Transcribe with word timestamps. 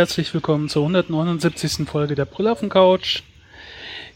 Herzlich 0.00 0.32
willkommen 0.32 0.70
zur 0.70 0.80
179. 0.84 1.86
Folge 1.86 2.14
der 2.14 2.24
Brüllaffen 2.24 2.70
Couch. 2.70 3.20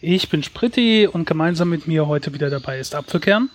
Ich 0.00 0.30
bin 0.30 0.42
Spritti 0.42 1.06
und 1.06 1.26
gemeinsam 1.26 1.68
mit 1.68 1.86
mir 1.86 2.06
heute 2.06 2.32
wieder 2.32 2.48
dabei 2.48 2.78
ist 2.78 2.94
Apfelkern. 2.94 3.50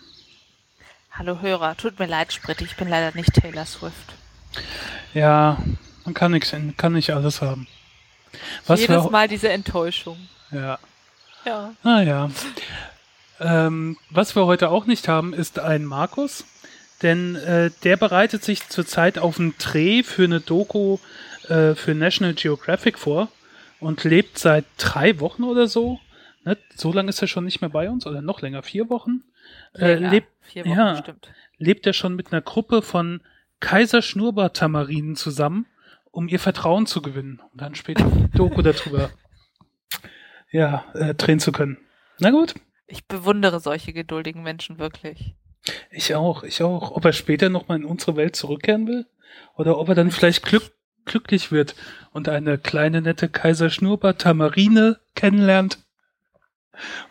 Hallo 1.10 1.42
Hörer, 1.42 1.76
tut 1.76 1.98
mir 1.98 2.06
leid, 2.06 2.32
Spritti, 2.32 2.66
ich 2.66 2.76
bin 2.76 2.88
leider 2.88 3.18
nicht 3.18 3.34
Taylor 3.34 3.66
Swift. 3.66 4.14
Ja, 5.16 5.58
man 6.06 6.14
kann 6.14 6.32
nichts, 6.32 6.54
kann 6.78 6.94
nicht 6.94 7.10
alles 7.10 7.42
haben. 7.42 7.66
Was 8.68 8.82
Jedes 8.82 9.10
Mal 9.10 9.28
diese 9.28 9.50
Enttäuschung. 9.50 10.20
Ja. 10.52 10.78
Ja. 11.46 11.74
Naja. 11.82 12.30
Ähm, 13.40 13.98
was 14.12 14.36
wir 14.36 14.46
heute 14.46 14.70
auch 14.70 14.86
nicht 14.86 15.08
haben, 15.08 15.34
ist 15.34 15.58
ein 15.58 15.84
Markus, 15.84 16.46
denn 17.02 17.38
äh, 17.38 17.72
der 17.84 17.98
bereitet 17.98 18.44
sich 18.44 18.70
zurzeit 18.70 19.18
auf 19.18 19.40
einen 19.40 19.56
Dreh 19.58 20.04
für 20.04 20.26
eine 20.26 20.42
Doku 20.42 21.00
äh, 21.50 21.76
für 21.76 21.96
National 21.96 22.34
Geographic 22.34 22.98
vor 22.98 23.30
und 23.80 24.04
lebt 24.04 24.38
seit 24.38 24.66
drei 24.78 25.20
Wochen 25.20 25.44
oder 25.44 25.68
so. 25.68 26.00
Ne? 26.44 26.58
So 26.76 26.92
lange 26.92 27.10
ist 27.10 27.22
er 27.22 27.28
schon 27.28 27.46
nicht 27.46 27.62
mehr 27.62 27.70
bei 27.70 27.90
uns 27.90 28.06
oder 28.06 28.22
noch 28.22 28.42
länger, 28.42 28.64
vier 28.64 28.90
Wochen. 28.90 29.24
Äh, 29.74 29.96
lebt, 29.96 30.28
vier 30.42 30.66
Wochen, 30.66 30.78
ja, 30.78 30.98
stimmt. 30.98 31.30
lebt 31.58 31.88
er 31.88 31.94
schon 31.94 32.16
mit 32.16 32.32
einer 32.32 32.42
Gruppe 32.42 32.82
von 32.82 33.22
Kaiserschnurrbart-Tamarinen 33.60 35.16
zusammen, 35.16 35.66
um 36.12 36.28
ihr 36.28 36.40
Vertrauen 36.40 36.86
zu 36.86 37.02
gewinnen 37.02 37.42
und 37.52 37.62
dann 37.62 37.76
später 37.76 38.06
Doku 38.34 38.62
darüber 38.62 39.10
ja, 40.52 40.86
äh, 40.94 41.14
drehen 41.14 41.40
zu 41.40 41.52
können. 41.52 41.78
Na 42.20 42.32
gut. 42.32 42.56
Ich 42.88 43.08
bewundere 43.08 43.60
solche 43.60 43.94
geduldigen 43.94 44.42
Menschen 44.42 44.80
wirklich. 44.80 45.36
Ich 45.92 46.16
auch, 46.16 46.44
ich 46.44 46.64
auch. 46.64 46.92
Ob 46.92 47.06
er 47.06 47.14
später 47.14 47.50
nochmal 47.50 47.78
in 47.78 47.86
unsere 47.86 48.16
Welt 48.16 48.36
zurückkehren 48.36 48.88
will? 48.88 49.06
Oder 49.56 49.78
ob 49.78 49.90
er 49.90 49.96
dann 49.96 50.10
vielleicht 50.10 50.44
glück, 50.44 50.72
glücklich 51.10 51.52
wird 51.52 51.76
und 52.12 52.30
eine 52.30 52.58
kleine, 52.58 53.02
nette 53.02 53.28
Kaiserschnurrbart-Tamarine 53.28 55.00
kennenlernt 55.16 55.80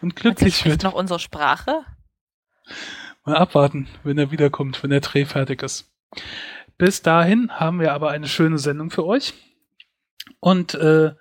und 0.00 0.16
glücklich 0.16 0.64
wird. 0.64 0.82
noch 0.82 0.94
unsere 0.94 1.18
Sprache? 1.18 1.84
Mal 3.24 3.36
abwarten, 3.36 3.88
wenn 4.04 4.16
er 4.16 4.30
wiederkommt, 4.30 4.82
wenn 4.82 4.90
der 4.90 5.00
Dreh 5.00 5.26
fertig 5.26 5.62
ist. 5.62 5.92
Bis 6.78 7.02
dahin 7.02 7.50
haben 7.50 7.80
wir 7.80 7.92
aber 7.92 8.10
eine 8.10 8.28
schöne 8.28 8.58
Sendung 8.58 8.90
für 8.90 9.04
euch. 9.04 9.34
Und 10.40 10.74
äh, 10.74 11.14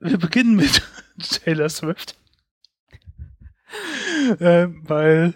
wir 0.00 0.18
beginnen 0.18 0.56
mit 0.56 0.82
Taylor 1.44 1.70
Swift 1.70 2.16
äh, 4.40 4.68
weil 4.68 5.34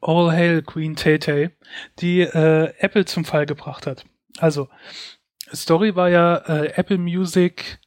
All 0.00 0.32
Hail 0.32 0.62
Queen 0.62 0.96
Tay 0.96 1.18
Tay 1.18 1.50
die 1.98 2.20
äh, 2.20 2.72
Apple 2.78 3.04
zum 3.04 3.24
Fall 3.24 3.46
gebracht 3.46 3.86
hat. 3.86 4.04
Also, 4.38 4.68
Story 5.52 5.96
war 5.96 6.08
ja, 6.08 6.36
äh, 6.36 6.72
Apple 6.74 6.98
Music 6.98 7.78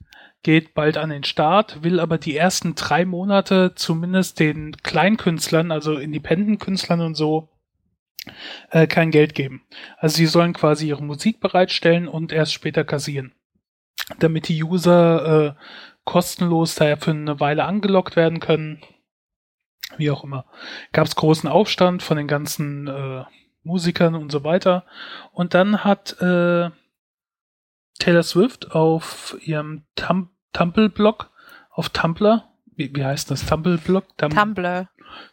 geht 0.44 0.74
bald 0.74 0.98
an 0.98 1.10
den 1.10 1.24
Start, 1.24 1.84
will 1.84 2.00
aber 2.00 2.18
die 2.18 2.36
ersten 2.36 2.76
drei 2.76 3.06
Monate 3.06 3.74
zumindest 3.76 4.40
den 4.40 4.76
Kleinkünstlern, 4.84 5.72
also 5.72 5.96
Independent-Künstlern 5.96 7.00
und 7.00 7.16
so, 7.16 7.50
äh, 8.72 8.88
kein 8.88 9.10
Geld 9.12 9.36
geben. 9.36 9.64
Also 9.98 10.18
sie 10.18 10.26
sollen 10.26 10.54
quasi 10.54 10.90
ihre 10.90 11.04
Musik 11.04 11.40
bereitstellen 11.40 12.10
und 12.10 12.34
erst 12.34 12.54
später 12.54 12.84
kassieren. 12.84 13.34
Damit 14.20 14.50
die 14.50 14.62
User 14.62 15.56
äh, 15.58 15.64
kostenlos 16.04 16.76
daher 16.76 16.98
für 16.98 17.12
eine 17.12 17.40
Weile 17.40 17.64
angelockt 17.64 18.18
werden 18.18 18.42
können 18.42 18.82
wie 19.98 20.12
auch 20.12 20.24
immer, 20.24 20.46
gab 20.92 21.08
es 21.08 21.16
großen 21.16 21.50
Aufstand 21.50 22.04
von 22.04 22.18
den 22.18 22.28
ganzen 22.28 22.88
äh, 22.88 23.24
Musikern 23.64 24.16
und 24.16 24.32
so 24.32 24.44
weiter. 24.44 24.86
Und 25.32 25.54
dann 25.54 25.84
hat 25.84 26.22
äh, 26.22 26.70
Taylor 28.00 28.24
Swift 28.24 28.72
auf 28.72 29.38
ihrem 29.42 29.84
Tum 29.96 30.30
Tumble-Blog, 30.54 31.32
auf 31.72 31.90
Tumblr, 31.90 32.48
wie, 32.76 32.96
wie 32.96 33.04
heißt 33.04 33.32
das? 33.32 33.46
Tumble-Blog? 33.46 34.06
Tum 34.18 34.30
Tumblr. 34.30 34.90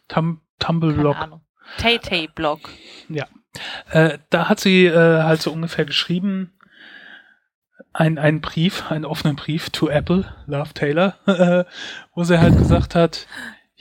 Tum 0.07 0.41
Tumble-Blog. 0.59 1.41
Tay-Tay-Blog. 1.77 2.69
Ja. 3.09 3.27
Äh, 3.91 4.17
da 4.29 4.49
hat 4.49 4.59
sie 4.59 4.85
äh, 4.85 5.23
halt 5.23 5.41
so 5.41 5.51
ungefähr 5.51 5.85
geschrieben, 5.85 6.53
ein, 7.93 8.17
einen 8.17 8.41
Brief, 8.41 8.89
einen 8.89 9.05
offenen 9.05 9.35
Brief 9.35 9.69
to 9.69 9.89
Apple, 9.89 10.33
Love 10.47 10.73
Taylor, 10.73 11.17
wo 12.15 12.23
sie 12.23 12.39
halt 12.39 12.57
gesagt 12.57 12.95
hat, 12.95 13.27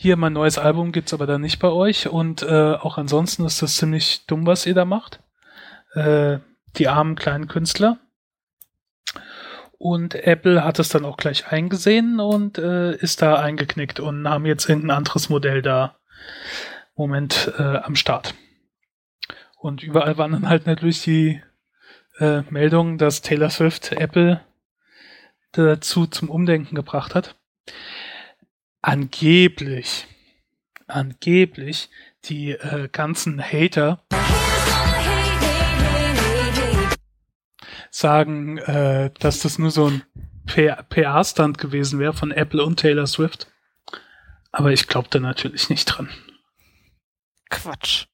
hier 0.00 0.16
mein 0.16 0.32
neues 0.32 0.56
Album 0.56 0.92
gibt's 0.92 1.12
aber 1.12 1.26
dann 1.26 1.42
nicht 1.42 1.58
bei 1.58 1.68
euch 1.68 2.08
und 2.08 2.42
äh, 2.42 2.72
auch 2.72 2.96
ansonsten 2.96 3.44
ist 3.44 3.60
das 3.60 3.76
ziemlich 3.76 4.24
dumm, 4.24 4.46
was 4.46 4.64
ihr 4.64 4.72
da 4.72 4.86
macht. 4.86 5.20
Äh, 5.92 6.38
die 6.78 6.88
armen 6.88 7.16
kleinen 7.16 7.48
Künstler. 7.48 7.98
Und 9.76 10.14
Apple 10.14 10.64
hat 10.64 10.78
es 10.78 10.88
dann 10.88 11.04
auch 11.04 11.18
gleich 11.18 11.48
eingesehen 11.52 12.18
und 12.18 12.56
äh, 12.56 12.96
ist 12.96 13.20
da 13.20 13.40
eingeknickt 13.40 14.00
und 14.00 14.26
haben 14.26 14.46
jetzt 14.46 14.66
irgendein 14.70 14.96
anderes 14.96 15.28
Modell 15.28 15.60
da 15.60 15.98
Moment 16.94 17.52
äh, 17.58 17.76
am 17.76 17.94
Start. 17.94 18.34
Und 19.58 19.82
überall 19.82 20.16
waren 20.16 20.32
dann 20.32 20.48
halt 20.48 20.64
natürlich 20.64 21.02
die 21.02 21.42
äh, 22.18 22.40
Meldungen, 22.48 22.96
dass 22.96 23.20
Taylor 23.20 23.50
Swift 23.50 23.92
Apple 23.92 24.40
dazu 25.52 26.06
zum 26.06 26.30
Umdenken 26.30 26.74
gebracht 26.74 27.14
hat 27.14 27.36
angeblich, 28.82 30.06
angeblich 30.86 31.90
die 32.24 32.52
äh, 32.52 32.88
ganzen 32.90 33.42
Hater 33.42 34.04
sagen, 37.90 38.58
äh, 38.58 39.10
dass 39.18 39.40
das 39.40 39.58
nur 39.58 39.70
so 39.70 39.86
ein 39.86 40.02
PR-Stand 40.46 41.58
gewesen 41.58 41.98
wäre 41.98 42.12
von 42.12 42.30
Apple 42.30 42.64
und 42.64 42.78
Taylor 42.78 43.06
Swift. 43.06 43.48
Aber 44.52 44.72
ich 44.72 44.88
glaube 44.88 45.08
da 45.10 45.20
natürlich 45.20 45.68
nicht 45.70 45.86
dran. 45.86 46.08
Quatsch. 47.50 48.06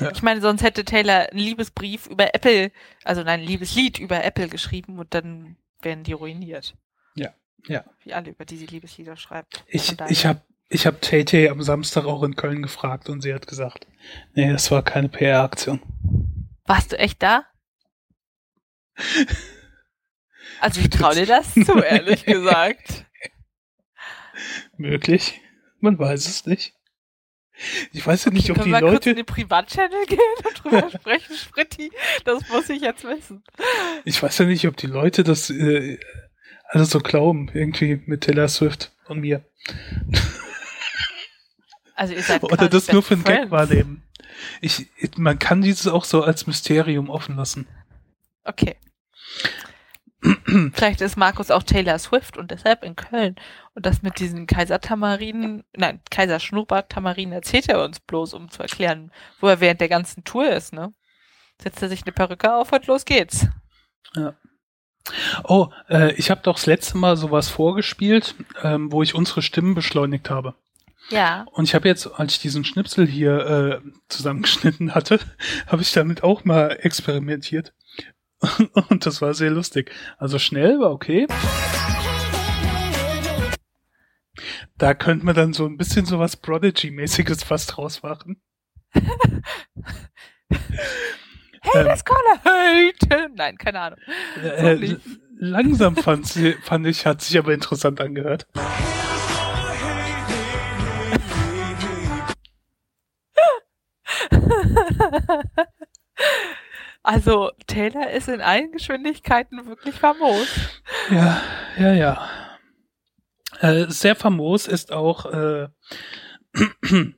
Ja. 0.00 0.10
Ich 0.10 0.22
meine, 0.22 0.40
sonst 0.40 0.62
hätte 0.62 0.84
Taylor 0.84 1.30
einen 1.30 1.38
Liebesbrief 1.38 2.06
über 2.06 2.34
Apple, 2.34 2.72
also 3.04 3.22
nein, 3.22 3.40
ein 3.40 3.46
Liebeslied 3.46 3.98
über 3.98 4.24
Apple 4.24 4.48
geschrieben 4.48 4.98
und 4.98 5.14
dann 5.14 5.56
wären 5.80 6.02
die 6.02 6.12
ruiniert. 6.12 6.76
Ja. 7.14 7.32
Ja. 7.66 7.84
Wie 8.04 8.14
alle, 8.14 8.30
über 8.30 8.44
die 8.44 8.56
sie 8.56 8.66
Liebeslieder 8.66 9.16
schreibt. 9.16 9.64
Ich, 9.68 9.94
ich 10.08 10.26
habe 10.26 10.42
ich 10.70 10.86
hab 10.86 11.00
Tay 11.00 11.48
am 11.48 11.62
Samstag 11.62 12.04
auch 12.04 12.22
in 12.22 12.36
Köln 12.36 12.62
gefragt 12.62 13.08
und 13.08 13.22
sie 13.22 13.32
hat 13.32 13.46
gesagt, 13.46 13.86
nee, 14.34 14.50
das 14.50 14.70
war 14.70 14.82
keine 14.82 15.08
PR-Aktion. 15.08 15.80
Warst 16.66 16.92
du 16.92 16.98
echt 16.98 17.22
da? 17.22 17.44
Also 20.60 20.80
ich 20.80 20.90
traue 20.90 21.14
dir 21.14 21.26
das 21.26 21.54
zu, 21.54 21.78
ehrlich 21.82 22.24
gesagt. 22.24 23.04
Möglich. 24.76 25.40
Man 25.80 25.98
weiß 25.98 26.26
es 26.26 26.46
nicht. 26.46 26.74
Ich 27.92 28.06
weiß 28.06 28.26
ja 28.26 28.30
nicht, 28.30 28.50
okay, 28.50 28.60
ob 28.60 28.64
die 28.64 28.70
Leute. 28.70 28.86
Kurz 28.86 29.06
in 29.06 29.16
den 29.16 29.26
Privatchannel 29.26 30.06
gehen 30.06 30.18
und 30.44 30.64
drüber 30.64 30.90
sprechen, 30.94 31.36
Spritti. 31.36 31.90
Das 32.24 32.48
muss 32.48 32.68
ich 32.70 32.82
jetzt 32.82 33.04
wissen. 33.04 33.42
Ich 34.04 34.22
weiß 34.22 34.38
ja 34.38 34.44
nicht, 34.46 34.66
ob 34.66 34.76
die 34.76 34.86
Leute 34.86 35.24
das 35.24 35.50
äh, 35.50 35.98
alles 36.68 36.90
so 36.90 37.00
glauben, 37.00 37.50
irgendwie 37.52 38.02
mit 38.06 38.22
Taylor 38.22 38.48
Swift 38.48 38.92
und 39.06 39.20
mir. 39.20 39.44
Also 41.94 42.14
ihr 42.14 42.22
seid 42.22 42.42
Oder 42.44 42.68
das 42.68 42.92
nur 42.92 43.02
für 43.02 43.14
einen 43.14 43.24
Gag 43.24 43.50
wahrnehmen. 43.50 44.02
Ich, 44.60 44.86
man 45.16 45.38
kann 45.38 45.62
dieses 45.62 45.88
auch 45.88 46.04
so 46.04 46.22
als 46.22 46.46
Mysterium 46.46 47.10
offen 47.10 47.36
lassen. 47.36 47.66
Okay. 48.44 48.76
Vielleicht 50.74 51.00
ist 51.00 51.16
Markus 51.16 51.50
auch 51.50 51.62
Taylor 51.62 51.98
Swift 51.98 52.36
und 52.36 52.50
deshalb 52.50 52.82
in 52.82 52.96
Köln. 52.96 53.36
Und 53.74 53.86
das 53.86 54.02
mit 54.02 54.18
diesen 54.18 54.46
Kaisertamarinen, 54.46 55.64
nein, 55.76 56.00
Kaiserschnurrbart-Tamarinen 56.10 57.32
erzählt 57.32 57.68
er 57.68 57.84
uns 57.84 58.00
bloß, 58.00 58.34
um 58.34 58.50
zu 58.50 58.62
erklären, 58.62 59.12
wo 59.40 59.48
er 59.48 59.60
während 59.60 59.80
der 59.80 59.88
ganzen 59.88 60.24
Tour 60.24 60.50
ist, 60.50 60.72
ne? 60.72 60.92
Setzt 61.60 61.82
er 61.82 61.88
sich 61.88 62.02
eine 62.02 62.12
Perücke 62.12 62.54
auf 62.54 62.72
und 62.72 62.86
los 62.86 63.04
geht's. 63.04 63.46
Ja. 64.14 64.34
Oh, 65.44 65.68
äh, 65.88 66.12
ich 66.14 66.30
habe 66.30 66.40
doch 66.42 66.56
das 66.56 66.66
letzte 66.66 66.98
Mal 66.98 67.16
sowas 67.16 67.48
vorgespielt, 67.48 68.34
ähm, 68.62 68.92
wo 68.92 69.02
ich 69.02 69.14
unsere 69.14 69.42
Stimmen 69.42 69.74
beschleunigt 69.74 70.30
habe. 70.30 70.54
Ja. 71.10 71.46
Und 71.52 71.64
ich 71.64 71.74
habe 71.74 71.88
jetzt, 71.88 72.06
als 72.06 72.34
ich 72.34 72.40
diesen 72.40 72.64
Schnipsel 72.64 73.06
hier 73.06 73.80
äh, 73.84 73.90
zusammengeschnitten 74.08 74.94
hatte, 74.94 75.20
habe 75.66 75.82
ich 75.82 75.92
damit 75.92 76.22
auch 76.22 76.44
mal 76.44 76.78
experimentiert. 76.80 77.72
Und 78.88 79.06
das 79.06 79.20
war 79.22 79.34
sehr 79.34 79.50
lustig. 79.50 79.90
Also 80.18 80.38
schnell 80.38 80.78
war 80.80 80.92
okay. 80.92 81.26
Da 84.76 84.94
könnte 84.94 85.26
man 85.26 85.34
dann 85.34 85.52
so 85.52 85.66
ein 85.66 85.76
bisschen 85.76 86.06
sowas 86.06 86.36
Prodigy-mäßiges 86.36 87.44
fast 87.44 87.76
draus 87.76 88.02
machen. 88.02 88.40
Hey, 91.62 91.80
ähm, 91.80 91.86
das 91.86 92.04
Collar 92.04 92.40
hate. 92.44 93.30
Nein, 93.34 93.56
keine 93.58 93.80
Ahnung. 93.80 93.98
Äh, 94.42 94.96
langsam 95.38 95.96
fand, 95.96 96.26
sie, 96.26 96.52
fand 96.62 96.86
ich, 96.86 97.06
hat 97.06 97.22
sich 97.22 97.38
aber 97.38 97.52
interessant 97.52 98.00
angehört. 98.00 98.46
Also 107.02 107.52
Taylor 107.66 108.10
ist 108.10 108.28
in 108.28 108.42
allen 108.42 108.70
Geschwindigkeiten 108.70 109.66
wirklich 109.66 109.94
famos. 109.94 110.46
Ja, 111.10 111.40
ja, 111.78 111.92
ja. 111.94 112.28
Äh, 113.60 113.86
sehr 113.88 114.14
famos 114.14 114.66
ist 114.66 114.92
auch 114.92 115.24
äh, 115.26 115.68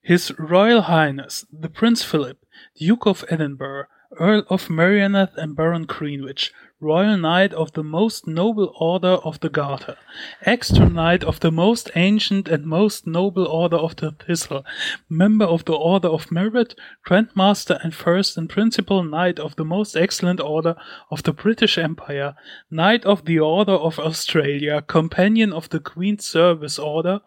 His 0.00 0.32
Royal 0.38 0.86
Highness, 0.86 1.48
the 1.50 1.68
Prince 1.68 2.06
Philip, 2.06 2.38
Duke 2.76 3.06
of 3.06 3.24
Edinburgh, 3.28 3.86
Earl 4.18 4.44
of 4.48 4.68
Merioneth 4.68 5.36
and 5.36 5.56
Baron 5.56 5.84
Greenwich, 5.84 6.52
Royal 6.78 7.16
Knight 7.16 7.52
of 7.54 7.72
the 7.72 7.82
Most 7.82 8.26
Noble 8.26 8.72
Order 8.78 9.14
of 9.24 9.40
the 9.40 9.48
Garter, 9.48 9.96
Extra 10.42 10.88
Knight 10.88 11.24
of 11.24 11.40
the 11.40 11.50
Most 11.50 11.90
Ancient 11.96 12.48
and 12.48 12.66
Most 12.66 13.06
Noble 13.06 13.46
Order 13.46 13.76
of 13.76 13.96
the 13.96 14.12
Thistle, 14.12 14.64
Member 15.08 15.46
of 15.46 15.64
the 15.64 15.72
Order 15.72 16.08
of 16.08 16.30
Merit, 16.30 16.74
Grandmaster 17.06 17.82
and 17.82 17.94
First 17.94 18.36
and 18.36 18.48
Principal 18.48 19.02
Knight 19.02 19.38
of 19.38 19.56
the 19.56 19.64
Most 19.64 19.96
Excellent 19.96 20.38
Order 20.38 20.76
of 21.10 21.22
the 21.22 21.32
British 21.32 21.76
Empire, 21.76 22.36
Knight 22.70 23.04
of 23.04 23.24
the 23.24 23.38
Order 23.38 23.72
of 23.72 23.98
Australia, 23.98 24.82
Companion 24.82 25.52
of 25.52 25.70
the 25.70 25.80
Queen's 25.80 26.24
Service 26.24 26.78
Order, 26.78 27.20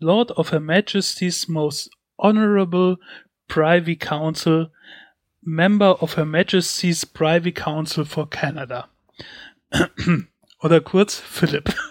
Lord 0.00 0.30
of 0.36 0.48
Her 0.48 0.60
Majesty's 0.60 1.48
Most 1.48 1.90
Honorable 2.18 2.98
Privy 3.48 3.96
Council, 3.96 4.70
Member 5.42 6.02
of 6.02 6.16
Her 6.16 6.24
Majesty's 6.24 7.04
Privy 7.04 7.52
Council 7.52 8.04
for 8.04 8.28
Canada. 8.28 8.88
Oder 10.60 10.80
kurz 10.80 11.18
Philipp. 11.18 11.74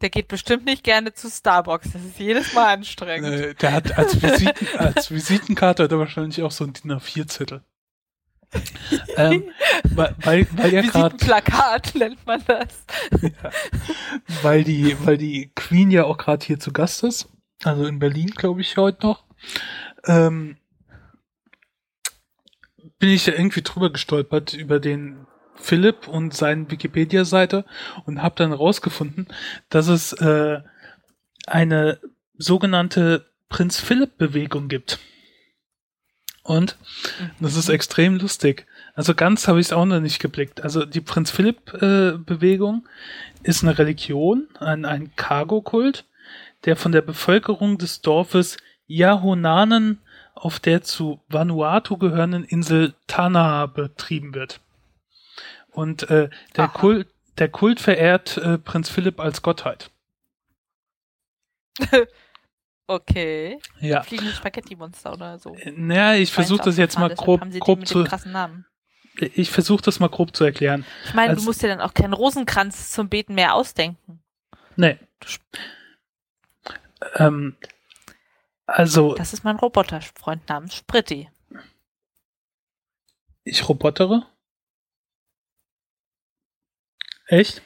Der 0.00 0.10
geht 0.10 0.28
bestimmt 0.28 0.66
nicht 0.66 0.84
gerne 0.84 1.14
zu 1.14 1.30
Starbucks. 1.30 1.92
Das 1.92 2.04
ist 2.04 2.18
jedes 2.18 2.52
Mal 2.52 2.74
anstrengend. 2.74 3.40
Äh, 3.40 3.54
der 3.54 3.72
hat 3.72 3.96
als, 3.96 4.20
Visiten, 4.22 4.68
als 4.76 5.10
Visitenkarte 5.10 5.84
hat 5.84 5.92
er 5.92 5.98
wahrscheinlich 5.98 6.42
auch 6.42 6.50
so 6.50 6.64
ein 6.64 6.72
DIN 6.72 6.92
A4-Zettel. 6.92 7.62
ähm, 9.16 9.44
weil, 9.94 10.14
weil, 10.18 10.46
weil 10.52 10.74
er 10.74 10.82
gerade 10.82 11.16
Plakat 11.16 11.94
nennt 11.94 12.24
man 12.26 12.44
das. 12.46 12.84
ja, 13.22 13.50
weil 14.42 14.62
die 14.62 14.96
weil 15.04 15.16
die 15.16 15.50
Queen 15.56 15.90
ja 15.90 16.04
auch 16.04 16.18
gerade 16.18 16.44
hier 16.44 16.60
zu 16.60 16.72
Gast 16.72 17.02
ist, 17.02 17.28
also 17.64 17.86
in 17.86 17.98
Berlin 17.98 18.30
glaube 18.30 18.60
ich 18.60 18.76
heute 18.76 19.06
noch. 19.06 19.24
Ähm, 20.04 20.56
bin 22.98 23.10
ich 23.10 23.26
ja 23.26 23.34
irgendwie 23.34 23.62
drüber 23.62 23.90
gestolpert 23.90 24.54
über 24.54 24.80
den 24.80 25.26
Philipp 25.56 26.08
und 26.08 26.34
seine 26.34 26.70
Wikipedia-Seite 26.70 27.64
und 28.06 28.22
habe 28.22 28.34
dann 28.36 28.52
rausgefunden, 28.52 29.28
dass 29.68 29.88
es 29.88 30.12
äh, 30.14 30.60
eine 31.46 32.00
sogenannte 32.36 33.30
Prinz 33.48 33.78
Philipp-Bewegung 33.78 34.68
gibt. 34.68 34.98
Und 36.42 36.76
das 37.40 37.56
ist 37.56 37.70
extrem 37.70 38.16
lustig. 38.16 38.66
Also 38.94 39.14
ganz 39.14 39.48
habe 39.48 39.60
ich 39.60 39.66
es 39.66 39.72
auch 39.72 39.86
noch 39.86 40.00
nicht 40.00 40.20
geblickt. 40.20 40.62
Also 40.62 40.84
die 40.84 41.00
Prinz 41.00 41.30
Philipp-Bewegung 41.30 42.86
äh, 43.42 43.48
ist 43.48 43.62
eine 43.62 43.78
Religion, 43.78 44.48
ein, 44.60 44.84
ein 44.84 45.16
Cargo-Kult, 45.16 46.04
der 46.64 46.76
von 46.76 46.92
der 46.92 47.02
Bevölkerung 47.02 47.78
des 47.78 48.02
Dorfes 48.02 48.58
Yahonanen 48.86 50.00
auf 50.34 50.60
der 50.60 50.82
zu 50.82 51.20
Vanuatu 51.28 51.96
gehörenden 51.96 52.44
Insel 52.44 52.94
Tana 53.06 53.66
betrieben 53.66 54.34
wird. 54.34 54.60
Und 55.70 56.08
äh, 56.10 56.28
der, 56.56 56.68
Kult, 56.68 57.08
der 57.38 57.48
Kult 57.48 57.80
verehrt 57.80 58.36
äh, 58.36 58.58
Prinz 58.58 58.88
Philipp 58.88 59.18
als 59.20 59.42
Gottheit. 59.42 59.90
okay. 62.86 63.58
Ja. 63.80 64.02
Fliegende 64.02 64.32
Spaghetti-Monster 64.32 65.12
oder 65.12 65.38
so. 65.38 65.54
Äh, 65.54 65.72
naja, 65.72 66.20
ich 66.20 66.32
versuche 66.32 66.62
das 66.62 66.76
jetzt 66.76 66.98
mal 66.98 67.12
grob, 67.14 67.42
grob 67.58 67.86
zu. 67.86 68.06
Ich 69.34 69.50
versuche 69.50 69.82
das 69.82 70.00
mal 70.00 70.08
grob 70.08 70.34
zu 70.34 70.44
erklären. 70.44 70.84
Ich 71.04 71.14
meine, 71.14 71.36
du 71.36 71.42
musst 71.42 71.62
dir 71.62 71.68
dann 71.68 71.80
auch 71.80 71.94
keinen 71.94 72.12
Rosenkranz 72.12 72.90
zum 72.90 73.08
Beten 73.08 73.34
mehr 73.34 73.54
ausdenken. 73.54 74.20
Nee. 74.76 74.98
Ähm, 77.16 77.56
also. 78.66 79.14
Das 79.14 79.32
ist 79.32 79.44
mein 79.44 79.56
Roboterfreund 79.56 80.48
namens 80.48 80.74
Spritti. 80.74 81.30
Ich 83.44 83.68
robotere? 83.68 84.26
Echt? 87.26 87.62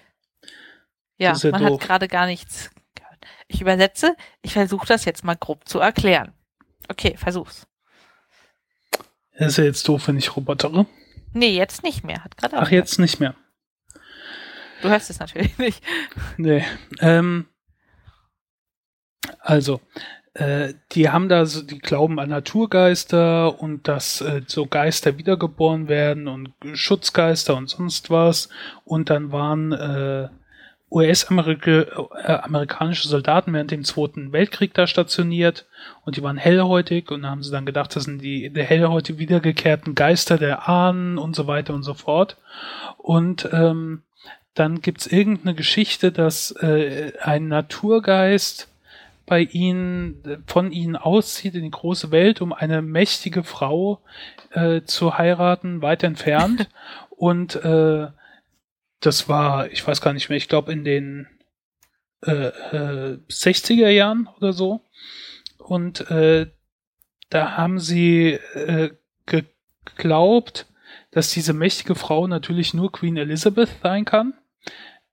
Ja, 1.16 1.34
ja 1.34 1.50
man 1.50 1.62
doof. 1.62 1.80
hat 1.80 1.86
gerade 1.86 2.08
gar 2.08 2.26
nichts 2.26 2.70
gehört. 2.94 3.18
Ich 3.46 3.60
übersetze, 3.60 4.16
ich 4.42 4.52
versuche 4.52 4.86
das 4.86 5.04
jetzt 5.04 5.24
mal 5.24 5.36
grob 5.36 5.68
zu 5.68 5.78
erklären. 5.78 6.32
Okay, 6.88 7.16
versuch's. 7.16 7.66
Das 9.38 9.48
ist 9.48 9.58
ja 9.58 9.64
jetzt 9.64 9.86
doof, 9.88 10.08
wenn 10.08 10.18
ich 10.18 10.36
robotere. 10.36 10.86
Nee, 11.32 11.56
jetzt 11.56 11.82
nicht 11.82 12.04
mehr. 12.04 12.24
Hat 12.24 12.36
gerade 12.36 12.56
Ach, 12.56 12.70
jetzt 12.70 12.98
nicht 12.98 13.20
mehr. 13.20 13.34
Du 14.82 14.88
hörst 14.88 15.10
es 15.10 15.18
natürlich 15.18 15.56
nicht. 15.58 15.82
Nee. 16.36 16.64
Ähm, 17.00 17.48
also, 19.40 19.80
äh, 20.38 20.74
die 20.92 21.10
haben 21.10 21.28
da 21.28 21.44
so, 21.46 21.62
die 21.62 21.78
glauben 21.78 22.20
an 22.20 22.30
Naturgeister 22.30 23.60
und 23.60 23.88
dass 23.88 24.20
äh, 24.20 24.42
so 24.46 24.66
Geister 24.66 25.18
wiedergeboren 25.18 25.88
werden 25.88 26.28
und 26.28 26.52
Schutzgeister 26.74 27.56
und 27.56 27.68
sonst 27.68 28.08
was. 28.08 28.48
Und 28.84 29.10
dann 29.10 29.32
waren 29.32 29.72
äh, 29.72 30.28
US-amerikanische 30.90 33.08
äh, 33.08 33.10
Soldaten 33.10 33.52
während 33.52 33.72
dem 33.72 33.82
Zweiten 33.82 34.32
Weltkrieg 34.32 34.74
da 34.74 34.86
stationiert 34.86 35.66
und 36.04 36.16
die 36.16 36.22
waren 36.22 36.36
hellhäutig 36.36 37.10
und 37.10 37.26
haben 37.26 37.42
sie 37.42 37.50
dann 37.50 37.66
gedacht, 37.66 37.96
das 37.96 38.04
sind 38.04 38.22
die, 38.22 38.50
die 38.50 38.62
hellhäutig 38.62 39.18
wiedergekehrten 39.18 39.96
Geister 39.96 40.38
der 40.38 40.68
Ahnen 40.68 41.18
und 41.18 41.34
so 41.34 41.48
weiter 41.48 41.74
und 41.74 41.82
so 41.82 41.94
fort. 41.94 42.36
Und 42.96 43.48
ähm, 43.52 44.02
dann 44.54 44.82
gibt's 44.82 45.08
irgendeine 45.08 45.54
Geschichte, 45.54 46.12
dass 46.12 46.52
äh, 46.52 47.12
ein 47.20 47.48
Naturgeist 47.48 48.67
bei 49.28 49.42
ihnen, 49.42 50.42
von 50.46 50.72
ihnen 50.72 50.96
auszieht 50.96 51.54
in 51.54 51.62
die 51.62 51.70
große 51.70 52.10
Welt, 52.10 52.40
um 52.40 52.52
eine 52.52 52.82
mächtige 52.82 53.44
Frau 53.44 54.02
äh, 54.50 54.82
zu 54.82 55.18
heiraten, 55.18 55.82
weit 55.82 56.02
entfernt. 56.02 56.68
Und 57.10 57.56
äh, 57.56 58.08
das 59.00 59.28
war, 59.28 59.70
ich 59.70 59.86
weiß 59.86 60.00
gar 60.00 60.12
nicht 60.12 60.28
mehr, 60.28 60.38
ich 60.38 60.48
glaube 60.48 60.72
in 60.72 60.84
den 60.84 61.26
äh, 62.24 62.48
äh, 62.48 63.18
60er 63.28 63.88
Jahren 63.88 64.28
oder 64.36 64.52
so. 64.52 64.80
Und 65.58 66.10
äh, 66.10 66.46
da 67.30 67.56
haben 67.56 67.78
sie 67.78 68.38
äh, 68.54 68.90
geglaubt, 69.26 70.66
dass 71.10 71.30
diese 71.30 71.52
mächtige 71.52 71.94
Frau 71.94 72.26
natürlich 72.26 72.74
nur 72.74 72.92
Queen 72.92 73.16
Elizabeth 73.16 73.70
sein 73.82 74.04
kann. 74.04 74.34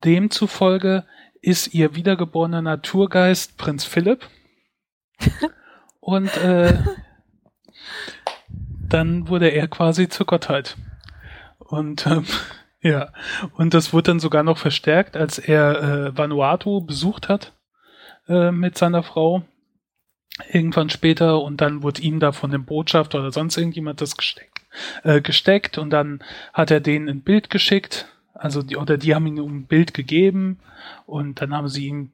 Demzufolge 0.03 1.05
ist 1.45 1.73
ihr 1.75 1.95
wiedergeborener 1.95 2.61
Naturgeist 2.63 3.57
Prinz 3.57 3.85
Philipp. 3.85 4.27
Und 5.99 6.35
äh, 6.37 6.77
dann 8.89 9.27
wurde 9.27 9.49
er 9.49 9.67
quasi 9.67 10.09
zur 10.09 10.25
Gottheit. 10.25 10.75
Und 11.59 12.05
ähm, 12.07 12.25
ja, 12.81 13.11
und 13.53 13.73
das 13.73 13.91
wurde 13.91 14.11
dann 14.11 14.19
sogar 14.19 14.43
noch 14.43 14.59
verstärkt, 14.59 15.17
als 15.17 15.39
er 15.39 15.81
äh, 15.81 16.17
Vanuatu 16.17 16.81
besucht 16.81 17.27
hat 17.27 17.53
äh, 18.27 18.51
mit 18.51 18.77
seiner 18.77 19.01
Frau. 19.01 19.43
Irgendwann 20.51 20.89
später 20.89 21.41
und 21.41 21.61
dann 21.61 21.81
wurde 21.81 22.01
ihm 22.01 22.19
da 22.19 22.33
von 22.33 22.51
dem 22.51 22.65
Botschafter 22.65 23.19
oder 23.19 23.31
sonst 23.31 23.57
irgendjemand 23.57 24.01
das 24.01 24.17
gesteckt, 24.17 24.61
äh, 25.03 25.21
gesteckt 25.21 25.77
und 25.77 25.89
dann 25.89 26.23
hat 26.53 26.69
er 26.69 26.81
denen 26.81 27.09
ein 27.09 27.21
Bild 27.21 27.49
geschickt 27.49 28.07
also 28.35 28.61
die, 28.61 28.77
oder 28.77 28.97
die 28.97 29.15
haben 29.15 29.27
ihm 29.27 29.39
ein 29.39 29.65
Bild 29.65 29.93
gegeben 29.93 30.59
und 31.05 31.41
dann 31.41 31.53
haben 31.53 31.67
sie 31.67 31.87
ihm 31.87 32.11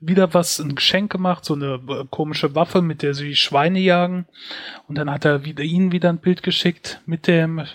wieder 0.00 0.32
was, 0.34 0.58
ein 0.58 0.74
Geschenk 0.74 1.12
gemacht, 1.12 1.44
so 1.44 1.54
eine 1.54 1.80
äh, 1.88 2.04
komische 2.10 2.54
Waffe, 2.54 2.82
mit 2.82 3.02
der 3.02 3.14
sie 3.14 3.36
Schweine 3.36 3.80
jagen. 3.80 4.26
Und 4.88 4.96
dann 4.96 5.10
hat 5.10 5.24
er 5.26 5.44
wieder 5.44 5.62
ihnen 5.62 5.92
wieder 5.92 6.08
ein 6.08 6.18
Bild 6.18 6.42
geschickt 6.42 7.02
mit 7.04 7.26
dem, 7.26 7.66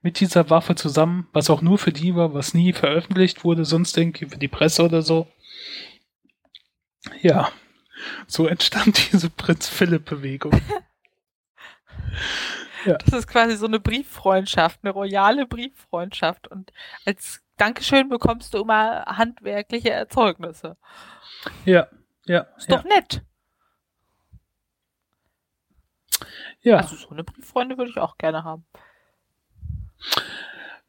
mit 0.00 0.20
dieser 0.20 0.50
Waffe 0.50 0.76
zusammen, 0.76 1.26
was 1.32 1.50
auch 1.50 1.60
nur 1.60 1.78
für 1.78 1.92
die 1.92 2.14
war, 2.14 2.32
was 2.32 2.54
nie 2.54 2.72
veröffentlicht 2.72 3.44
wurde, 3.44 3.64
sonst 3.64 3.98
irgendwie 3.98 4.26
für 4.26 4.38
die 4.38 4.48
Presse 4.48 4.84
oder 4.84 5.02
so. 5.02 5.26
Ja, 7.20 7.50
so 8.26 8.46
entstand 8.46 9.12
diese 9.12 9.28
Prinz 9.28 9.68
Philipp 9.68 10.04
Bewegung. 10.04 10.52
Ja. 12.88 12.96
Das 12.96 13.12
ist 13.12 13.26
quasi 13.28 13.54
so 13.54 13.66
eine 13.66 13.80
Brieffreundschaft, 13.80 14.80
eine 14.82 14.94
royale 14.94 15.46
Brieffreundschaft. 15.46 16.48
Und 16.48 16.72
als 17.04 17.42
Dankeschön 17.58 18.08
bekommst 18.08 18.54
du 18.54 18.62
immer 18.62 19.04
handwerkliche 19.04 19.90
Erzeugnisse. 19.90 20.78
Ja, 21.66 21.88
ja. 22.24 22.46
Ist 22.56 22.72
doch 22.72 22.84
nett. 22.84 23.20
Ja. 26.62 26.78
Also 26.78 26.96
so 26.96 27.10
eine 27.10 27.24
Brieffreunde 27.24 27.76
würde 27.76 27.90
ich 27.90 27.98
auch 27.98 28.16
gerne 28.16 28.42
haben. 28.42 28.64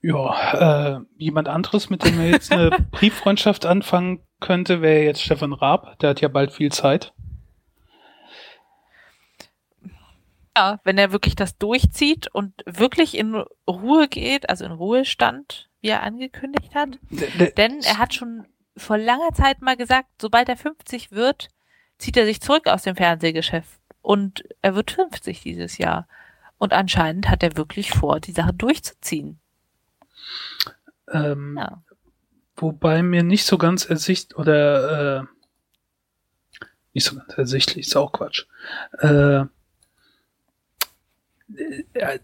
Ja, 0.01 0.99
äh, 0.99 0.99
jemand 1.17 1.49
anderes, 1.49 1.89
mit 1.89 2.05
dem 2.05 2.17
er 2.17 2.29
jetzt 2.29 2.53
eine 2.53 2.69
Brieffreundschaft 2.91 3.65
anfangen 3.65 4.25
könnte, 4.39 4.81
wäre 4.81 5.03
jetzt 5.03 5.21
Stefan 5.21 5.51
Raab. 5.51 5.99
Der 5.99 6.11
hat 6.11 6.21
ja 6.21 6.29
bald 6.29 6.53
viel 6.53 6.71
Zeit. 6.71 7.11
Ja, 10.59 10.81
wenn 10.83 10.97
er 10.97 11.13
wirklich 11.13 11.37
das 11.37 11.57
durchzieht 11.57 12.27
und 12.27 12.53
wirklich 12.65 13.15
in 13.15 13.33
Ruhe 13.65 14.09
geht, 14.09 14.49
also 14.49 14.65
in 14.65 14.73
Ruhestand, 14.73 15.69
wie 15.79 15.87
er 15.87 16.03
angekündigt 16.03 16.75
hat. 16.75 16.99
Denn 17.57 17.79
er 17.81 17.97
hat 17.97 18.13
schon 18.13 18.45
vor 18.75 18.97
langer 18.97 19.31
Zeit 19.31 19.61
mal 19.61 19.77
gesagt, 19.77 20.09
sobald 20.21 20.49
er 20.49 20.57
50 20.57 21.13
wird, 21.13 21.47
zieht 21.97 22.17
er 22.17 22.25
sich 22.25 22.41
zurück 22.41 22.67
aus 22.67 22.83
dem 22.83 22.97
Fernsehgeschäft. 22.97 23.79
Und 24.01 24.43
er 24.61 24.75
wird 24.75 24.91
50 24.91 25.41
dieses 25.43 25.77
Jahr. 25.77 26.09
Und 26.57 26.73
anscheinend 26.73 27.29
hat 27.29 27.41
er 27.41 27.55
wirklich 27.55 27.91
vor, 27.91 28.19
die 28.19 28.33
Sache 28.33 28.53
durchzuziehen. 28.53 29.39
Ähm, 31.09 31.55
ja. 31.57 31.81
Wobei 32.57 33.01
mir 33.01 33.23
nicht 33.23 33.45
so 33.45 33.57
ganz 33.57 33.85
ersicht 33.85 34.35
oder 34.35 35.21
äh, 35.21 36.63
nicht 36.93 37.05
so 37.05 37.15
ganz 37.15 37.37
ersichtlich, 37.37 37.87
ist 37.87 37.95
auch 37.95 38.11
Quatsch. 38.11 38.45
Äh, 38.99 39.45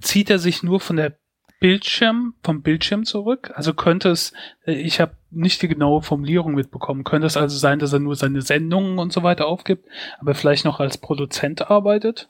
zieht 0.02 0.30
er 0.30 0.40
sich 0.40 0.64
nur 0.64 0.80
von 0.80 0.96
der 0.98 1.18
Bildschirm, 1.60 2.36
vom 2.44 2.62
Bildschirm 2.62 3.06
zurück? 3.06 3.52
Also 3.56 3.74
könnte 3.74 4.10
es, 4.10 4.34
äh, 4.66 4.74
ich 4.74 5.00
habe 5.00 5.18
nicht 5.32 5.62
die 5.62 5.68
genaue 5.68 6.02
Formulierung 6.02 6.54
mitbekommen, 6.54 7.04
könnte 7.04 7.28
es 7.28 7.38
also 7.38 7.58
sein, 7.58 7.80
dass 7.80 7.94
er 7.94 8.00
nur 8.00 8.16
seine 8.16 8.42
Sendungen 8.42 9.00
und 9.00 9.12
so 9.12 9.24
weiter 9.24 9.48
aufgibt, 9.48 9.88
aber 10.20 10.36
vielleicht 10.36 10.66
noch 10.66 10.80
als 10.80 10.98
Produzent 10.98 11.70
arbeitet? 11.70 12.30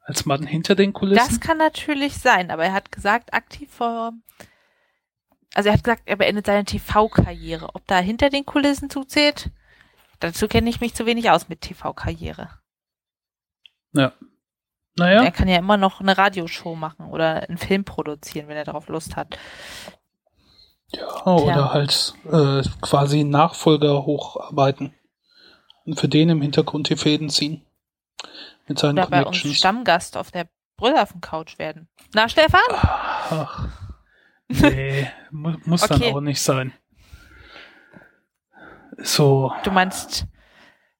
Als 0.00 0.26
Mann 0.26 0.46
hinter 0.46 0.74
den 0.74 0.92
Kulissen? 0.92 1.26
Das 1.26 1.40
kann 1.40 1.58
natürlich 1.58 2.14
sein, 2.14 2.50
aber 2.50 2.64
er 2.64 2.72
hat 2.72 2.92
gesagt, 2.92 3.34
aktiv 3.34 3.70
vor. 3.70 4.12
Also 5.54 5.68
er 5.68 5.74
hat 5.74 5.84
gesagt, 5.84 6.02
er 6.06 6.16
beendet 6.16 6.46
seine 6.46 6.64
TV-Karriere. 6.64 7.74
Ob 7.74 7.86
da 7.86 7.98
hinter 7.98 8.30
den 8.30 8.46
Kulissen 8.46 8.90
zuzählt, 8.90 9.50
dazu 10.20 10.48
kenne 10.48 10.70
ich 10.70 10.80
mich 10.80 10.94
zu 10.94 11.04
wenig 11.04 11.30
aus 11.30 11.48
mit 11.48 11.60
TV-Karriere. 11.60 12.50
Ja. 13.92 14.12
Naja. 14.98 15.22
Er 15.22 15.30
kann 15.30 15.48
ja 15.48 15.58
immer 15.58 15.76
noch 15.76 16.00
eine 16.00 16.18
Radioshow 16.18 16.74
machen 16.74 17.06
oder 17.06 17.48
einen 17.48 17.58
Film 17.58 17.84
produzieren, 17.84 18.48
wenn 18.48 18.56
er 18.56 18.64
darauf 18.64 18.88
Lust 18.88 19.16
hat. 19.16 19.38
Ja, 20.92 21.26
oder 21.26 21.72
halt 21.72 22.14
äh, 22.30 22.62
quasi 22.80 23.24
Nachfolger 23.24 24.04
hocharbeiten. 24.06 24.94
Und 25.84 26.00
für 26.00 26.08
den 26.08 26.30
im 26.30 26.42
Hintergrund 26.42 26.88
die 26.88 26.96
Fäden 26.96 27.30
ziehen. 27.30 27.62
Mit 28.66 28.78
seinen 28.78 28.98
oder 28.98 29.08
bei 29.08 29.24
uns 29.24 29.38
Stammgast 29.38 30.16
auf 30.16 30.30
der 30.30 30.48
Brüllaffen-Couch 30.76 31.58
werden. 31.58 31.88
Na, 32.14 32.28
Stefan? 32.28 32.60
Ach, 32.70 33.68
nee, 34.48 35.10
mu 35.30 35.54
muss 35.64 35.82
okay. 35.82 35.98
dann 36.00 36.14
auch 36.14 36.20
nicht 36.20 36.40
sein. 36.40 36.72
So. 38.98 39.52
Du 39.62 39.70
meinst, 39.70 40.26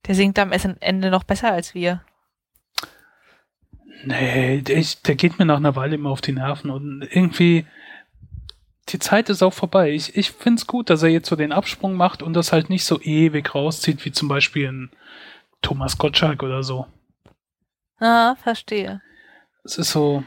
der 0.06 0.14
singt 0.14 0.38
am 0.38 0.52
Ende 0.52 1.10
noch 1.10 1.24
besser 1.24 1.52
als 1.52 1.74
wir? 1.74 2.02
Nee, 4.04 4.62
der, 4.62 4.84
der 5.06 5.14
geht 5.14 5.38
mir 5.38 5.44
nach 5.44 5.56
einer 5.56 5.76
Weile 5.76 5.96
immer 5.96 6.10
auf 6.10 6.20
die 6.20 6.32
Nerven 6.32 6.70
und 6.70 7.02
irgendwie 7.02 7.66
die 8.88 8.98
Zeit 8.98 9.28
ist 9.28 9.42
auch 9.42 9.52
vorbei. 9.52 9.92
Ich, 9.92 10.16
ich 10.16 10.30
finde 10.30 10.60
es 10.60 10.66
gut, 10.66 10.88
dass 10.90 11.02
er 11.02 11.10
jetzt 11.10 11.28
so 11.28 11.36
den 11.36 11.52
Absprung 11.52 11.94
macht 11.94 12.22
und 12.22 12.34
das 12.34 12.52
halt 12.52 12.70
nicht 12.70 12.84
so 12.84 13.00
ewig 13.00 13.54
rauszieht, 13.54 14.04
wie 14.04 14.12
zum 14.12 14.28
Beispiel 14.28 14.68
ein 14.68 14.90
Thomas 15.62 15.98
Gottschalk 15.98 16.42
oder 16.42 16.62
so. 16.62 16.86
Ah, 17.98 18.36
verstehe. 18.36 19.02
Es 19.64 19.76
ist 19.76 19.90
so, 19.90 20.22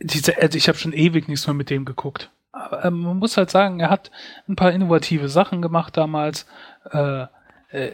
diese, 0.00 0.40
also 0.40 0.56
ich 0.56 0.68
habe 0.68 0.78
schon 0.78 0.92
ewig 0.92 1.28
nichts 1.28 1.46
mehr 1.46 1.54
mit 1.54 1.70
dem 1.70 1.84
geguckt. 1.84 2.30
Aber 2.50 2.84
ähm, 2.84 3.00
man 3.00 3.18
muss 3.18 3.36
halt 3.36 3.50
sagen, 3.50 3.80
er 3.80 3.90
hat 3.90 4.10
ein 4.48 4.56
paar 4.56 4.72
innovative 4.72 5.28
Sachen 5.28 5.60
gemacht 5.62 5.96
damals. 5.96 6.46
Äh, 6.90 7.26
äh, 7.68 7.92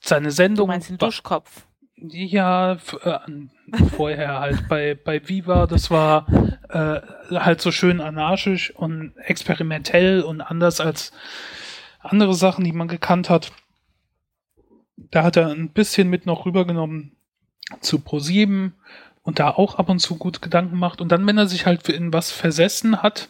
seine 0.00 0.30
Sendung. 0.30 0.68
Du 0.68 0.72
meinst 0.72 0.90
den 0.90 0.98
Duschkopf? 0.98 1.66
Ja, 1.96 2.72
äh, 2.72 3.18
vorher 3.96 4.40
halt 4.40 4.68
bei, 4.68 4.94
bei 4.94 5.28
Viva, 5.28 5.66
das 5.66 5.90
war 5.90 6.26
äh, 6.68 7.00
halt 7.38 7.60
so 7.60 7.70
schön 7.70 8.00
anarchisch 8.00 8.74
und 8.74 9.16
experimentell 9.16 10.22
und 10.22 10.40
anders 10.40 10.80
als 10.80 11.12
andere 12.00 12.34
Sachen, 12.34 12.64
die 12.64 12.72
man 12.72 12.88
gekannt 12.88 13.30
hat. 13.30 13.52
Da 14.96 15.22
hat 15.22 15.36
er 15.36 15.48
ein 15.48 15.70
bisschen 15.70 16.10
mit 16.10 16.26
noch 16.26 16.46
rübergenommen 16.46 17.16
zu 17.80 17.98
Pro7 17.98 18.72
und 19.22 19.38
da 19.38 19.50
auch 19.50 19.76
ab 19.76 19.88
und 19.88 20.00
zu 20.00 20.16
gut 20.16 20.42
Gedanken 20.42 20.78
macht. 20.78 21.00
Und 21.00 21.10
dann, 21.12 21.26
wenn 21.26 21.38
er 21.38 21.48
sich 21.48 21.64
halt 21.64 21.88
in 21.88 22.12
was 22.12 22.30
versessen 22.30 23.02
hat, 23.02 23.28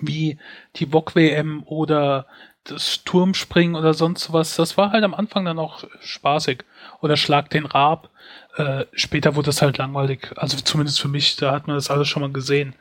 wie 0.00 0.38
die 0.76 0.86
VOG 0.86 1.14
WM 1.14 1.62
oder 1.64 2.26
das 2.64 3.04
Turmspringen 3.04 3.76
oder 3.76 3.94
sonst 3.94 4.32
was, 4.32 4.56
das 4.56 4.76
war 4.76 4.90
halt 4.92 5.04
am 5.04 5.14
Anfang 5.14 5.44
dann 5.44 5.58
auch 5.58 5.84
spaßig. 6.00 6.64
Oder 7.00 7.16
Schlag 7.16 7.50
den 7.50 7.66
Rab. 7.66 8.10
Äh, 8.56 8.84
später 8.92 9.36
wurde 9.36 9.46
das 9.46 9.62
halt 9.62 9.78
langweilig. 9.78 10.32
Also 10.36 10.56
zumindest 10.58 11.00
für 11.00 11.08
mich, 11.08 11.36
da 11.36 11.52
hat 11.52 11.66
man 11.66 11.76
das 11.76 11.90
alles 11.90 12.08
schon 12.08 12.22
mal 12.22 12.32
gesehen. 12.32 12.74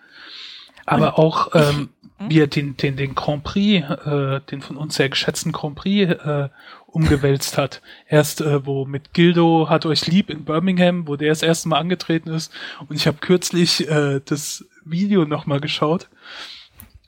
Aber 0.85 1.19
auch 1.19 1.53
ähm, 1.53 1.89
hm? 2.17 2.29
wie 2.29 2.39
er 2.39 2.47
den, 2.47 2.77
den, 2.77 2.95
den 2.95 3.13
Grand 3.13 3.43
Prix, 3.43 3.87
äh, 3.87 4.39
den 4.49 4.61
von 4.61 4.77
uns 4.77 4.95
sehr 4.95 5.09
geschätzten 5.09 5.51
Grand 5.51 5.75
Prix 5.75 6.11
äh, 6.11 6.49
umgewälzt 6.87 7.57
hat. 7.57 7.81
Erst, 8.07 8.41
äh, 8.41 8.65
wo 8.65 8.85
mit 8.85 9.13
Gildo 9.13 9.69
hat 9.69 9.85
euch 9.85 10.07
lieb 10.07 10.29
in 10.29 10.45
Birmingham, 10.45 11.07
wo 11.07 11.15
der 11.15 11.29
das 11.29 11.43
erste 11.43 11.69
Mal 11.69 11.77
angetreten 11.77 12.29
ist. 12.29 12.51
Und 12.87 12.95
ich 12.95 13.05
habe 13.05 13.17
kürzlich 13.19 13.87
äh, 13.89 14.21
das 14.23 14.65
Video 14.83 15.25
nochmal 15.25 15.59
geschaut. 15.59 16.09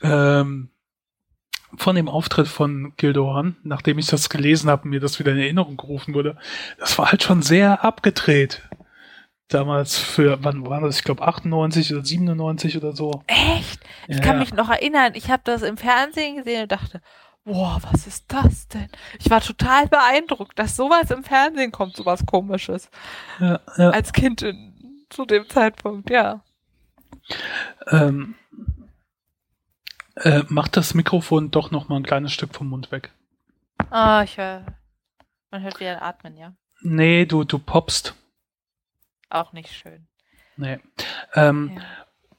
Ähm, 0.02 0.70
von 1.78 1.96
dem 1.96 2.10
Auftritt 2.10 2.48
von 2.48 2.94
Gildoran, 2.98 3.58
nachdem 3.64 4.00
ich 4.00 4.08
das 4.08 4.30
gelesen 4.30 4.70
habe, 4.70 4.88
mir 4.88 5.00
das 5.00 5.20
wieder 5.20 5.32
in 5.32 5.40
Erinnerung 5.40 5.78
gerufen 5.78 6.14
wurde, 6.14 6.38
das 6.80 6.98
war 6.98 7.12
halt 7.12 7.24
schon 7.24 7.42
sehr 7.42 7.84
abgedreht. 7.84 8.64
Damals 9.48 9.98
für, 9.98 10.44
wann 10.44 10.68
war 10.68 10.82
das? 10.82 10.98
Ich 10.98 11.04
glaube 11.04 11.28
98 11.28 11.94
oder 11.94 12.06
97 12.06 12.78
oder 12.78 12.96
so. 12.96 13.24
Echt? 13.26 13.80
Ich 14.08 14.18
ja. 14.18 14.24
kann 14.24 14.40
mich 14.40 14.54
noch 14.54 14.70
erinnern, 14.70 15.14
ich 15.16 15.32
habe 15.32 15.42
das 15.44 15.64
im 15.64 15.78
Fernsehen 15.78 16.38
gesehen 16.38 16.64
und 16.64 16.72
dachte, 16.72 17.02
boah, 17.46 17.80
was 17.92 18.06
ist 18.06 18.26
das 18.28 18.68
denn? 18.68 18.90
Ich 19.20 19.30
war 19.30 19.42
total 19.42 19.88
beeindruckt, 19.88 20.58
dass 20.60 20.76
sowas 20.76 21.10
im 21.10 21.24
Fernsehen 21.24 21.72
kommt, 21.72 21.96
sowas 21.96 22.26
komisches. 22.26 22.90
Ja, 23.40 23.60
ja. 23.78 23.90
Als 23.90 24.14
Kind 24.14 24.44
in, 24.44 25.06
zu 25.10 25.26
dem 25.26 25.50
Zeitpunkt, 25.50 26.10
ja. 26.10 26.42
Ähm, 27.88 28.36
äh, 30.24 30.44
macht 30.48 30.78
das 30.78 30.94
Mikrofon 30.94 31.52
doch 31.52 31.72
noch 31.72 31.90
mal 31.90 31.98
ein 31.98 32.04
kleines 32.04 32.34
Stück 32.34 32.54
vom 32.54 32.68
Mund 32.68 32.92
weg. 32.92 33.12
Ah, 33.90 34.20
oh, 34.20 34.24
ich 34.24 34.38
höre. 34.38 34.66
Man 35.52 35.64
hört 35.64 35.80
wieder 35.80 36.02
atmen, 36.02 36.38
ja? 36.38 36.54
Nee, 36.82 37.26
du, 37.26 37.44
du 37.44 37.60
poppst. 37.60 38.16
Auch 39.30 39.54
nicht 39.54 39.74
schön. 39.74 40.08
Nee. 40.58 40.80
Ähm, 41.34 41.72
ja. 41.76 41.82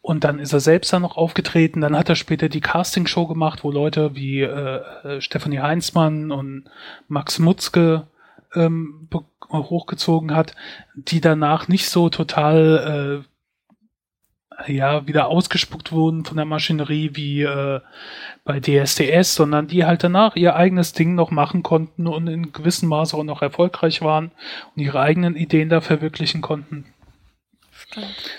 Und 0.03 0.25
dann 0.25 0.39
ist 0.39 0.53
er 0.53 0.61
selbst 0.61 0.93
dann 0.93 1.03
noch 1.03 1.17
aufgetreten. 1.17 1.81
Dann 1.81 1.97
hat 1.97 2.09
er 2.09 2.17
später 2.17 2.49
die 2.49 2.61
Castingshow 2.61 3.27
gemacht, 3.27 3.65
wo 3.65 3.71
Leute 3.71 4.15
wie 4.15 4.41
äh, 4.41 4.83
äh 5.05 5.21
Stefanie 5.21 5.61
Heinzmann 5.61 6.31
und 6.31 6.65
Max 7.09 7.39
Mutzke 7.39 8.07
ähm, 8.55 9.09
hochgezogen 9.53 10.35
hat, 10.35 10.55
die 10.95 11.21
danach 11.21 11.69
nicht 11.69 11.89
so 11.89 12.09
total 12.09 13.23
äh, 13.25 13.30
ja 14.67 15.07
wieder 15.07 15.29
ausgespuckt 15.29 15.93
wurden 15.93 16.25
von 16.25 16.37
der 16.37 16.47
Maschinerie 16.47 17.11
wie 17.15 17.43
äh, 17.43 17.81
bei 18.45 18.61
DSDS, 18.61 19.35
sondern 19.35 19.69
die 19.69 19.85
halt 19.85 20.05
danach 20.05 20.37
ihr 20.37 20.57
eigenes 20.57 20.93
Ding 20.93 21.15
noch 21.15 21.31
machen 21.31 21.63
konnten 21.63 22.07
und 22.07 22.27
in 22.27 22.53
gewissem 22.53 22.89
Maße 22.89 23.17
auch 23.17 23.25
noch 23.25 23.43
erfolgreich 23.43 24.03
waren 24.03 24.31
und 24.75 24.83
ihre 24.83 25.01
eigenen 25.01 25.37
Ideen 25.37 25.69
da 25.69 25.81
verwirklichen 25.81 26.41
konnten. 26.41 26.87
Stimmt. 27.73 28.31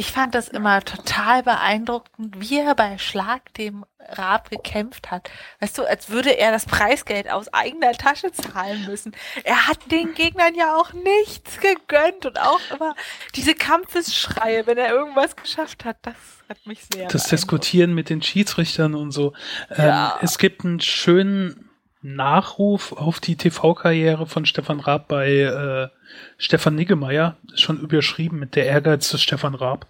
Ich 0.00 0.12
fand 0.12 0.34
das 0.34 0.48
immer 0.48 0.82
total 0.82 1.42
beeindruckend, 1.42 2.40
wie 2.40 2.58
er 2.58 2.74
bei 2.74 2.96
Schlag 2.96 3.52
dem 3.52 3.84
Raab 3.98 4.48
gekämpft 4.48 5.10
hat. 5.10 5.28
Weißt 5.60 5.76
du, 5.76 5.84
als 5.84 6.08
würde 6.08 6.30
er 6.30 6.52
das 6.52 6.64
Preisgeld 6.64 7.30
aus 7.30 7.52
eigener 7.52 7.92
Tasche 7.92 8.32
zahlen 8.32 8.86
müssen. 8.86 9.14
Er 9.44 9.66
hat 9.66 9.90
den 9.90 10.14
Gegnern 10.14 10.54
ja 10.54 10.74
auch 10.74 10.94
nichts 10.94 11.60
gegönnt 11.60 12.24
und 12.24 12.40
auch 12.40 12.60
immer 12.74 12.94
diese 13.34 13.54
Kampfesschreie, 13.54 14.66
wenn 14.66 14.78
er 14.78 14.88
irgendwas 14.88 15.36
geschafft 15.36 15.84
hat, 15.84 15.98
das 16.00 16.14
hat 16.48 16.64
mich 16.64 16.80
sehr. 16.90 17.08
Das 17.08 17.28
Diskutieren 17.28 17.92
mit 17.92 18.08
den 18.08 18.22
Schiedsrichtern 18.22 18.94
und 18.94 19.10
so. 19.10 19.34
Ja. 19.76 20.14
Ähm, 20.14 20.18
es 20.22 20.38
gibt 20.38 20.64
einen 20.64 20.80
schönen 20.80 21.69
Nachruf 22.02 22.92
auf 22.92 23.20
die 23.20 23.36
TV-Karriere 23.36 24.26
von 24.26 24.46
Stefan 24.46 24.80
Raab 24.80 25.08
bei 25.08 25.40
äh, 25.40 25.88
Stefan 26.38 26.74
Niggemeier, 26.74 27.36
schon 27.54 27.78
überschrieben 27.78 28.38
mit 28.38 28.56
der 28.56 28.66
Ehrgeiz 28.66 29.10
des 29.10 29.22
Stefan 29.22 29.54
Raab. 29.54 29.86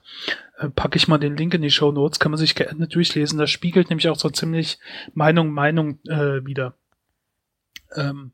Äh, 0.59 0.69
packe 0.71 0.97
ich 0.97 1.09
mal 1.09 1.19
den 1.19 1.37
Link 1.37 1.55
in 1.55 1.63
die 1.63 1.71
Show 1.71 1.93
Notes, 1.93 2.19
kann 2.19 2.33
man 2.33 2.39
sich 2.39 2.55
gerne 2.55 2.89
durchlesen. 2.89 3.39
Das 3.39 3.51
spiegelt 3.51 3.91
nämlich 3.91 4.09
auch 4.09 4.19
so 4.19 4.29
ziemlich 4.29 4.79
Meinung, 5.15 5.51
Meinung 5.51 6.01
äh, 6.09 6.45
wieder. 6.45 6.75
Ähm, 7.95 8.33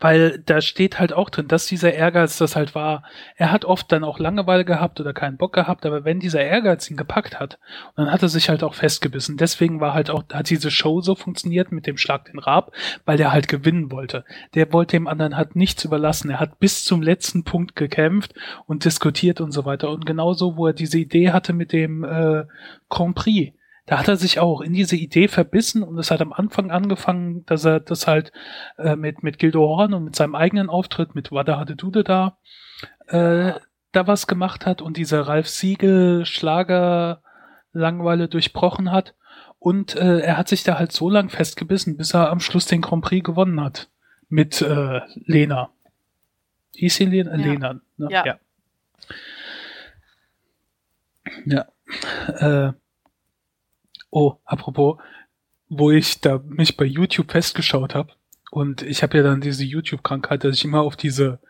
weil 0.00 0.42
da 0.44 0.60
steht 0.60 0.98
halt 0.98 1.12
auch 1.12 1.30
drin, 1.30 1.48
dass 1.48 1.66
dieser 1.66 1.92
Ehrgeiz 1.92 2.38
das 2.38 2.56
halt 2.56 2.74
war. 2.74 3.04
Er 3.36 3.52
hat 3.52 3.64
oft 3.64 3.90
dann 3.90 4.04
auch 4.04 4.18
Langeweile 4.18 4.64
gehabt 4.64 5.00
oder 5.00 5.12
keinen 5.12 5.36
Bock 5.36 5.52
gehabt, 5.52 5.86
aber 5.86 6.04
wenn 6.04 6.20
dieser 6.20 6.42
Ehrgeiz 6.42 6.90
ihn 6.90 6.96
gepackt 6.96 7.38
hat, 7.40 7.58
dann 7.96 8.10
hat 8.10 8.22
er 8.22 8.28
sich 8.28 8.48
halt 8.48 8.62
auch 8.62 8.74
festgebissen. 8.74 9.36
Deswegen 9.36 9.80
war 9.80 9.94
halt 9.94 10.10
auch, 10.10 10.24
hat 10.32 10.50
diese 10.50 10.70
Show 10.70 11.00
so 11.00 11.14
funktioniert 11.14 11.72
mit 11.72 11.86
dem 11.86 11.96
Schlag 11.96 12.26
den 12.26 12.38
Rab, 12.38 12.72
weil 13.04 13.16
der 13.16 13.32
halt 13.32 13.48
gewinnen 13.48 13.90
wollte. 13.90 14.24
Der 14.54 14.72
wollte 14.72 14.96
dem 14.96 15.08
anderen 15.08 15.36
halt 15.36 15.56
nichts 15.56 15.84
überlassen. 15.84 16.30
Er 16.30 16.40
hat 16.40 16.58
bis 16.58 16.84
zum 16.84 17.02
letzten 17.02 17.44
Punkt 17.44 17.76
gekämpft 17.76 18.34
und 18.66 18.84
diskutiert 18.84 19.40
und 19.40 19.52
so 19.52 19.64
weiter. 19.64 19.90
Und 19.90 20.06
genauso, 20.06 20.56
wo 20.56 20.66
er 20.66 20.72
diese 20.72 20.98
Idee 20.98 21.30
hatte 21.30 21.52
mit 21.52 21.72
dem 21.72 22.04
äh, 22.04 22.44
Grand 22.88 23.14
Prix 23.14 23.52
da 23.86 23.98
hat 23.98 24.08
er 24.08 24.16
sich 24.16 24.38
auch 24.38 24.60
in 24.60 24.72
diese 24.72 24.96
Idee 24.96 25.28
verbissen 25.28 25.82
und 25.82 25.98
es 25.98 26.10
hat 26.10 26.22
am 26.22 26.32
Anfang 26.32 26.70
angefangen, 26.70 27.44
dass 27.46 27.64
er 27.64 27.80
das 27.80 28.06
halt 28.06 28.32
äh, 28.78 28.96
mit, 28.96 29.22
mit 29.22 29.38
Gildo 29.38 29.60
Horn 29.60 29.92
und 29.92 30.04
mit 30.04 30.16
seinem 30.16 30.34
eigenen 30.34 30.70
Auftritt 30.70 31.14
mit 31.14 31.32
Wada 31.32 31.58
Hatte 31.58 31.76
Dude 31.76 32.02
da, 32.02 32.38
äh, 33.08 33.52
da 33.92 34.06
was 34.06 34.26
gemacht 34.26 34.64
hat 34.64 34.80
und 34.80 34.96
dieser 34.96 35.22
Ralf 35.22 35.48
Siegel 35.48 36.24
Schlager 36.24 37.22
Langweile 37.72 38.28
durchbrochen 38.28 38.90
hat. 38.90 39.14
Und 39.58 39.96
äh, 39.96 40.20
er 40.20 40.36
hat 40.36 40.48
sich 40.48 40.62
da 40.62 40.78
halt 40.78 40.92
so 40.92 41.10
lang 41.10 41.30
festgebissen, 41.30 41.96
bis 41.96 42.14
er 42.14 42.30
am 42.30 42.40
Schluss 42.40 42.66
den 42.66 42.82
Grand 42.82 43.04
Prix 43.04 43.24
gewonnen 43.24 43.60
hat. 43.60 43.90
Mit 44.28 44.62
äh, 44.62 45.00
Lena. 45.14 45.70
Hieß 46.74 46.96
sie 46.96 47.06
Lena? 47.06 47.36
Ja. 47.36 47.36
Lena 47.36 47.72
ne? 47.96 48.08
ja. 48.10 48.26
ja. 48.26 48.38
Ja. 51.46 51.66
Äh, 52.68 52.72
Oh, 54.16 54.36
apropos, 54.44 54.98
wo 55.68 55.90
ich 55.90 56.20
da 56.20 56.40
mich 56.46 56.76
bei 56.76 56.84
YouTube 56.84 57.32
festgeschaut 57.32 57.96
habe 57.96 58.12
und 58.52 58.82
ich 58.82 59.02
habe 59.02 59.16
ja 59.16 59.24
dann 59.24 59.40
diese 59.40 59.64
YouTube-Krankheit, 59.64 60.44
dass 60.44 60.54
ich 60.54 60.64
immer 60.64 60.82
auf 60.82 60.94
diese 60.94 61.40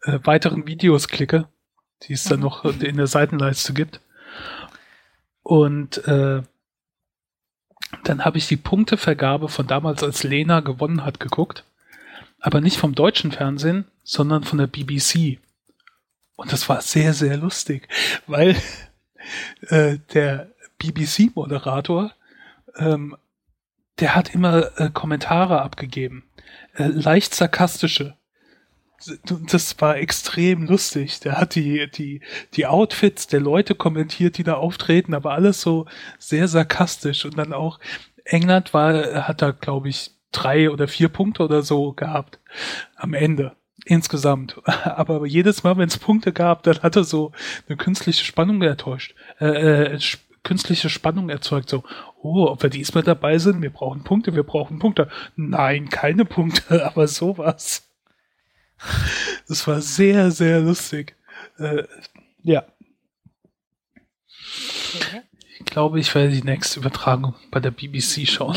äh, 0.00 0.18
weiteren 0.22 0.66
Videos 0.66 1.08
klicke, 1.08 1.46
die 2.04 2.14
es 2.14 2.24
dann 2.24 2.38
mhm. 2.38 2.44
noch 2.44 2.64
in 2.64 2.96
der 2.96 3.06
Seitenleiste 3.06 3.74
gibt. 3.74 4.00
Und 5.42 6.08
äh, 6.08 6.40
dann 8.02 8.24
habe 8.24 8.38
ich 8.38 8.48
die 8.48 8.56
Punktevergabe 8.56 9.50
von 9.50 9.66
damals, 9.66 10.02
als 10.02 10.22
Lena 10.22 10.60
gewonnen 10.60 11.04
hat, 11.04 11.20
geguckt. 11.20 11.64
Aber 12.40 12.62
nicht 12.62 12.78
vom 12.78 12.94
deutschen 12.94 13.30
Fernsehen, 13.30 13.84
sondern 14.04 14.42
von 14.42 14.56
der 14.56 14.68
BBC. 14.68 15.38
Und 16.34 16.50
das 16.50 16.66
war 16.70 16.80
sehr, 16.80 17.12
sehr 17.12 17.36
lustig, 17.36 17.88
weil 18.26 18.56
äh, 19.68 19.98
der 20.14 20.55
BBC-Moderator, 20.78 22.12
ähm, 22.76 23.16
der 23.98 24.14
hat 24.14 24.34
immer 24.34 24.78
äh, 24.78 24.90
Kommentare 24.90 25.62
abgegeben. 25.62 26.24
Äh, 26.74 26.88
leicht 26.88 27.34
sarkastische. 27.34 28.16
Das 29.50 29.80
war 29.80 29.98
extrem 29.98 30.66
lustig. 30.66 31.20
Der 31.20 31.38
hat 31.38 31.54
die, 31.54 31.90
die, 31.90 32.22
die 32.54 32.66
Outfits 32.66 33.26
der 33.26 33.40
Leute 33.40 33.74
kommentiert, 33.74 34.38
die 34.38 34.42
da 34.42 34.54
auftreten, 34.54 35.14
aber 35.14 35.32
alles 35.32 35.60
so 35.60 35.86
sehr 36.18 36.48
sarkastisch. 36.48 37.24
Und 37.24 37.36
dann 37.36 37.52
auch 37.52 37.78
England 38.24 38.72
war, 38.72 39.28
hat 39.28 39.42
da, 39.42 39.50
glaube 39.50 39.90
ich, 39.90 40.12
drei 40.32 40.70
oder 40.70 40.88
vier 40.88 41.08
Punkte 41.08 41.44
oder 41.44 41.62
so 41.62 41.92
gehabt 41.92 42.40
am 42.96 43.14
Ende 43.14 43.56
insgesamt. 43.84 44.60
Aber 44.84 45.26
jedes 45.26 45.62
Mal, 45.62 45.76
wenn 45.78 45.88
es 45.88 45.98
Punkte 45.98 46.32
gab, 46.32 46.62
dann 46.64 46.82
hat 46.82 46.96
er 46.96 47.04
so 47.04 47.32
eine 47.68 47.76
künstliche 47.76 48.24
Spannung 48.24 48.60
enttäuscht, 48.62 49.14
äh, 49.40 49.94
äh, 49.94 49.98
künstliche 50.46 50.88
Spannung 50.88 51.28
erzeugt. 51.28 51.68
So, 51.68 51.82
oh, 52.22 52.46
ob 52.46 52.62
wir 52.62 52.70
diesmal 52.70 53.02
dabei 53.02 53.38
sind, 53.38 53.62
wir 53.62 53.72
brauchen 53.72 54.04
Punkte, 54.04 54.34
wir 54.34 54.44
brauchen 54.44 54.78
Punkte. 54.78 55.10
Nein, 55.34 55.88
keine 55.88 56.24
Punkte, 56.24 56.86
aber 56.86 57.08
sowas. 57.08 57.90
Das 59.48 59.66
war 59.66 59.80
sehr, 59.80 60.30
sehr 60.30 60.60
lustig. 60.60 61.16
Äh, 61.58 61.84
ja. 62.42 62.64
Ich 65.58 65.64
glaube, 65.64 65.98
ich 65.98 66.14
werde 66.14 66.30
die 66.30 66.44
nächste 66.44 66.78
Übertragung 66.78 67.34
bei 67.50 67.58
der 67.58 67.72
BBC 67.72 68.28
schauen. 68.28 68.56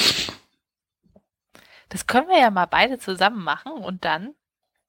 Das 1.89 2.05
können 2.05 2.27
wir 2.27 2.37
ja 2.37 2.51
mal 2.51 2.67
beide 2.67 2.99
zusammen 2.99 3.43
machen 3.43 3.71
und 3.71 4.05
dann 4.05 4.35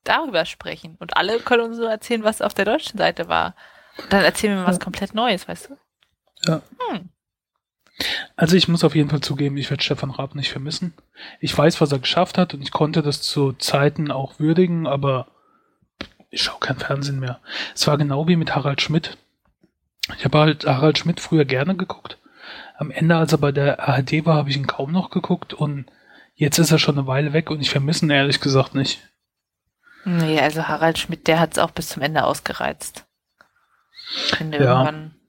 darüber 0.04 0.44
sprechen. 0.44 0.96
Und 0.98 1.16
alle 1.16 1.38
können 1.40 1.62
uns 1.62 1.78
so 1.78 1.84
erzählen, 1.84 2.24
was 2.24 2.42
auf 2.42 2.52
der 2.52 2.66
deutschen 2.66 2.98
Seite 2.98 3.28
war. 3.28 3.54
Und 3.96 4.12
dann 4.12 4.22
erzählen 4.22 4.54
wir 4.56 4.62
mal 4.62 4.68
was 4.68 4.80
komplett 4.80 5.14
Neues, 5.14 5.48
weißt 5.48 5.70
du? 5.70 5.78
Ja. 6.46 6.62
Hm. 6.90 7.08
Also 8.36 8.56
ich 8.56 8.68
muss 8.68 8.84
auf 8.84 8.94
jeden 8.94 9.10
Fall 9.10 9.20
zugeben, 9.20 9.56
ich 9.56 9.68
werde 9.70 9.82
Stefan 9.82 10.10
Raab 10.10 10.34
nicht 10.34 10.50
vermissen. 10.50 10.94
Ich 11.40 11.56
weiß, 11.56 11.80
was 11.80 11.92
er 11.92 11.98
geschafft 11.98 12.38
hat 12.38 12.54
und 12.54 12.62
ich 12.62 12.70
konnte 12.70 13.02
das 13.02 13.20
zu 13.22 13.52
Zeiten 13.52 14.10
auch 14.10 14.38
würdigen, 14.38 14.86
aber 14.86 15.26
ich 16.30 16.42
schaue 16.42 16.60
kein 16.60 16.78
Fernsehen 16.78 17.20
mehr. 17.20 17.40
Es 17.74 17.86
war 17.86 17.98
genau 17.98 18.26
wie 18.28 18.36
mit 18.36 18.54
Harald 18.54 18.80
Schmidt. 18.80 19.18
Ich 20.16 20.24
habe 20.24 20.38
halt 20.38 20.64
Harald 20.64 20.98
Schmidt 20.98 21.20
früher 21.20 21.44
gerne 21.44 21.76
geguckt. 21.76 22.18
Am 22.78 22.90
Ende, 22.90 23.16
als 23.16 23.32
er 23.32 23.38
bei 23.38 23.52
der 23.52 23.86
ARD 23.86 24.24
war, 24.24 24.36
habe 24.36 24.48
ich 24.48 24.56
ihn 24.56 24.66
kaum 24.66 24.92
noch 24.92 25.10
geguckt 25.10 25.52
und 25.52 25.86
jetzt 26.34 26.58
ist 26.58 26.72
er 26.72 26.78
schon 26.78 26.96
eine 26.96 27.06
Weile 27.06 27.32
weg 27.32 27.50
und 27.50 27.60
ich 27.60 27.70
vermisse 27.70 28.06
ihn 28.06 28.10
ehrlich 28.10 28.40
gesagt 28.40 28.74
nicht. 28.74 29.00
Nee, 30.04 30.40
also 30.40 30.66
Harald 30.66 30.98
Schmidt, 30.98 31.26
der 31.26 31.38
hat 31.38 31.52
es 31.52 31.58
auch 31.58 31.72
bis 31.72 31.88
zum 31.88 32.02
Ende 32.02 32.24
ausgereizt. 32.24 33.04
Ich 34.26 34.36
finde, 34.36 34.58
ja. 34.58 34.64
irgendwann 34.64 35.19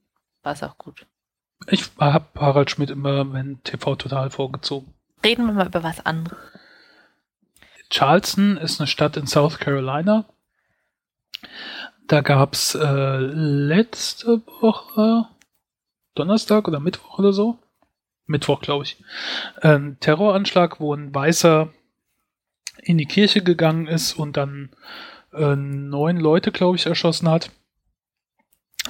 war 0.44 0.54
es 0.54 0.64
auch 0.64 0.78
gut. 0.78 1.06
Ich 1.68 1.90
habe 2.00 2.26
Harald 2.40 2.72
Schmidt 2.72 2.90
immer, 2.90 3.32
wenn 3.34 3.62
TV 3.64 3.96
total 3.96 4.32
vorgezogen. 4.32 4.94
Reden 5.24 5.46
wir 5.46 5.54
mal 5.54 5.68
über 5.68 5.84
was 5.84 6.06
anderes. 6.06 6.38
Charleston 7.90 8.58
ist 8.58 8.80
eine 8.80 8.88
Stadt 8.88 9.18
in 9.18 9.28
South 9.28 9.60
Carolina. 9.60 10.26
Da 12.08 12.22
gab's 12.22 12.76
äh, 12.76 13.18
letzte 13.18 14.42
Woche, 14.62 15.28
Donnerstag 16.16 16.68
oder 16.68 16.80
Mittwoch 16.80 17.20
oder 17.20 17.34
so, 17.34 17.60
Mittwoch 18.26 18.62
glaube 18.62 18.86
ich, 18.86 19.04
ein 19.62 19.98
Terroranschlag, 20.00 20.80
wo 20.80 20.94
ein 20.94 21.14
Weißer 21.14 21.70
in 22.82 22.98
die 22.98 23.06
Kirche 23.06 23.44
gegangen 23.44 23.88
ist 23.88 24.14
und 24.14 24.38
dann 24.38 24.72
äh, 25.34 25.56
neun 25.56 26.18
Leute, 26.18 26.52
glaube 26.52 26.78
ich, 26.78 26.86
erschossen 26.86 27.30
hat 27.30 27.52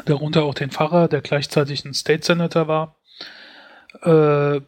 darunter 0.05 0.43
auch 0.43 0.53
den 0.53 0.71
Pfarrer, 0.71 1.07
der 1.07 1.21
gleichzeitig 1.21 1.85
ein 1.85 1.93
State 1.93 2.25
Senator 2.25 2.67
war. 2.67 2.95
Äh, 4.01 4.61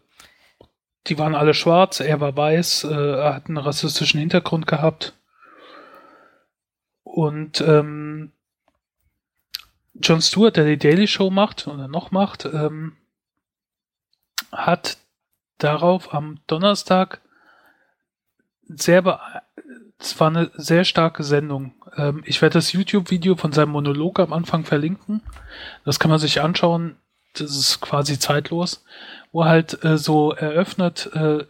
die 1.07 1.17
waren 1.17 1.35
alle 1.35 1.53
schwarz, 1.53 1.99
er 1.99 2.19
war 2.21 2.35
weiß, 2.35 2.85
äh, 2.85 2.93
er 2.93 3.33
hat 3.33 3.47
einen 3.47 3.57
rassistischen 3.57 4.19
Hintergrund 4.19 4.67
gehabt. 4.67 5.13
Und 7.03 7.61
ähm, 7.61 8.31
Jon 9.95 10.21
Stewart, 10.21 10.57
der 10.57 10.65
die 10.65 10.77
Daily 10.77 11.07
Show 11.07 11.29
macht 11.29 11.67
oder 11.67 11.87
noch 11.87 12.11
macht, 12.11 12.45
ähm, 12.45 12.97
hat 14.51 14.97
darauf 15.57 16.13
am 16.13 16.39
Donnerstag 16.47 17.21
sehr 18.63 19.03
es 20.03 20.19
war 20.19 20.27
eine 20.27 20.51
sehr 20.55 20.83
starke 20.83 21.23
Sendung. 21.23 21.73
Ähm, 21.95 22.23
ich 22.25 22.41
werde 22.41 22.55
das 22.55 22.73
YouTube-Video 22.73 23.35
von 23.35 23.51
seinem 23.51 23.71
Monolog 23.71 24.19
am 24.19 24.33
Anfang 24.33 24.65
verlinken. 24.65 25.21
Das 25.85 25.99
kann 25.99 26.11
man 26.11 26.19
sich 26.19 26.41
anschauen. 26.41 26.97
Das 27.33 27.51
ist 27.51 27.81
quasi 27.81 28.19
zeitlos, 28.19 28.83
wo 29.31 29.41
er 29.41 29.49
halt 29.49 29.83
äh, 29.83 29.97
so 29.97 30.33
eröffnet, 30.33 31.09
äh, 31.13 31.45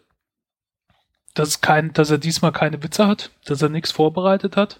dass, 1.34 1.62
kein, 1.62 1.94
dass 1.94 2.10
er 2.10 2.20
diesmal 2.20 2.52
keine 2.52 2.82
Witze 2.84 3.08
hat, 3.08 3.32
dass 3.46 3.62
er 3.62 3.70
nichts 3.70 3.92
vorbereitet 3.92 4.56
hat. 4.56 4.80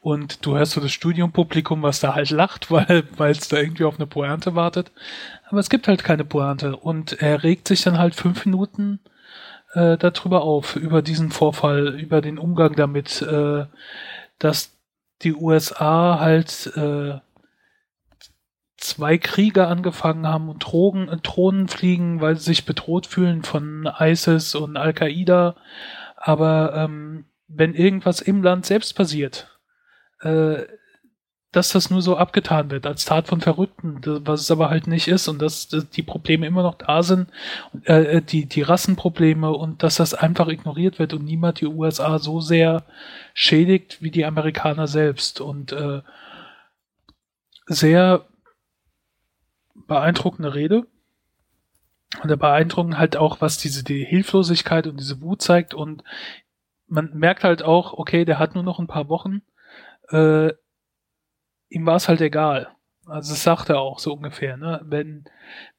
Und 0.00 0.44
du 0.44 0.56
hörst 0.56 0.72
so 0.72 0.80
das 0.80 0.92
Studiumpublikum, 0.92 1.82
was 1.82 2.00
da 2.00 2.14
halt 2.14 2.30
lacht, 2.30 2.70
weil 2.70 3.30
es 3.30 3.48
da 3.48 3.56
irgendwie 3.56 3.84
auf 3.84 3.96
eine 3.96 4.06
Pointe 4.06 4.54
wartet. 4.54 4.92
Aber 5.48 5.60
es 5.60 5.70
gibt 5.70 5.88
halt 5.88 6.04
keine 6.04 6.24
Pointe. 6.24 6.76
Und 6.76 7.20
er 7.22 7.42
regt 7.42 7.68
sich 7.68 7.82
dann 7.82 7.98
halt 7.98 8.14
fünf 8.14 8.44
Minuten 8.44 9.00
äh, 9.72 9.96
darüber 9.96 10.42
auf, 10.42 10.76
über 10.76 11.02
diesen 11.02 11.30
Vorfall, 11.30 12.00
über 12.00 12.20
den 12.20 12.38
Umgang 12.38 12.74
damit, 12.74 13.22
äh, 13.22 13.66
dass 14.38 14.76
die 15.22 15.34
USA 15.34 16.18
halt 16.20 16.72
äh, 16.76 17.18
zwei 18.76 19.16
Kriege 19.18 19.66
angefangen 19.68 20.26
haben 20.26 20.48
und 20.48 20.58
Drogen, 20.58 21.08
äh, 21.08 21.16
Drohnen 21.18 21.68
fliegen, 21.68 22.20
weil 22.20 22.36
sie 22.36 22.44
sich 22.44 22.66
bedroht 22.66 23.06
fühlen 23.06 23.42
von 23.42 23.88
ISIS 23.98 24.54
und 24.54 24.76
Al-Qaida. 24.76 25.56
Aber 26.16 26.74
ähm, 26.74 27.26
wenn 27.48 27.74
irgendwas 27.74 28.20
im 28.20 28.42
Land 28.42 28.66
selbst 28.66 28.94
passiert, 28.94 29.58
äh, 30.20 30.62
dass 31.52 31.70
das 31.70 31.90
nur 31.90 32.00
so 32.00 32.16
abgetan 32.16 32.70
wird 32.70 32.86
als 32.86 33.04
Tat 33.04 33.28
von 33.28 33.42
Verrückten, 33.42 34.00
was 34.26 34.40
es 34.40 34.50
aber 34.50 34.70
halt 34.70 34.86
nicht 34.86 35.06
ist 35.06 35.28
und 35.28 35.40
dass, 35.40 35.68
die 35.68 36.02
Probleme 36.02 36.46
immer 36.46 36.62
noch 36.62 36.76
da 36.76 37.02
sind, 37.02 37.28
äh, 37.84 38.22
die, 38.22 38.46
die 38.46 38.62
Rassenprobleme 38.62 39.50
und 39.50 39.82
dass 39.82 39.96
das 39.96 40.14
einfach 40.14 40.48
ignoriert 40.48 40.98
wird 40.98 41.12
und 41.12 41.24
niemand 41.24 41.60
die 41.60 41.66
USA 41.66 42.18
so 42.18 42.40
sehr 42.40 42.84
schädigt 43.34 44.02
wie 44.02 44.10
die 44.10 44.24
Amerikaner 44.24 44.86
selbst 44.86 45.42
und 45.42 45.72
äh, 45.72 46.00
sehr 47.66 48.24
beeindruckende 49.74 50.54
Rede. 50.54 50.86
Und 52.22 52.28
der 52.28 52.36
beeindruckend 52.36 52.98
halt 52.98 53.16
auch, 53.16 53.40
was 53.40 53.58
diese 53.58 53.84
die 53.84 54.04
Hilflosigkeit 54.04 54.86
und 54.86 54.98
diese 54.98 55.20
Wut 55.20 55.42
zeigt 55.42 55.74
und 55.74 56.02
man 56.86 57.10
merkt 57.14 57.44
halt 57.44 57.62
auch, 57.62 57.94
okay, 57.94 58.24
der 58.24 58.38
hat 58.38 58.54
nur 58.54 58.64
noch 58.64 58.78
ein 58.78 58.86
paar 58.86 59.08
Wochen. 59.08 59.42
Äh, 60.10 60.52
ihm 61.72 61.86
war 61.86 61.96
es 61.96 62.08
halt 62.08 62.20
egal. 62.20 62.68
Also 63.06 63.32
das 63.32 63.42
sagt 63.42 63.68
er 63.68 63.80
auch 63.80 63.98
so 63.98 64.12
ungefähr, 64.12 64.56
ne? 64.56 64.80
Wenn, 64.84 65.24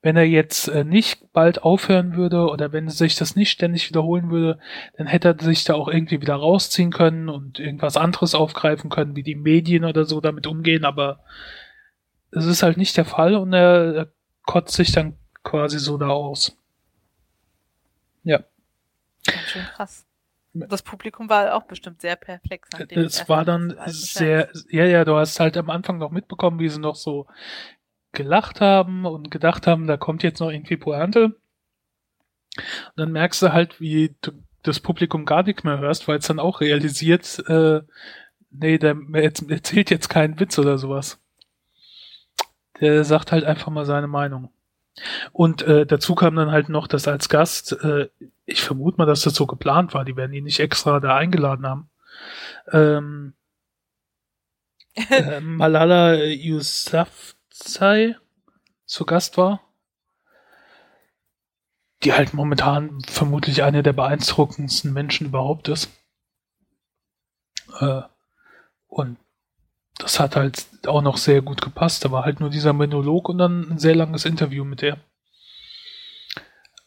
wenn 0.02 0.18
er 0.18 0.26
jetzt 0.26 0.68
äh, 0.68 0.84
nicht 0.84 1.32
bald 1.32 1.64
aufhören 1.64 2.18
würde 2.18 2.50
oder 2.50 2.74
wenn 2.74 2.90
sich 2.90 3.16
das 3.16 3.38
nicht 3.38 3.50
ständig 3.50 3.88
wiederholen 3.88 4.30
würde, 4.30 4.60
dann 4.98 5.08
hätte 5.08 5.30
er 5.30 5.42
sich 5.42 5.64
da 5.64 5.76
auch 5.76 5.88
irgendwie 5.88 6.20
wieder 6.20 6.36
rausziehen 6.36 6.92
können 6.92 7.30
und 7.30 7.60
irgendwas 7.60 7.96
anderes 7.96 8.36
aufgreifen 8.36 8.90
können, 8.90 9.16
wie 9.16 9.24
die 9.24 9.36
Medien 9.36 9.86
oder 9.86 10.04
so 10.04 10.20
damit 10.20 10.48
umgehen, 10.48 10.84
aber 10.84 11.24
es 12.32 12.46
ist 12.46 12.62
halt 12.62 12.76
nicht 12.78 12.98
der 12.98 13.06
Fall 13.06 13.36
und 13.36 13.54
er, 13.54 13.96
er 13.96 14.08
kotzt 14.46 14.76
sich 14.76 14.92
dann 14.92 15.16
quasi 15.44 15.80
so 15.80 15.98
da 15.98 16.10
aus. 16.10 16.58
Ja. 18.24 18.44
Ganz 19.26 19.48
schön 19.48 19.64
krass. 19.64 20.06
Das 20.54 20.84
Publikum 20.84 21.30
war 21.30 21.56
auch 21.56 21.64
bestimmt 21.64 22.02
sehr 22.02 22.16
perplex. 22.16 22.70
Es 22.90 23.28
war 23.28 23.44
dann 23.44 23.76
sehr, 23.88 24.50
ja, 24.70 24.86
ja, 24.86 25.04
du 25.04 25.16
hast 25.16 25.40
halt 25.40 25.58
am 25.58 25.70
Anfang 25.70 25.98
noch 25.98 26.12
mitbekommen, 26.12 26.60
wie 26.60 26.70
sie 26.70 26.80
noch 26.80 26.96
so 26.96 27.28
gelacht 28.12 28.62
haben 28.62 29.06
und 29.06 29.32
gedacht 29.32 29.66
haben, 29.66 29.88
da 29.88 29.98
kommt 29.98 30.22
jetzt 30.22 30.40
noch 30.40 30.52
irgendwie 30.52 30.78
Pointe. 30.78 31.26
Und 31.26 32.96
dann 32.96 33.12
merkst 33.12 33.42
du 33.42 33.52
halt, 33.52 33.82
wie 33.82 34.16
du 34.22 34.32
das 34.62 34.80
Publikum 34.80 35.26
gar 35.26 35.44
nicht 35.44 35.64
mehr 35.64 35.80
hörst, 35.80 36.08
weil 36.08 36.20
es 36.20 36.28
dann 36.28 36.40
auch 36.40 36.62
realisiert, 36.62 37.44
äh, 37.48 37.82
nee, 38.52 38.78
der 38.78 38.96
erzählt 39.14 39.90
jetzt 39.90 40.10
keinen 40.10 40.40
Witz 40.40 40.58
oder 40.60 40.78
sowas. 40.78 41.20
Der 42.80 43.04
sagt 43.04 43.32
halt 43.32 43.44
einfach 43.44 43.72
mal 43.72 43.86
seine 43.86 44.08
Meinung. 44.08 44.52
Und 45.32 45.64
äh, 45.64 45.86
dazu 45.86 46.16
kam 46.16 46.36
dann 46.36 46.52
halt 46.52 46.70
noch, 46.70 46.88
dass 46.88 47.08
als 47.08 47.28
Gast, 47.28 47.74
äh, 47.84 48.10
ich 48.46 48.62
vermute 48.62 48.98
mal, 48.98 49.06
dass 49.06 49.22
das 49.22 49.36
so 49.36 49.48
geplant 49.48 49.94
war, 49.94 50.06
die 50.06 50.16
werden 50.16 50.34
ihn 50.34 50.44
nicht 50.44 50.60
extra 50.60 51.00
da 51.00 51.16
eingeladen 51.16 51.66
haben. 51.66 51.90
Ähm, 52.72 53.34
äh, 55.10 55.40
Malala 55.40 56.16
Yousafzai 56.16 58.16
zu 58.86 59.06
Gast 59.06 59.38
war. 59.38 59.62
Die 62.04 62.14
halt 62.14 62.34
momentan 62.34 63.02
vermutlich 63.08 63.64
eine 63.64 63.82
der 63.82 63.94
beeindruckendsten 63.94 64.92
Menschen 64.92 65.28
überhaupt 65.28 65.70
ist. 65.70 65.90
Äh, 67.80 68.02
und 68.88 69.18
das 69.98 70.20
hat 70.20 70.36
halt 70.36 70.88
auch 70.88 71.02
noch 71.02 71.18
sehr 71.18 71.42
gut 71.42 71.62
gepasst. 71.62 72.04
Da 72.04 72.12
war 72.12 72.26
halt 72.26 72.40
nur 72.40 72.50
dieser 72.50 72.74
Monolog 72.74 73.30
und 73.30 73.38
dann 73.38 73.72
ein 73.72 73.80
sehr 73.80 73.96
langes 73.96 74.26
Interview 74.26 74.66
mit 74.66 74.82
der. 74.82 74.98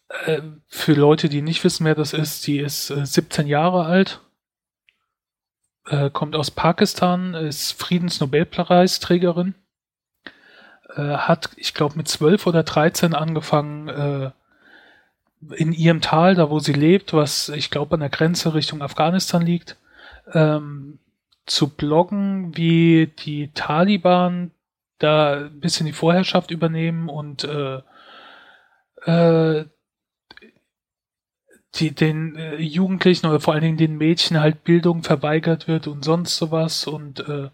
Äh, 0.09 0.41
für 0.69 0.95
Leute, 0.95 1.29
die 1.29 1.43
nicht 1.43 1.65
wissen, 1.65 1.85
wer 1.85 1.95
das 1.95 2.13
ist, 2.13 2.47
die 2.47 2.59
ist 2.59 2.91
äh, 2.91 3.05
17 3.05 3.47
Jahre 3.47 3.85
alt, 3.85 4.21
äh, 5.87 6.11
kommt 6.11 6.37
aus 6.37 6.51
Pakistan, 6.51 7.35
ist 7.35 7.73
Friedensnobelpreisträgerin, 7.73 9.55
äh, 10.95 11.17
hat, 11.17 11.51
ich 11.57 11.75
glaube, 11.75 11.97
mit 11.97 12.09
12 12.09 12.47
oder 12.47 12.63
13 12.63 13.15
angefangen, 13.15 13.89
äh, 13.89 14.31
in 15.55 15.73
ihrem 15.73 16.01
Tal, 16.01 16.35
da 16.35 16.51
wo 16.51 16.59
sie 16.59 16.73
lebt, 16.73 17.13
was 17.13 17.51
ich 17.51 17.71
glaube 17.71 17.95
an 17.95 18.01
der 18.01 18.09
Grenze 18.09 18.55
Richtung 18.55 18.83
Afghanistan 18.83 19.43
liegt, 19.43 19.77
ähm, 20.33 20.99
zu 21.45 21.69
bloggen, 21.69 22.57
wie 22.57 23.13
die 23.19 23.53
Taliban 23.53 24.51
da 24.99 25.45
ein 25.45 25.61
bisschen 25.61 25.87
die 25.87 25.93
Vorherrschaft 25.93 26.51
übernehmen 26.51 27.09
und 27.09 27.45
äh, 27.45 27.83
äh, 29.05 29.67
die 31.77 31.95
den 31.95 32.37
äh, 32.37 32.57
Jugendlichen 32.57 33.27
oder 33.27 33.41
vor 33.41 33.55
allen 33.55 33.63
Dingen 33.63 33.77
den 33.77 33.97
Mädchen 33.97 34.41
halt 34.41 34.65
Bildung 34.65 35.03
verweigert 35.03 35.69
wird 35.69 35.87
und 35.87 36.05
sonst 36.05 36.37
sowas 36.37 36.87
und 36.87 37.21
äh, 37.21 37.51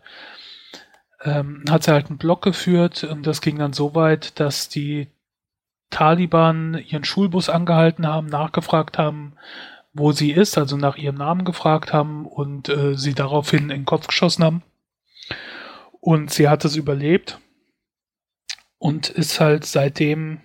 ähm, 1.25 1.65
hat 1.71 1.85
sie 1.85 1.93
halt 1.93 2.09
einen 2.09 2.19
Blog 2.19 2.43
geführt 2.43 3.05
und 3.05 3.27
das 3.27 3.41
ging 3.41 3.59
dann 3.59 3.73
so 3.73 3.95
weit, 3.95 4.41
dass 4.41 4.69
die 4.69 5.09
Taliban 5.91 6.83
ihren 6.89 7.05
Schulbus 7.05 7.49
angehalten 7.49 8.07
haben, 8.07 8.27
nachgefragt 8.27 8.99
haben, 8.99 9.35
wo 9.93 10.13
sie 10.13 10.33
ist, 10.33 10.57
also 10.57 10.77
nach 10.77 10.97
ihrem 10.97 11.17
Namen 11.17 11.45
gefragt 11.45 11.93
haben 11.93 12.27
und 12.27 12.69
äh, 12.69 12.97
sie 12.97 13.15
daraufhin 13.15 13.65
in 13.65 13.69
den 13.69 13.85
Kopf 13.85 14.07
geschossen 14.07 14.45
haben. 14.45 14.63
Und 16.01 16.33
sie 16.33 16.49
hat 16.49 16.65
es 16.65 16.77
überlebt 16.77 17.39
und 18.79 19.11
ist 19.11 19.39
halt 19.39 19.65
seitdem 19.65 20.41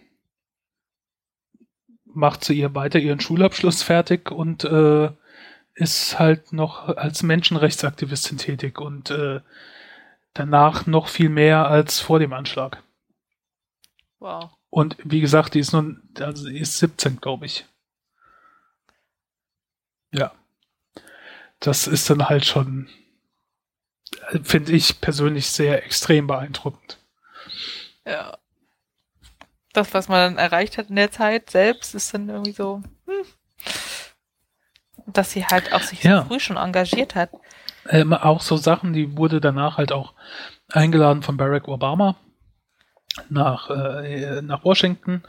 macht 2.18 2.44
sie 2.44 2.58
ihr 2.58 2.74
weiter 2.76 3.00
ihren 3.00 3.20
Schulabschluss 3.20 3.84
fertig 3.84 4.32
und 4.32 4.64
äh, 4.64 5.12
ist 5.76 6.18
halt 6.18 6.52
noch 6.52 6.88
als 6.98 7.22
Menschenrechtsaktivistin 7.22 8.40
tätig 8.40 8.80
und 8.80 9.12
äh, 9.12 9.42
danach 10.34 10.88
noch 10.88 11.08
viel 11.08 11.30
mehr 11.30 11.68
als 11.68 12.00
vor 12.00 12.18
dem 12.20 12.34
Anschlag. 12.34 12.82
Wow. 14.20 14.50
Und 14.72 14.98
wie 15.04 15.22
gesagt, 15.22 15.54
die 15.54 15.60
ist 15.60 15.74
nun, 15.74 16.02
also 16.20 16.50
die 16.50 16.58
ist 16.60 16.80
17, 16.80 17.22
glaube 17.22 17.46
ich. 17.46 17.66
Ja. 20.12 20.32
Das 21.60 21.86
ist 21.86 22.10
dann 22.10 22.28
halt 22.30 22.46
schon, 22.46 22.90
finde 24.42 24.72
ich 24.72 25.00
persönlich 25.02 25.48
sehr 25.48 25.86
extrem 25.86 26.26
beeindruckend. 26.26 26.98
Ja. 28.06 28.38
Das, 29.78 29.94
was 29.94 30.08
man 30.10 30.36
dann 30.36 30.44
erreicht 30.44 30.80
hat 30.80 30.90
in 30.90 30.96
der 30.96 31.12
Zeit 31.12 31.52
selbst, 31.52 31.94
ist 31.94 32.12
dann 32.12 32.30
irgendwie 32.30 32.52
so, 32.52 32.82
hm. 33.06 33.26
dass 35.06 35.32
sie 35.32 35.46
halt 35.46 35.72
auch 35.72 35.84
sich 35.84 36.02
ja. 36.02 36.24
so 36.24 36.30
früh 36.30 36.40
schon 36.40 36.58
engagiert 36.58 37.14
hat. 37.14 37.30
Ähm, 37.88 38.12
auch 38.12 38.42
so 38.42 38.58
Sachen, 38.58 38.94
die 38.94 39.18
wurde 39.18 39.40
danach 39.40 39.78
halt 39.78 39.92
auch 39.92 40.14
eingeladen 40.72 41.22
von 41.22 41.38
Barack 41.38 41.68
Obama 41.68 42.16
nach, 43.30 43.70
äh, 43.70 44.42
nach 44.42 44.66
Washington 44.66 45.22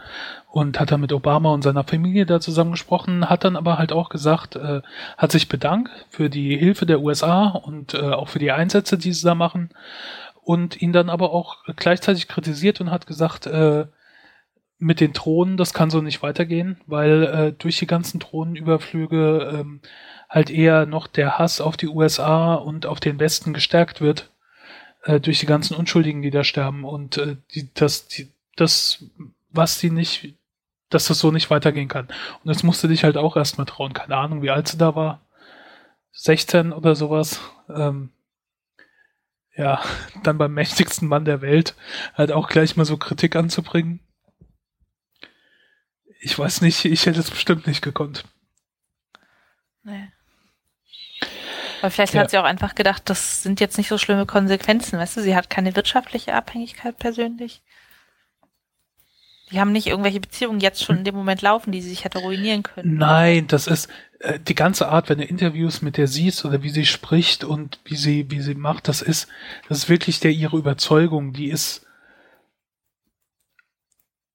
und 0.50 0.80
hat 0.80 0.92
dann 0.92 1.02
mit 1.02 1.12
Obama 1.12 1.52
und 1.52 1.60
seiner 1.60 1.84
Familie 1.84 2.24
da 2.24 2.40
zusammengesprochen, 2.40 3.28
hat 3.28 3.44
dann 3.44 3.54
aber 3.54 3.76
halt 3.76 3.92
auch 3.92 4.08
gesagt, 4.08 4.56
äh, 4.56 4.80
hat 5.18 5.30
sich 5.30 5.48
bedankt 5.48 5.90
für 6.08 6.30
die 6.30 6.56
Hilfe 6.56 6.86
der 6.86 7.00
USA 7.00 7.48
und 7.48 7.92
äh, 7.92 7.98
auch 7.98 8.28
für 8.28 8.38
die 8.38 8.52
Einsätze, 8.52 8.96
die 8.96 9.12
sie 9.12 9.26
da 9.26 9.34
machen 9.34 9.68
und 10.42 10.80
ihn 10.80 10.94
dann 10.94 11.10
aber 11.10 11.34
auch 11.34 11.64
gleichzeitig 11.76 12.28
kritisiert 12.28 12.80
und 12.80 12.90
hat 12.90 13.06
gesagt, 13.06 13.46
äh, 13.46 13.86
mit 14.78 15.00
den 15.00 15.12
Drohnen, 15.12 15.56
das 15.56 15.74
kann 15.74 15.90
so 15.90 16.00
nicht 16.00 16.22
weitergehen, 16.22 16.80
weil 16.86 17.22
äh, 17.24 17.52
durch 17.52 17.78
die 17.78 17.86
ganzen 17.86 18.20
Drohnenüberflüge 18.20 19.58
ähm, 19.60 19.80
halt 20.28 20.50
eher 20.50 20.86
noch 20.86 21.06
der 21.06 21.38
Hass 21.38 21.60
auf 21.60 21.76
die 21.76 21.88
USA 21.88 22.54
und 22.54 22.86
auf 22.86 23.00
den 23.00 23.18
Westen 23.18 23.52
gestärkt 23.52 24.00
wird 24.00 24.30
äh, 25.02 25.20
durch 25.20 25.40
die 25.40 25.46
ganzen 25.46 25.74
Unschuldigen, 25.74 26.22
die 26.22 26.30
da 26.30 26.44
sterben 26.44 26.84
und 26.84 27.18
äh, 27.18 27.36
die, 27.54 27.72
das, 27.74 28.08
die, 28.08 28.28
das, 28.56 29.04
was 29.50 29.78
die 29.78 29.90
nicht, 29.90 30.34
dass 30.90 31.06
das 31.06 31.18
so 31.18 31.30
nicht 31.30 31.50
weitergehen 31.50 31.88
kann. 31.88 32.06
Und 32.06 32.48
das 32.48 32.62
musste 32.62 32.88
dich 32.88 33.04
halt 33.04 33.16
auch 33.16 33.36
erstmal 33.36 33.66
trauen. 33.66 33.94
Keine 33.94 34.16
Ahnung, 34.16 34.42
wie 34.42 34.50
alt 34.50 34.68
sie 34.68 34.78
da 34.78 34.94
war. 34.94 35.20
16 36.12 36.72
oder 36.72 36.94
sowas. 36.94 37.40
Ähm, 37.68 38.10
ja, 39.56 39.80
dann 40.22 40.38
beim 40.38 40.54
mächtigsten 40.54 41.08
Mann 41.08 41.24
der 41.24 41.40
Welt 41.40 41.74
halt 42.14 42.32
auch 42.32 42.48
gleich 42.48 42.76
mal 42.76 42.84
so 42.84 42.96
Kritik 42.96 43.34
anzubringen. 43.34 44.00
Ich 46.20 46.38
weiß 46.38 46.60
nicht, 46.62 46.84
ich 46.84 47.06
hätte 47.06 47.20
es 47.20 47.30
bestimmt 47.30 47.66
nicht 47.66 47.82
gekonnt. 47.82 48.24
Nee. 49.84 50.08
Aber 51.80 51.90
vielleicht 51.90 52.14
ja. 52.14 52.22
hat 52.22 52.30
sie 52.30 52.38
auch 52.38 52.44
einfach 52.44 52.74
gedacht, 52.74 53.02
das 53.06 53.42
sind 53.42 53.60
jetzt 53.60 53.78
nicht 53.78 53.88
so 53.88 53.98
schlimme 53.98 54.26
Konsequenzen, 54.26 54.98
weißt 54.98 55.16
du, 55.16 55.22
sie 55.22 55.36
hat 55.36 55.48
keine 55.48 55.76
wirtschaftliche 55.76 56.34
Abhängigkeit 56.34 56.98
persönlich. 56.98 57.62
Die 59.50 59.60
haben 59.60 59.72
nicht 59.72 59.86
irgendwelche 59.86 60.20
Beziehungen 60.20 60.60
jetzt 60.60 60.84
schon 60.84 60.98
in 60.98 61.04
dem 61.04 61.14
Moment 61.14 61.40
laufen, 61.40 61.72
die 61.72 61.80
sie 61.80 61.88
sich 61.88 62.04
hätte 62.04 62.18
ruinieren 62.18 62.62
können. 62.62 62.96
Nein, 62.96 63.46
das 63.46 63.66
ist 63.66 63.88
äh, 64.18 64.38
die 64.38 64.54
ganze 64.54 64.88
Art, 64.88 65.08
wenn 65.08 65.18
du 65.18 65.24
Interviews 65.24 65.80
mit 65.80 65.96
der 65.96 66.06
siehst 66.06 66.44
oder 66.44 66.62
wie 66.62 66.68
sie 66.68 66.84
spricht 66.84 67.44
und 67.44 67.80
wie 67.84 67.96
sie, 67.96 68.30
wie 68.30 68.42
sie 68.42 68.54
macht, 68.54 68.88
das 68.88 69.00
ist, 69.00 69.28
das 69.68 69.78
ist 69.78 69.88
wirklich 69.88 70.20
der 70.20 70.32
ihre 70.32 70.58
Überzeugung, 70.58 71.32
die 71.32 71.48
ist 71.48 71.86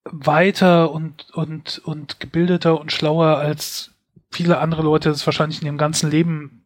weiter 0.05 0.91
und, 0.91 1.29
und, 1.31 1.79
und 1.79 2.19
gebildeter 2.19 2.79
und 2.79 2.91
schlauer 2.91 3.37
als 3.37 3.91
viele 4.31 4.57
andere 4.59 4.81
Leute 4.81 5.09
das 5.09 5.25
wahrscheinlich 5.25 5.61
in 5.61 5.67
ihrem 5.67 5.77
ganzen 5.77 6.09
Leben 6.09 6.65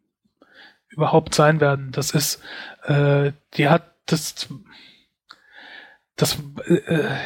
überhaupt 0.88 1.34
sein 1.34 1.60
werden. 1.60 1.92
Das 1.92 2.10
ist, 2.10 2.42
äh, 2.84 3.32
die 3.54 3.68
hat 3.68 3.92
das, 4.06 4.48
das 6.16 6.38
äh, 6.66 7.16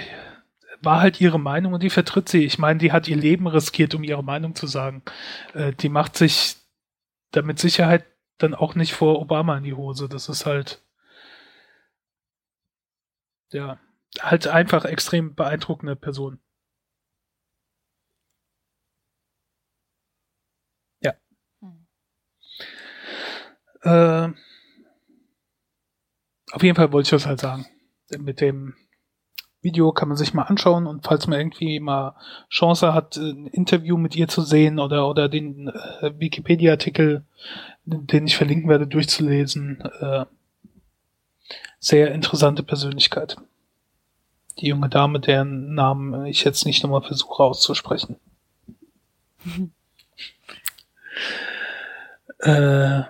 war 0.82 1.00
halt 1.00 1.20
ihre 1.20 1.38
Meinung 1.38 1.72
und 1.72 1.82
die 1.82 1.90
vertritt 1.90 2.28
sie. 2.28 2.44
Ich 2.44 2.58
meine, 2.58 2.78
die 2.78 2.92
hat 2.92 3.08
ihr 3.08 3.16
Leben 3.16 3.46
riskiert, 3.46 3.94
um 3.94 4.02
ihre 4.02 4.24
Meinung 4.24 4.54
zu 4.54 4.66
sagen. 4.66 5.02
Äh, 5.54 5.72
die 5.72 5.88
macht 5.88 6.16
sich 6.16 6.56
damit 7.30 7.58
Sicherheit 7.58 8.04
dann 8.38 8.54
auch 8.54 8.74
nicht 8.74 8.92
vor 8.92 9.20
Obama 9.20 9.56
in 9.56 9.64
die 9.64 9.74
Hose. 9.74 10.08
Das 10.08 10.28
ist 10.28 10.44
halt, 10.44 10.82
ja, 13.52 13.78
halt 14.20 14.46
einfach 14.46 14.84
extrem 14.84 15.34
beeindruckende 15.34 15.96
Person. 15.96 16.40
Ja. 21.00 21.12
Hm. 21.60 21.86
Äh, 23.82 24.32
auf 26.52 26.62
jeden 26.62 26.76
Fall 26.76 26.92
wollte 26.92 27.06
ich 27.06 27.10
das 27.10 27.26
halt 27.26 27.40
sagen. 27.40 27.66
Mit 28.18 28.40
dem 28.40 28.74
Video 29.62 29.92
kann 29.92 30.08
man 30.08 30.16
sich 30.16 30.34
mal 30.34 30.42
anschauen 30.42 30.86
und 30.86 31.04
falls 31.04 31.26
man 31.28 31.38
irgendwie 31.38 31.78
mal 31.80 32.16
Chance 32.50 32.92
hat, 32.92 33.16
ein 33.16 33.46
Interview 33.46 33.96
mit 33.96 34.16
ihr 34.16 34.28
zu 34.28 34.42
sehen 34.42 34.78
oder, 34.78 35.08
oder 35.08 35.28
den 35.28 35.68
äh, 35.68 36.12
Wikipedia-Artikel, 36.18 37.24
den 37.84 38.26
ich 38.26 38.36
verlinken 38.36 38.68
werde, 38.68 38.88
durchzulesen, 38.88 39.80
äh, 40.00 40.26
sehr 41.78 42.12
interessante 42.12 42.62
Persönlichkeit. 42.62 43.36
Die 44.58 44.68
junge 44.68 44.88
Dame, 44.88 45.20
deren 45.20 45.74
Namen 45.74 46.26
ich 46.26 46.44
jetzt 46.44 46.66
nicht 46.66 46.82
nochmal 46.82 47.02
versuche 47.02 47.42
auszusprechen. 47.42 48.16
äh, 52.38 53.02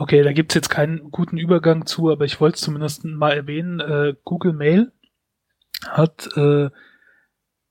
Okay, 0.00 0.22
da 0.22 0.32
gibt's 0.32 0.54
jetzt 0.54 0.70
keinen 0.70 1.10
guten 1.10 1.38
Übergang 1.38 1.84
zu, 1.84 2.08
aber 2.08 2.24
ich 2.24 2.40
wollte 2.40 2.54
es 2.54 2.60
zumindest 2.60 3.04
mal 3.04 3.32
erwähnen. 3.32 3.80
Äh, 3.80 4.14
Google 4.22 4.52
Mail 4.52 4.92
hat 5.88 6.28
äh, 6.36 6.70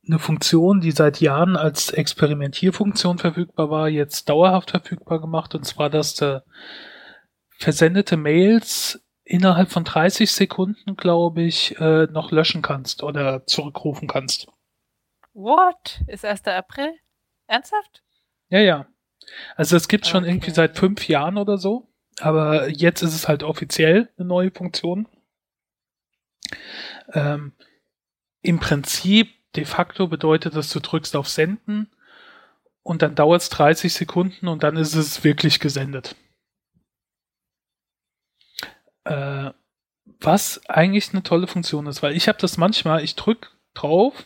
eine 0.06 0.20
Funktion, 0.20 0.82
die 0.82 0.92
seit 0.92 1.22
Jahren 1.22 1.56
als 1.56 1.90
Experimentierfunktion 1.90 3.18
verfügbar 3.18 3.70
war, 3.70 3.88
jetzt 3.88 4.28
dauerhaft 4.28 4.72
verfügbar 4.72 5.22
gemacht, 5.22 5.56
und 5.56 5.66
zwar, 5.66 5.90
dass 5.90 6.16
du 6.16 6.44
versendete 7.58 8.18
Mails 8.18 9.02
innerhalb 9.28 9.70
von 9.70 9.84
30 9.84 10.32
Sekunden, 10.32 10.96
glaube 10.96 11.44
ich, 11.44 11.78
äh, 11.80 12.06
noch 12.06 12.32
löschen 12.32 12.62
kannst 12.62 13.04
oder 13.04 13.46
zurückrufen 13.46 14.08
kannst. 14.08 14.48
What? 15.34 16.02
Ist 16.08 16.26
1. 16.26 16.48
April? 16.48 16.94
Ernsthaft? 17.48 18.04
Ja, 18.50 18.60
ja. 18.60 18.88
Also 19.56 19.76
es 19.76 19.88
gibt 19.88 20.08
schon 20.08 20.24
okay. 20.24 20.32
irgendwie 20.32 20.52
seit 20.52 20.78
fünf 20.78 21.08
Jahren 21.08 21.38
oder 21.38 21.58
so. 21.58 21.88
Aber 22.20 22.70
jetzt 22.70 23.04
ist 23.04 23.14
es 23.14 23.28
halt 23.28 23.44
offiziell 23.44 24.10
eine 24.18 24.28
neue 24.28 24.52
Funktion. 24.52 25.08
Ähm, 27.14 27.52
Im 28.42 28.60
Prinzip, 28.60 29.30
de 29.56 29.66
facto 29.66 30.08
bedeutet 30.08 30.56
das, 30.56 30.70
du 30.70 30.80
drückst 30.80 31.16
auf 31.16 31.28
Senden 31.28 31.92
und 32.82 33.02
dann 33.02 33.16
dauert 33.16 33.42
es 33.42 33.50
30 33.50 33.94
Sekunden 33.94 34.48
und 34.48 34.64
dann 34.64 34.78
ist 34.78 34.96
es 34.96 35.24
wirklich 35.24 35.60
gesendet. 35.60 36.16
Äh, 39.08 39.54
was 40.20 40.62
eigentlich 40.70 41.12
eine 41.12 41.24
tolle 41.24 41.48
Funktion 41.48 41.86
ist, 41.88 42.02
weil 42.02 42.16
ich 42.16 42.28
habe 42.28 42.38
das 42.40 42.58
manchmal, 42.58 43.04
ich 43.04 43.16
drück 43.16 43.52
drauf 43.74 44.26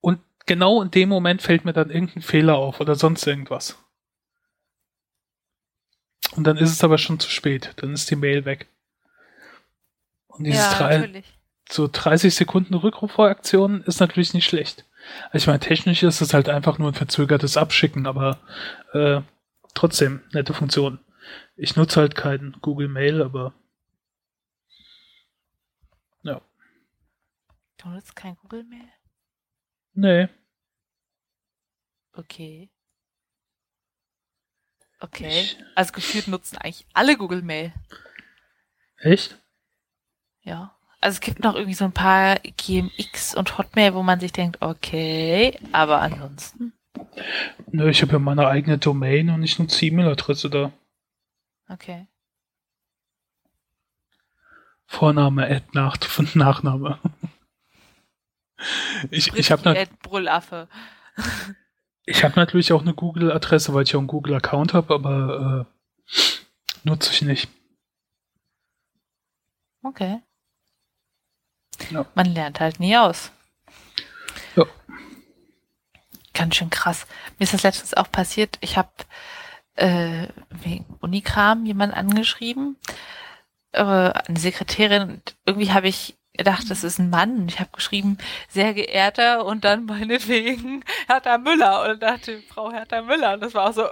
und 0.00 0.20
genau 0.46 0.82
in 0.82 0.90
dem 0.90 1.08
Moment 1.08 1.42
fällt 1.42 1.64
mir 1.64 1.72
dann 1.72 1.90
irgendein 1.90 2.22
Fehler 2.22 2.56
auf 2.56 2.80
oder 2.80 2.94
sonst 2.94 3.26
irgendwas. 3.26 3.76
Und 6.36 6.44
dann 6.44 6.56
ist 6.56 6.70
es 6.70 6.84
aber 6.84 6.98
schon 6.98 7.18
zu 7.18 7.30
spät. 7.30 7.72
Dann 7.76 7.92
ist 7.92 8.10
die 8.10 8.16
Mail 8.16 8.44
weg. 8.44 8.68
Und 10.28 10.44
dieses 10.44 10.64
ja, 10.64 10.78
drei, 10.78 11.22
so 11.68 11.88
30 11.90 12.34
Sekunden 12.34 12.74
Rückrufreaktion 12.74 13.82
ist 13.82 14.00
natürlich 14.00 14.34
nicht 14.34 14.46
schlecht. 14.46 14.84
Also 15.30 15.44
ich 15.44 15.46
meine, 15.46 15.60
technisch 15.60 16.02
ist 16.02 16.20
es 16.20 16.34
halt 16.34 16.48
einfach 16.48 16.78
nur 16.78 16.90
ein 16.90 16.94
verzögertes 16.94 17.56
Abschicken, 17.56 18.06
aber 18.06 18.38
äh, 18.92 19.20
trotzdem 19.74 20.22
nette 20.32 20.52
Funktion. 20.52 20.98
Ich 21.56 21.76
nutze 21.76 22.00
halt 22.00 22.14
keinen 22.14 22.52
Google 22.60 22.88
Mail, 22.88 23.22
aber 23.22 23.54
ja. 26.22 26.40
Du 27.78 27.88
nutzt 27.88 28.16
kein 28.16 28.36
Google 28.36 28.64
Mail? 28.64 28.88
Nee. 29.94 30.28
Okay. 32.12 32.70
Okay. 35.00 35.40
Ich, 35.42 35.58
also 35.74 35.92
gefühlt 35.92 36.28
nutzen 36.28 36.56
eigentlich 36.58 36.86
alle 36.94 37.16
Google 37.16 37.42
Mail. 37.42 37.72
Echt? 38.98 39.38
Ja. 40.42 40.76
Also 41.00 41.16
es 41.16 41.20
gibt 41.20 41.40
noch 41.40 41.54
irgendwie 41.54 41.74
so 41.74 41.84
ein 41.84 41.92
paar 41.92 42.36
GMX 42.56 43.34
und 43.36 43.58
Hotmail, 43.58 43.94
wo 43.94 44.02
man 44.02 44.18
sich 44.18 44.32
denkt, 44.32 44.62
okay, 44.62 45.58
aber 45.72 46.00
ansonsten. 46.00 46.72
Nö, 47.70 47.90
ich 47.90 48.00
habe 48.02 48.12
ja 48.12 48.18
meine 48.18 48.48
eigene 48.48 48.78
Domain 48.78 49.30
und 49.30 49.42
ich 49.42 49.58
nutze 49.58 49.84
E-Mail-Adresse 49.84 50.48
da. 50.48 50.72
Okay. 51.68 52.06
Vorname, 54.86 55.46
Ad, 55.46 55.64
Nach 55.72 55.98
Nachname. 56.34 57.00
ich 59.10 59.32
ich 59.34 59.50
habe. 59.50 59.88
Ich 62.08 62.22
habe 62.22 62.36
natürlich 62.36 62.72
auch 62.72 62.82
eine 62.82 62.94
Google-Adresse, 62.94 63.74
weil 63.74 63.82
ich 63.82 63.96
auch 63.96 63.98
einen 63.98 64.06
Google-Account 64.06 64.74
habe, 64.74 64.94
aber 64.94 65.66
äh, 66.14 66.14
nutze 66.84 67.10
ich 67.10 67.22
nicht. 67.22 67.48
Okay. 69.82 70.22
Ja. 71.90 72.06
Man 72.14 72.26
lernt 72.26 72.60
halt 72.60 72.78
nie 72.78 72.96
aus. 72.96 73.32
Ja. 74.54 74.66
Ganz 76.32 76.54
schön 76.54 76.70
krass. 76.70 77.08
Mir 77.38 77.44
ist 77.44 77.54
das 77.54 77.64
letztens 77.64 77.94
auch 77.94 78.10
passiert. 78.12 78.56
Ich 78.60 78.78
habe 78.78 78.90
äh, 79.76 80.28
wegen 80.50 80.86
Unikram 81.00 81.64
jemand 81.66 81.94
angeschrieben, 81.94 82.76
äh, 83.72 83.82
eine 83.82 84.38
Sekretärin. 84.38 85.22
Irgendwie 85.44 85.72
habe 85.72 85.88
ich 85.88 86.16
gedacht, 86.36 86.70
das 86.70 86.84
ist 86.84 86.98
ein 86.98 87.10
Mann. 87.10 87.48
Ich 87.48 87.60
habe 87.60 87.70
geschrieben, 87.72 88.18
sehr 88.48 88.74
geehrter 88.74 89.44
und 89.44 89.64
dann 89.64 89.86
meinetwegen 89.86 90.84
Hertha 91.06 91.38
Müller 91.38 91.90
und 91.90 92.02
dachte, 92.02 92.42
Frau 92.42 92.72
Hertha 92.72 93.02
Müller. 93.02 93.34
Und 93.34 93.40
das 93.42 93.54
war 93.54 93.70
auch 93.70 93.74
so, 93.74 93.86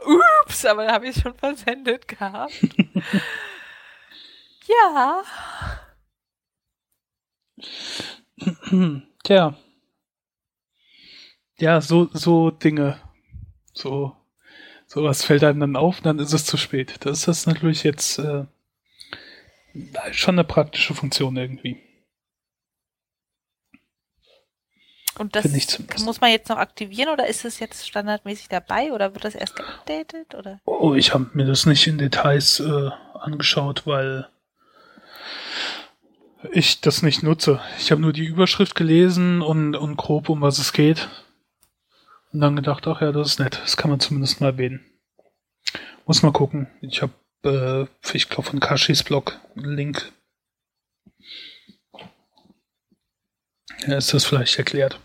ups, 0.44 0.64
aber 0.64 0.86
da 0.86 0.92
habe 0.94 1.08
ich 1.08 1.16
schon 1.16 1.34
versendet 1.34 2.08
gehabt. 2.08 2.52
ja. 4.66 5.22
Tja. 9.24 9.54
Ja, 11.58 11.80
so, 11.80 12.08
so 12.12 12.50
Dinge. 12.50 13.00
So, 13.72 14.16
sowas 14.94 15.24
fällt 15.24 15.42
einem 15.42 15.60
dann 15.60 15.76
auf, 15.76 16.00
dann 16.00 16.20
ist 16.20 16.32
es 16.32 16.46
zu 16.46 16.56
spät. 16.56 16.94
Das 17.00 17.26
ist 17.26 17.46
natürlich 17.46 17.82
jetzt 17.82 18.18
äh, 18.18 18.44
schon 20.12 20.36
eine 20.36 20.44
praktische 20.44 20.94
Funktion 20.94 21.36
irgendwie. 21.36 21.80
Und 25.16 25.36
das 25.36 25.44
muss 26.00 26.20
man 26.20 26.30
jetzt 26.30 26.48
noch 26.48 26.56
aktivieren 26.56 27.08
oder 27.12 27.28
ist 27.28 27.44
es 27.44 27.60
jetzt 27.60 27.86
standardmäßig 27.86 28.48
dabei 28.48 28.92
oder 28.92 29.14
wird 29.14 29.24
das 29.24 29.36
erst 29.36 29.54
geupdatet? 29.56 30.34
Oder? 30.34 30.60
Oh, 30.64 30.94
ich 30.94 31.14
habe 31.14 31.30
mir 31.34 31.44
das 31.44 31.66
nicht 31.66 31.86
in 31.86 31.98
Details 31.98 32.58
äh, 32.58 32.90
angeschaut, 33.14 33.86
weil 33.86 34.28
ich 36.50 36.80
das 36.80 37.02
nicht 37.02 37.22
nutze. 37.22 37.60
Ich 37.78 37.92
habe 37.92 38.00
nur 38.00 38.12
die 38.12 38.24
Überschrift 38.24 38.74
gelesen 38.74 39.40
und, 39.40 39.76
und 39.76 39.96
grob, 39.96 40.28
um 40.28 40.40
was 40.40 40.58
es 40.58 40.72
geht. 40.72 41.08
Und 42.34 42.40
dann 42.40 42.56
gedacht, 42.56 42.86
ach 42.86 43.00
ja, 43.00 43.12
das 43.12 43.28
ist 43.28 43.38
nett. 43.38 43.60
Das 43.62 43.76
kann 43.76 43.90
man 43.90 44.00
zumindest 44.00 44.40
mal 44.40 44.48
erwähnen. 44.48 44.84
Muss 46.04 46.22
mal 46.22 46.32
gucken. 46.32 46.66
Ich 46.82 47.00
habe, 47.00 47.14
äh, 47.44 48.12
ich 48.12 48.28
glaube, 48.28 48.50
von 48.50 48.60
Kashis 48.60 49.02
Blog 49.02 49.40
einen 49.56 49.74
Link 49.74 50.12
Ja, 53.86 53.98
ist 53.98 54.14
das 54.14 54.24
vielleicht 54.24 54.58
erklärt, 54.58 54.98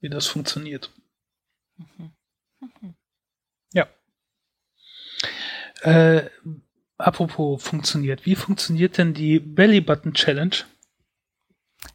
wie 0.00 0.08
das 0.08 0.26
funktioniert. 0.26 0.92
Mhm. 1.76 2.12
Mhm. 2.60 2.94
Ja. 3.72 3.88
Äh, 5.82 6.28
apropos 6.96 7.62
funktioniert, 7.62 8.26
wie 8.26 8.34
funktioniert 8.34 8.98
denn 8.98 9.14
die 9.14 9.38
Belly 9.38 9.80
Button 9.80 10.14
Challenge? 10.14 10.56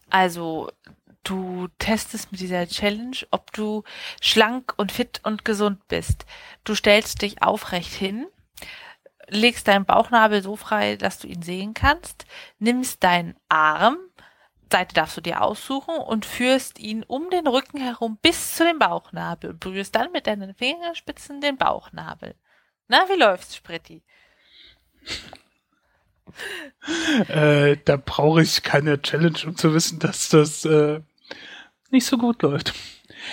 Also, 0.10 0.72
du 1.24 1.68
testest 1.80 2.32
mit 2.32 2.42
dieser 2.42 2.68
Challenge, 2.68 3.18
ob 3.32 3.52
du 3.54 3.84
schlank 4.22 4.74
und 4.78 4.92
fit 4.92 5.22
und 5.24 5.46
gesund 5.46 5.88
bist. 5.88 6.26
Du 6.64 6.76
stellst 6.76 7.22
dich 7.22 7.42
aufrecht 7.42 7.94
hin, 7.94 8.28
legst 9.28 9.68
deinen 9.68 9.86
Bauchnabel 9.86 10.42
so 10.42 10.56
frei, 10.56 10.96
dass 10.96 11.20
du 11.20 11.28
ihn 11.28 11.42
sehen 11.42 11.74
kannst, 11.74 12.26
nimmst 12.60 13.04
deinen 13.04 13.36
Arm, 13.50 13.98
Seite 14.74 14.96
darfst 14.96 15.16
du 15.18 15.22
dir 15.22 15.42
aussuchen 15.42 15.96
und 15.96 16.26
führst 16.26 16.80
ihn 16.80 17.04
um 17.04 17.30
den 17.30 17.46
Rücken 17.46 17.80
herum 17.80 18.18
bis 18.22 18.56
zu 18.56 18.64
dem 18.64 18.80
Bauchnabel 18.80 19.52
und 19.52 19.60
berührst 19.60 19.96
dann 19.96 20.12
mit 20.12 20.26
deinen 20.26 20.56
Fingerspitzen 20.56 21.42
den 21.42 21.58
Bauchnabel. 21.58 22.34
Na, 22.88 23.08
wie 23.08 23.20
läuft's, 23.20 23.56
Spritti? 23.56 24.04
äh, 27.28 27.78
da 27.86 27.98
brauche 27.98 28.42
ich 28.42 28.64
keine 28.64 29.00
Challenge, 29.00 29.38
um 29.46 29.56
zu 29.56 29.76
wissen, 29.76 30.00
dass 30.00 30.30
das 30.30 30.66
äh, 30.66 31.02
nicht 31.94 32.06
so 32.06 32.18
gut 32.18 32.42
läuft. 32.42 32.74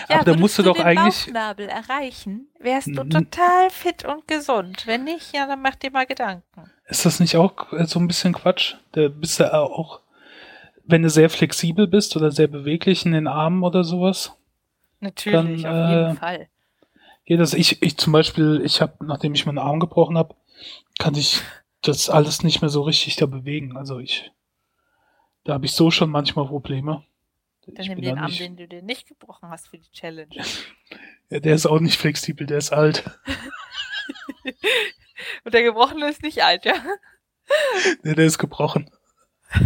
Ja, 0.08 0.20
Aber 0.20 0.32
da 0.32 0.38
musst 0.38 0.56
du 0.56 0.62
doch 0.62 0.76
den 0.76 0.86
eigentlich. 0.86 1.26
Bauchnabel 1.26 1.68
erreichen, 1.68 2.46
wärst 2.60 2.88
du 2.88 3.02
total 3.02 3.70
fit 3.70 4.04
und 4.04 4.28
gesund. 4.28 4.86
Wenn 4.86 5.02
nicht, 5.02 5.34
ja, 5.34 5.48
dann 5.48 5.62
mach 5.62 5.74
dir 5.74 5.90
mal 5.90 6.06
Gedanken. 6.06 6.70
Ist 6.86 7.04
das 7.04 7.18
nicht 7.18 7.36
auch 7.36 7.72
äh, 7.72 7.86
so 7.86 7.98
ein 7.98 8.06
bisschen 8.06 8.32
Quatsch? 8.32 8.76
Da 8.92 9.08
bist 9.08 9.40
du 9.40 9.52
auch 9.52 10.00
wenn 10.90 11.02
du 11.02 11.10
sehr 11.10 11.30
flexibel 11.30 11.86
bist 11.86 12.16
oder 12.16 12.30
sehr 12.30 12.48
beweglich 12.48 13.06
in 13.06 13.12
den 13.12 13.26
Armen 13.26 13.62
oder 13.62 13.84
sowas. 13.84 14.36
Natürlich, 15.00 15.62
dann, 15.62 15.84
auf 15.84 15.90
jeden 15.90 16.10
äh, 16.10 16.14
Fall. 16.14 16.48
Ja, 17.26 17.36
das 17.36 17.54
ich, 17.54 17.82
ich 17.82 17.96
zum 17.96 18.12
Beispiel, 18.12 18.60
ich 18.64 18.80
habe, 18.80 19.04
nachdem 19.04 19.34
ich 19.34 19.46
meinen 19.46 19.58
Arm 19.58 19.80
gebrochen 19.80 20.18
habe, 20.18 20.34
kann 20.98 21.14
ich 21.14 21.40
das 21.82 22.10
alles 22.10 22.42
nicht 22.42 22.60
mehr 22.60 22.68
so 22.68 22.82
richtig 22.82 23.16
da 23.16 23.26
bewegen. 23.26 23.76
Also 23.76 23.98
ich, 23.98 24.30
da 25.44 25.54
habe 25.54 25.66
ich 25.66 25.72
so 25.72 25.90
schon 25.90 26.10
manchmal 26.10 26.46
Probleme. 26.46 27.04
Dann 27.74 27.86
nimm 27.86 28.00
den 28.00 28.18
Arm, 28.18 28.32
den 28.32 28.56
du 28.56 28.68
dir 28.68 28.82
nicht 28.82 29.06
gebrochen 29.06 29.48
hast 29.48 29.68
für 29.68 29.78
die 29.78 29.90
Challenge. 29.90 30.34
ja, 31.30 31.40
der 31.40 31.54
ist 31.54 31.66
auch 31.66 31.80
nicht 31.80 31.98
flexibel, 31.98 32.46
der 32.46 32.58
ist 32.58 32.72
alt. 32.72 33.04
Und 35.44 35.54
der 35.54 35.62
gebrochene 35.62 36.08
ist 36.08 36.22
nicht 36.22 36.42
alt, 36.42 36.64
ja? 36.64 36.74
Nee, 38.02 38.14
der 38.14 38.26
ist 38.26 38.38
gebrochen. 38.38 38.90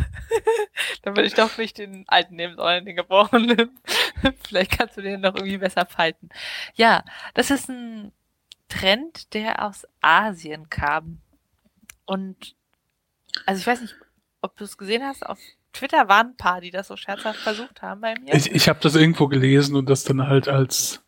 Dann 1.02 1.16
würde 1.16 1.26
ich 1.26 1.34
doch 1.34 1.58
nicht 1.58 1.78
den 1.78 2.04
alten 2.08 2.36
nehmen, 2.36 2.56
sondern 2.56 2.84
den 2.84 2.96
gebrochenen. 2.96 3.78
Vielleicht 4.46 4.78
kannst 4.78 4.96
du 4.96 5.02
den 5.02 5.20
noch 5.20 5.34
irgendwie 5.34 5.58
besser 5.58 5.86
falten. 5.86 6.30
Ja, 6.74 7.04
das 7.34 7.50
ist 7.50 7.68
ein 7.68 8.12
Trend, 8.68 9.34
der 9.34 9.64
aus 9.64 9.86
Asien 10.00 10.70
kam. 10.70 11.20
Und 12.06 12.56
also 13.46 13.60
ich 13.60 13.66
weiß 13.66 13.82
nicht, 13.82 13.94
ob 14.40 14.56
du 14.56 14.64
es 14.64 14.78
gesehen 14.78 15.04
hast, 15.04 15.26
auf 15.26 15.38
Twitter 15.74 16.08
waren 16.08 16.28
ein 16.28 16.36
paar, 16.36 16.60
die 16.60 16.70
das 16.70 16.88
so 16.88 16.96
scherzhaft 16.96 17.40
versucht 17.40 17.82
haben 17.82 18.00
bei 18.00 18.14
mir. 18.14 18.32
Ich, 18.34 18.50
ich 18.50 18.68
habe 18.68 18.78
das 18.80 18.94
irgendwo 18.94 19.28
gelesen 19.28 19.76
und 19.76 19.90
das 19.90 20.04
dann 20.04 20.26
halt 20.26 20.48
als 20.48 21.04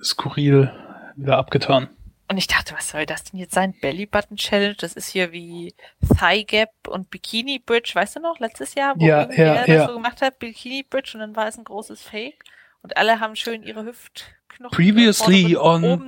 skurril 0.00 0.72
wieder 1.16 1.38
abgetan. 1.38 1.88
Und 2.30 2.36
ich 2.36 2.46
dachte, 2.46 2.74
was 2.74 2.90
soll 2.90 3.06
das 3.06 3.24
denn 3.24 3.40
jetzt 3.40 3.54
sein? 3.54 3.74
Belly 3.80 4.04
Button 4.04 4.36
Challenge, 4.36 4.74
das 4.74 4.92
ist 4.92 5.08
hier 5.08 5.32
wie 5.32 5.74
Thigh 6.18 6.46
Gap 6.46 6.70
und 6.86 7.08
Bikini 7.08 7.58
Bridge, 7.58 7.92
weißt 7.94 8.16
du 8.16 8.20
noch, 8.20 8.38
letztes 8.38 8.74
Jahr, 8.74 8.94
wo 9.00 9.04
ja, 9.04 9.30
ja, 9.32 9.54
das 9.54 9.66
ja. 9.66 9.86
so 9.86 9.94
gemacht 9.94 10.20
hat, 10.20 10.38
Bikini 10.38 10.82
Bridge 10.82 11.12
und 11.14 11.20
dann 11.20 11.34
war 11.34 11.48
es 11.48 11.56
ein 11.56 11.64
großes 11.64 12.02
Fake 12.02 12.44
und 12.82 12.98
alle 12.98 13.18
haben 13.18 13.34
schön 13.34 13.62
ihre 13.62 13.82
Hüftknochen 13.82 14.76
Previously 14.76 15.56
on 15.56 16.06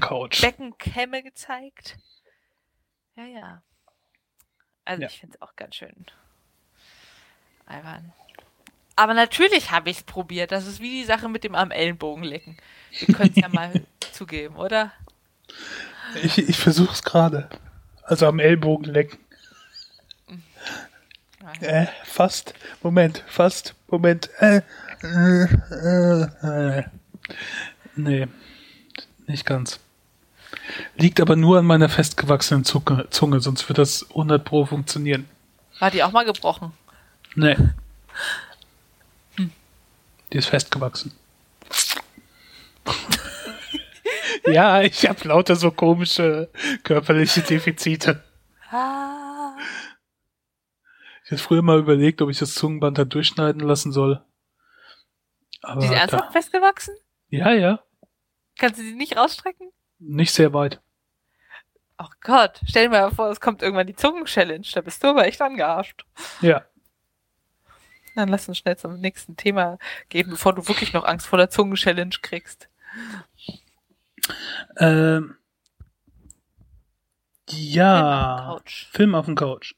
Couch. 0.00 0.40
Beckenkämme 0.40 1.24
gezeigt. 1.24 1.96
Ja, 3.16 3.24
ja. 3.24 3.62
Also 4.84 5.02
ja. 5.02 5.08
ich 5.08 5.18
finde 5.18 5.34
es 5.34 5.42
auch 5.42 5.56
ganz 5.56 5.74
schön 5.74 6.06
albern. 7.66 8.12
Aber 8.96 9.12
natürlich 9.12 9.70
habe 9.70 9.90
ich 9.90 9.98
es 9.98 10.02
probiert. 10.02 10.52
Das 10.52 10.66
ist 10.66 10.80
wie 10.80 10.90
die 10.90 11.04
Sache 11.04 11.28
mit 11.28 11.44
dem 11.44 11.54
am 11.54 11.70
Ellenbogen 11.70 12.24
lecken. 12.24 12.56
Wir 12.98 13.14
können 13.14 13.30
es 13.34 13.36
ja 13.36 13.48
mal 13.48 13.84
zugeben, 14.12 14.56
oder? 14.56 14.92
Ich, 16.22 16.38
ich 16.38 16.56
versuche 16.56 16.92
es 16.92 17.02
gerade. 17.02 17.48
Also 18.02 18.26
am 18.26 18.38
Ellbogen 18.38 18.84
lecken. 18.92 19.18
Äh, 21.60 21.86
fast. 22.04 22.54
Moment, 22.82 23.22
fast. 23.26 23.74
Moment. 23.88 24.30
Äh, 24.40 24.62
äh, 25.02 26.22
äh, 26.22 26.84
nee, 27.94 28.26
nicht 29.26 29.46
ganz. 29.46 29.78
Liegt 30.96 31.20
aber 31.20 31.36
nur 31.36 31.58
an 31.58 31.66
meiner 31.66 31.88
festgewachsenen 31.88 32.64
Zunge, 32.64 33.06
Zunge, 33.10 33.40
sonst 33.40 33.68
wird 33.68 33.78
das 33.78 34.08
100 34.10 34.44
pro 34.44 34.64
funktionieren. 34.64 35.28
War 35.78 35.90
die 35.90 36.02
auch 36.02 36.12
mal 36.12 36.24
gebrochen? 36.24 36.72
Nee. 37.36 37.56
Hm. 39.36 39.52
Die 40.32 40.38
ist 40.38 40.48
festgewachsen. 40.48 41.12
ja, 44.46 44.80
ich 44.80 45.06
habe 45.06 45.28
lauter 45.28 45.54
so 45.54 45.70
komische 45.70 46.48
körperliche 46.82 47.42
Defizite. 47.42 48.24
Ah. 48.70 49.54
Ich 51.24 51.30
habe 51.30 51.42
früher 51.42 51.62
mal 51.62 51.78
überlegt, 51.78 52.22
ob 52.22 52.30
ich 52.30 52.38
das 52.38 52.54
Zungenband 52.54 52.96
da 52.96 53.04
durchschneiden 53.04 53.60
lassen 53.60 53.92
soll. 53.92 54.24
Aber 55.60 55.80
die 55.80 55.86
ist 55.88 55.92
ernsthaft 55.92 56.32
festgewachsen? 56.32 56.94
Ja, 57.28 57.52
ja. 57.52 57.80
Kannst 58.58 58.78
du 58.78 58.82
sie 58.82 58.94
nicht 58.94 59.16
rausstrecken? 59.16 59.72
Nicht 59.98 60.32
sehr 60.32 60.54
weit. 60.54 60.80
Oh 61.98 62.08
Gott, 62.22 62.60
stell 62.66 62.84
dir 62.84 62.90
mal 62.90 63.10
vor, 63.10 63.30
es 63.30 63.40
kommt 63.40 63.62
irgendwann 63.62 63.86
die 63.86 63.96
Zungen-Challenge. 63.96 64.66
Da 64.72 64.80
bist 64.80 65.02
du 65.02 65.08
aber 65.08 65.26
echt 65.26 65.42
angearscht. 65.42 66.04
Ja. 66.40 66.64
Dann 68.16 68.28
lass 68.28 68.48
uns 68.48 68.58
schnell 68.58 68.76
zum 68.76 68.98
nächsten 68.98 69.36
Thema 69.36 69.78
gehen, 70.08 70.30
bevor 70.30 70.54
du 70.54 70.66
wirklich 70.66 70.92
noch 70.94 71.04
Angst 71.04 71.26
vor 71.26 71.38
der 71.38 71.50
Zungen-Challenge 71.50 72.16
kriegst. 72.22 72.68
Ähm, 74.78 75.36
ja, 77.48 78.58
Film 78.64 79.14
auf 79.14 79.26
dem 79.26 79.36
Couch. 79.36 79.74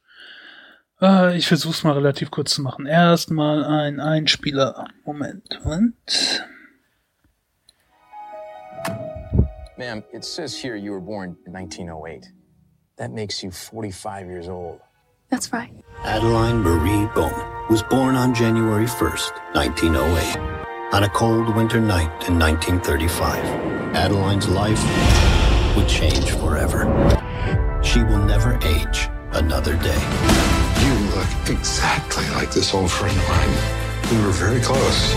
Äh, 1.01 1.37
ich 1.37 1.49
versuch's 1.49 1.85
mal 1.85 1.95
relativ 1.95 2.31
kurz 2.31 2.55
zu 2.55 2.63
machen. 2.63 2.87
Erstmal 2.87 3.65
ein 3.65 4.01
Einspieler. 4.01 4.89
Moment, 5.05 5.61
Moment. 5.65 6.45
Ma'am, 9.77 10.03
it 10.13 10.25
says 10.25 10.57
here 10.57 10.77
you 10.77 10.93
were 10.93 11.01
born 11.01 11.37
in 11.47 11.53
1908. 11.53 12.33
That 12.97 13.13
makes 13.13 13.43
you 13.43 13.51
45 13.51 14.27
years 14.27 14.49
old. 14.49 14.81
That's 15.31 15.53
right. 15.53 15.71
Adeline 16.05 16.63
Marie 16.63 17.07
Bowman 17.15 17.69
was 17.69 17.83
born 17.83 18.15
on 18.15 18.35
January 18.35 18.87
1st, 18.87 19.55
1908. 19.55 20.95
On 20.95 21.05
a 21.05 21.09
cold 21.11 21.55
winter 21.55 21.81
night 21.83 22.09
in 22.27 22.39
1935, 22.39 23.95
Adeline's 23.95 24.49
life 24.49 24.83
would 25.77 25.87
change 25.87 26.31
forever. 26.31 26.87
She 27.83 28.03
will 28.03 28.25
never 28.25 28.59
age 28.65 29.09
another 29.33 29.77
day. 29.77 30.01
You 30.83 30.95
look 31.15 31.51
exactly 31.51 32.27
like 32.31 32.51
this 32.51 32.73
old 32.73 32.91
friend 32.91 33.15
of 33.15 33.29
mine. 33.29 34.11
We 34.11 34.25
were 34.25 34.33
very 34.33 34.61
close. 34.63 35.13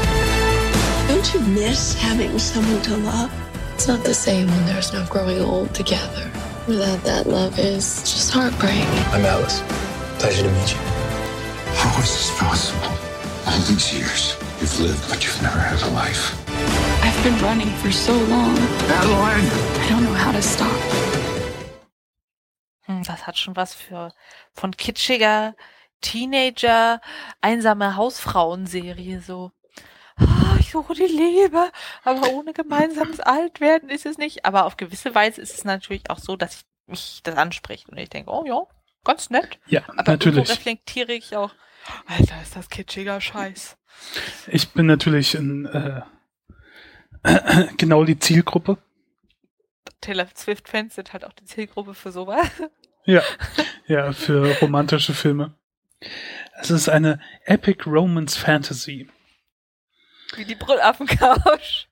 Don't 1.07 1.33
you 1.33 1.39
miss 1.53 1.93
having 1.93 2.37
someone 2.37 2.81
to 2.81 2.97
love? 2.97 3.31
It's 3.75 3.87
not 3.87 4.03
the 4.03 4.13
same 4.13 4.47
when 4.47 4.65
there's 4.65 4.91
no 4.91 5.05
growing 5.05 5.39
old 5.39 5.73
together. 5.73 6.29
Without 6.67 7.01
that 7.03 7.27
love 7.27 7.57
is 7.57 8.01
just 8.01 8.29
heartbreak. 8.31 8.85
I'm 9.13 9.25
Alice. 9.25 9.61
Pleasure 10.21 10.43
to 10.43 10.51
meet 10.51 10.71
you. 10.73 10.77
How 11.81 11.99
is 11.99 12.11
this 12.13 12.29
possible? 12.37 12.93
All 13.47 13.59
these 13.61 13.91
years. 13.91 14.37
You've 14.59 14.79
lived, 14.79 15.09
but 15.09 15.23
you've 15.23 15.41
never 15.41 15.57
had 15.57 15.81
a 15.81 15.89
life. 15.95 16.37
I've 17.03 17.23
been 17.23 17.39
running 17.41 17.69
for 17.81 17.91
so 17.91 18.13
long. 18.13 18.55
Adeline! 18.99 19.49
I 19.81 19.89
don't 19.89 20.03
know 20.03 20.13
how 20.13 20.31
to 20.31 20.41
stop. 20.43 20.79
Hm, 22.81 23.01
das 23.01 23.25
hat 23.25 23.39
schon 23.39 23.55
was 23.55 23.73
für 23.73 24.13
von 24.53 24.77
kitschiger 24.77 25.55
Teenager, 26.01 27.01
einsame 27.41 27.95
Hausfrauenserie 27.95 29.21
so. 29.21 29.51
Oh, 30.19 30.55
ich 30.59 30.69
suche 30.69 30.93
die 30.93 31.07
Liebe, 31.07 31.71
aber 32.03 32.29
ohne 32.29 32.53
gemeinsames 32.53 33.19
Altwerden 33.21 33.89
ist 33.89 34.05
es 34.05 34.19
nicht. 34.19 34.45
Aber 34.45 34.65
auf 34.67 34.77
gewisse 34.77 35.15
Weise 35.15 35.41
ist 35.41 35.55
es 35.55 35.63
natürlich 35.63 36.11
auch 36.11 36.19
so, 36.19 36.35
dass 36.35 36.57
ich 36.57 36.63
mich 36.85 37.21
das 37.23 37.37
anspricht 37.37 37.89
und 37.89 37.97
ich 37.97 38.09
denke, 38.09 38.29
oh 38.29 38.45
ja, 38.45 38.67
ganz 39.03 39.29
nett. 39.29 39.59
Ja, 39.67 39.83
aber 39.87 40.11
natürlich. 40.11 40.49
reflektiere 40.49 41.13
ich 41.13 41.35
auch, 41.35 41.53
Alter, 42.05 42.41
ist 42.41 42.55
das 42.55 42.69
kitschiger 42.69 43.19
Scheiß. 43.21 43.77
Ich 44.47 44.69
bin 44.69 44.85
natürlich 44.85 45.35
in, 45.35 45.65
äh, 45.65 46.01
genau 47.77 48.03
die 48.03 48.19
Zielgruppe. 48.19 48.77
Taylor 49.99 50.27
Swift-Fans 50.35 50.95
sind 50.95 51.13
halt 51.13 51.25
auch 51.25 51.33
die 51.33 51.45
Zielgruppe 51.45 51.93
für 51.93 52.11
sowas. 52.11 52.47
Ja, 53.05 53.23
ja, 53.87 54.13
für 54.13 54.57
romantische 54.59 55.13
Filme. 55.13 55.55
Es 56.59 56.71
ist 56.71 56.89
eine 56.89 57.19
Epic 57.45 57.83
Romance 57.85 58.37
Fantasy. 58.37 59.09
Wie 60.35 60.45
die 60.45 60.55
Brüllaffen-Couch. 60.55 61.87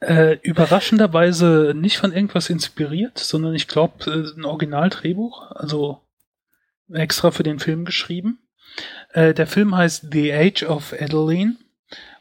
Äh, 0.00 0.38
überraschenderweise 0.42 1.74
nicht 1.76 1.98
von 1.98 2.12
irgendwas 2.12 2.48
inspiriert, 2.48 3.18
sondern 3.18 3.54
ich 3.54 3.68
glaube, 3.68 4.10
äh, 4.10 4.38
ein 4.38 4.46
Originaldrehbuch, 4.46 5.50
also 5.50 6.00
extra 6.90 7.30
für 7.30 7.42
den 7.42 7.58
Film 7.58 7.84
geschrieben. 7.84 8.38
Äh, 9.12 9.34
der 9.34 9.46
Film 9.46 9.76
heißt 9.76 10.06
The 10.10 10.32
Age 10.32 10.62
of 10.64 10.94
Adeline. 10.98 11.56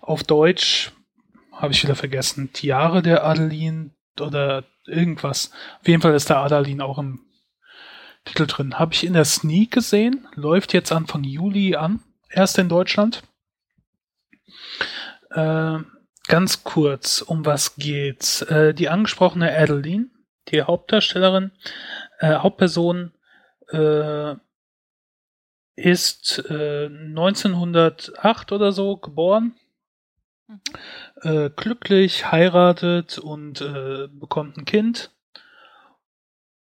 Auf 0.01 0.23
Deutsch 0.23 0.91
habe 1.53 1.73
ich 1.73 1.83
wieder 1.83 1.95
vergessen. 1.95 2.49
Die 2.55 2.67
Jahre 2.67 3.01
der 3.01 3.23
Adeline 3.25 3.91
oder 4.19 4.65
irgendwas. 4.85 5.51
Auf 5.79 5.87
jeden 5.87 6.01
Fall 6.01 6.13
ist 6.13 6.29
der 6.29 6.37
Adeline 6.37 6.83
auch 6.83 6.97
im 6.97 7.21
Titel 8.25 8.47
drin. 8.47 8.77
Habe 8.79 8.93
ich 8.93 9.05
in 9.05 9.13
der 9.13 9.25
Sneak 9.25 9.71
gesehen. 9.71 10.27
Läuft 10.35 10.73
jetzt 10.73 10.91
Anfang 10.91 11.23
Juli 11.23 11.75
an. 11.75 12.01
Erst 12.29 12.57
in 12.57 12.69
Deutschland. 12.69 13.23
Äh, 15.31 15.79
ganz 16.29 16.63
kurz, 16.63 17.21
um 17.21 17.45
was 17.45 17.75
geht's? 17.75 18.41
Äh, 18.43 18.73
die 18.73 18.87
angesprochene 18.87 19.51
Adeline, 19.51 20.09
die 20.47 20.61
Hauptdarstellerin, 20.61 21.51
äh, 22.19 22.35
Hauptperson, 22.35 23.11
äh, 23.69 24.35
ist 25.75 26.43
äh, 26.49 26.85
1908 26.85 28.51
oder 28.51 28.71
so 28.71 28.97
geboren, 28.97 29.55
mhm. 30.47 30.61
äh, 31.21 31.49
glücklich, 31.49 32.31
heiratet 32.31 33.17
und 33.17 33.61
äh, 33.61 34.07
bekommt 34.07 34.57
ein 34.57 34.65
Kind. 34.65 35.11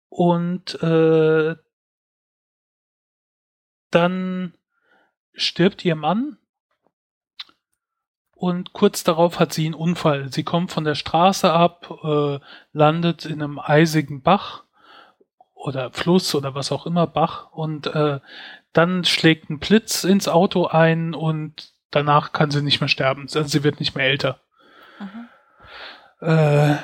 Und 0.08 0.80
äh, 0.82 1.56
dann 3.90 4.54
stirbt 5.34 5.84
ihr 5.84 5.96
Mann 5.96 6.38
und 8.36 8.74
kurz 8.74 9.02
darauf 9.02 9.40
hat 9.40 9.54
sie 9.54 9.64
einen 9.64 9.74
Unfall. 9.74 10.30
Sie 10.30 10.44
kommt 10.44 10.70
von 10.70 10.84
der 10.84 10.94
Straße 10.94 11.50
ab, 11.50 11.90
äh, 12.04 12.38
landet 12.72 13.24
in 13.24 13.42
einem 13.42 13.58
eisigen 13.58 14.20
Bach 14.20 14.64
oder 15.54 15.90
Fluss 15.90 16.34
oder 16.34 16.54
was 16.54 16.70
auch 16.70 16.84
immer, 16.84 17.06
Bach 17.06 17.50
und 17.52 17.86
äh, 17.86 18.20
dann 18.74 19.04
schlägt 19.04 19.48
ein 19.48 19.58
Blitz 19.58 20.04
ins 20.04 20.28
Auto 20.28 20.66
ein 20.66 21.14
und 21.14 21.72
danach 21.90 22.32
kann 22.32 22.50
sie 22.50 22.60
nicht 22.60 22.80
mehr 22.80 22.88
sterben. 22.88 23.22
Also 23.22 23.44
sie 23.44 23.64
wird 23.64 23.80
nicht 23.80 23.96
mehr 23.96 24.06
älter. 24.06 24.38
Äh, 26.20 26.76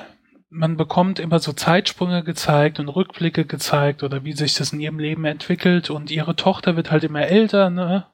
man 0.49 0.77
bekommt 0.79 1.19
immer 1.19 1.39
so 1.39 1.53
Zeitsprünge 1.53 2.25
gezeigt 2.25 2.81
und 2.81 2.89
Rückblicke 2.89 3.45
gezeigt 3.45 4.03
oder 4.03 4.25
wie 4.25 4.33
sich 4.33 4.55
das 4.55 4.73
in 4.73 4.81
ihrem 4.81 4.99
Leben 4.99 5.27
entwickelt 5.27 5.91
und 5.91 6.11
ihre 6.11 6.35
Tochter 6.35 6.77
wird 6.77 6.91
halt 6.91 7.05
immer 7.05 7.23
älter, 7.23 7.69
ne? 7.69 8.07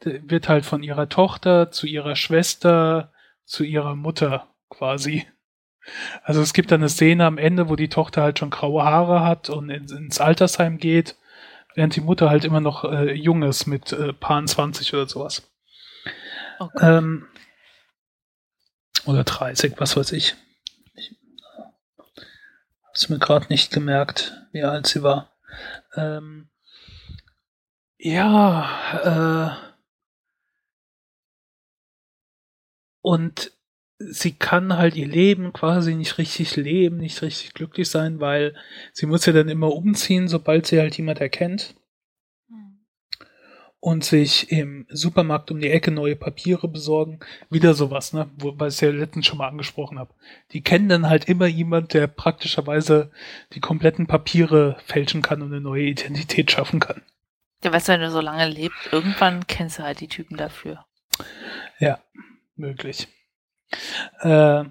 Wird 0.00 0.48
halt 0.48 0.66
von 0.66 0.82
ihrer 0.82 1.08
Tochter 1.08 1.70
zu 1.70 1.86
ihrer 1.86 2.16
Schwester 2.16 3.12
zu 3.44 3.64
ihrer 3.64 3.94
Mutter 3.94 4.48
quasi. 4.68 5.26
Also 6.22 6.40
es 6.40 6.52
gibt 6.52 6.70
dann 6.70 6.80
eine 6.80 6.88
Szene 6.88 7.26
am 7.26 7.38
Ende, 7.38 7.68
wo 7.68 7.76
die 7.76 7.88
Tochter 7.88 8.22
halt 8.22 8.38
schon 8.38 8.50
graue 8.50 8.84
Haare 8.84 9.24
hat 9.24 9.50
und 9.50 9.68
ins 9.68 10.20
Altersheim 10.20 10.78
geht, 10.78 11.16
während 11.74 11.96
die 11.96 12.00
Mutter 12.00 12.30
halt 12.30 12.44
immer 12.44 12.60
noch 12.60 12.84
äh, 12.84 13.12
jung 13.12 13.42
ist 13.42 13.66
mit 13.66 13.92
äh, 13.92 14.12
paar 14.12 14.44
20 14.44 14.94
oder 14.94 15.08
sowas. 15.08 15.50
Oh 16.60 16.68
ähm, 16.80 17.26
oder 19.06 19.24
30, 19.24 19.74
was 19.78 19.96
weiß 19.96 20.12
ich. 20.12 20.36
Hab's 22.86 23.08
mir 23.08 23.18
gerade 23.18 23.46
nicht 23.48 23.72
gemerkt, 23.72 24.32
wie 24.52 24.62
alt 24.62 24.86
sie 24.86 25.02
war. 25.02 25.32
Ähm, 25.96 26.48
ja, 28.04 29.56
äh, 29.60 29.72
und 33.00 33.52
sie 33.98 34.32
kann 34.32 34.76
halt 34.76 34.96
ihr 34.96 35.06
Leben 35.06 35.52
quasi 35.52 35.94
nicht 35.94 36.18
richtig 36.18 36.56
leben, 36.56 36.98
nicht 36.98 37.22
richtig 37.22 37.54
glücklich 37.54 37.88
sein, 37.88 38.20
weil 38.20 38.56
sie 38.92 39.06
muss 39.06 39.26
ja 39.26 39.32
dann 39.32 39.48
immer 39.48 39.72
umziehen, 39.72 40.28
sobald 40.28 40.66
sie 40.66 40.80
halt 40.80 40.96
jemand 40.96 41.20
erkennt 41.20 41.76
und 43.78 44.04
sich 44.04 44.50
im 44.52 44.86
Supermarkt 44.90 45.50
um 45.50 45.60
die 45.60 45.70
Ecke 45.70 45.90
neue 45.90 46.14
Papiere 46.16 46.68
besorgen. 46.68 47.20
Wieder 47.50 47.74
sowas, 47.74 48.12
ne? 48.12 48.30
Wobei 48.38 48.68
ich 48.68 48.74
es 48.74 48.80
ja 48.80 48.90
letztens 48.90 49.26
schon 49.26 49.38
mal 49.38 49.48
angesprochen 49.48 49.98
habe. 49.98 50.14
Die 50.52 50.62
kennen 50.62 50.88
dann 50.88 51.08
halt 51.08 51.28
immer 51.28 51.46
jemand, 51.46 51.92
der 51.94 52.06
praktischerweise 52.06 53.10
die 53.54 53.60
kompletten 53.60 54.06
Papiere 54.06 54.76
fälschen 54.86 55.22
kann 55.22 55.42
und 55.42 55.52
eine 55.52 55.60
neue 55.60 55.84
Identität 55.84 56.50
schaffen 56.52 56.80
kann. 56.80 57.02
Ja, 57.62 57.72
weißt 57.72 57.88
du, 57.88 57.92
wenn 57.92 58.00
du 58.00 58.10
so 58.10 58.20
lange 58.20 58.48
lebst, 58.48 58.92
irgendwann 58.92 59.46
kennst 59.46 59.78
du 59.78 59.82
halt 59.84 60.00
die 60.00 60.08
Typen 60.08 60.36
dafür. 60.36 60.84
Ja, 61.78 62.00
möglich. 62.56 63.08
Äh, 64.20 64.64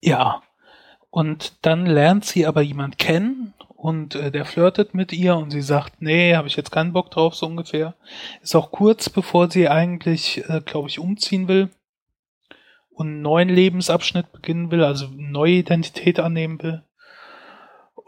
ja. 0.00 0.42
Und 1.10 1.64
dann 1.66 1.86
lernt 1.86 2.24
sie 2.24 2.46
aber 2.46 2.62
jemand 2.62 2.98
kennen 2.98 3.54
und 3.80 4.14
äh, 4.14 4.30
der 4.30 4.44
flirtet 4.44 4.94
mit 4.94 5.12
ihr 5.12 5.36
und 5.36 5.50
sie 5.50 5.62
sagt, 5.62 6.02
nee, 6.02 6.36
habe 6.36 6.48
ich 6.48 6.56
jetzt 6.56 6.70
keinen 6.70 6.92
Bock 6.92 7.10
drauf, 7.10 7.34
so 7.34 7.46
ungefähr. 7.46 7.94
Ist 8.42 8.54
auch 8.54 8.70
kurz 8.70 9.08
bevor 9.08 9.50
sie 9.50 9.68
eigentlich, 9.68 10.44
äh, 10.48 10.60
glaube 10.64 10.88
ich, 10.88 10.98
umziehen 10.98 11.48
will 11.48 11.70
und 12.90 13.08
einen 13.08 13.22
neuen 13.22 13.48
Lebensabschnitt 13.48 14.32
beginnen 14.32 14.70
will, 14.70 14.84
also 14.84 15.06
eine 15.06 15.30
neue 15.30 15.54
Identität 15.54 16.20
annehmen 16.20 16.62
will. 16.62 16.84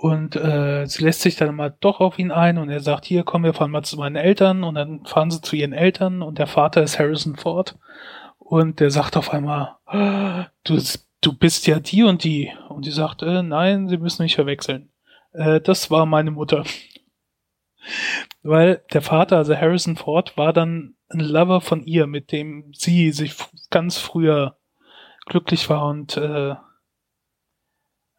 Und 0.03 0.35
äh, 0.35 0.85
sie 0.87 1.05
lässt 1.05 1.21
sich 1.21 1.37
dann 1.37 1.55
mal 1.55 1.77
doch 1.79 2.01
auf 2.01 2.19
ihn 2.19 2.33
ein 2.33 2.59
und 2.59 2.69
er 2.71 2.81
sagt, 2.81 3.05
hier, 3.05 3.23
komm, 3.23 3.45
wir 3.45 3.55
fahren 3.55 3.71
mal 3.71 3.85
zu 3.85 3.97
meinen 3.97 4.17
Eltern 4.17 4.65
und 4.65 4.75
dann 4.75 5.07
fahren 5.07 5.31
sie 5.31 5.41
zu 5.41 5.55
ihren 5.55 5.73
Eltern 5.73 6.23
und 6.23 6.39
der 6.39 6.49
Vater 6.49 6.83
ist 6.83 6.99
Harrison 6.99 7.37
Ford 7.37 7.79
und 8.41 8.81
der 8.81 8.91
sagt 8.91 9.17
auf 9.17 9.33
einmal, 9.33 9.77
du, 10.65 10.83
du 11.21 11.33
bist 11.33 11.69
ja 11.69 11.79
die 11.79 12.03
und 12.03 12.25
die. 12.25 12.51
Und 12.69 12.85
die 12.85 12.91
sagt, 12.91 13.23
äh, 13.23 13.45
nein, 13.45 13.89
sie 13.89 13.97
müssen 13.97 14.25
mich 14.25 14.35
verwechseln. 14.35 14.91
Äh, 15.35 15.61
das 15.61 15.89
war 15.89 16.05
meine 16.05 16.33
Mutter. 16.33 16.65
Weil 18.43 18.83
der 18.93 19.03
Vater, 19.03 19.37
also 19.37 19.57
Harrison 19.57 19.95
Ford, 19.95 20.37
war 20.37 20.53
dann 20.53 20.97
ein 21.11 21.21
Lover 21.21 21.61
von 21.61 21.85
ihr, 21.85 22.09
mit 22.09 22.33
dem 22.33 22.73
sie 22.75 23.13
sich 23.13 23.37
ganz 23.71 23.99
früher 23.99 24.57
glücklich 25.27 25.71
war 25.71 25.87
und 25.87 26.17
äh, 26.17 26.57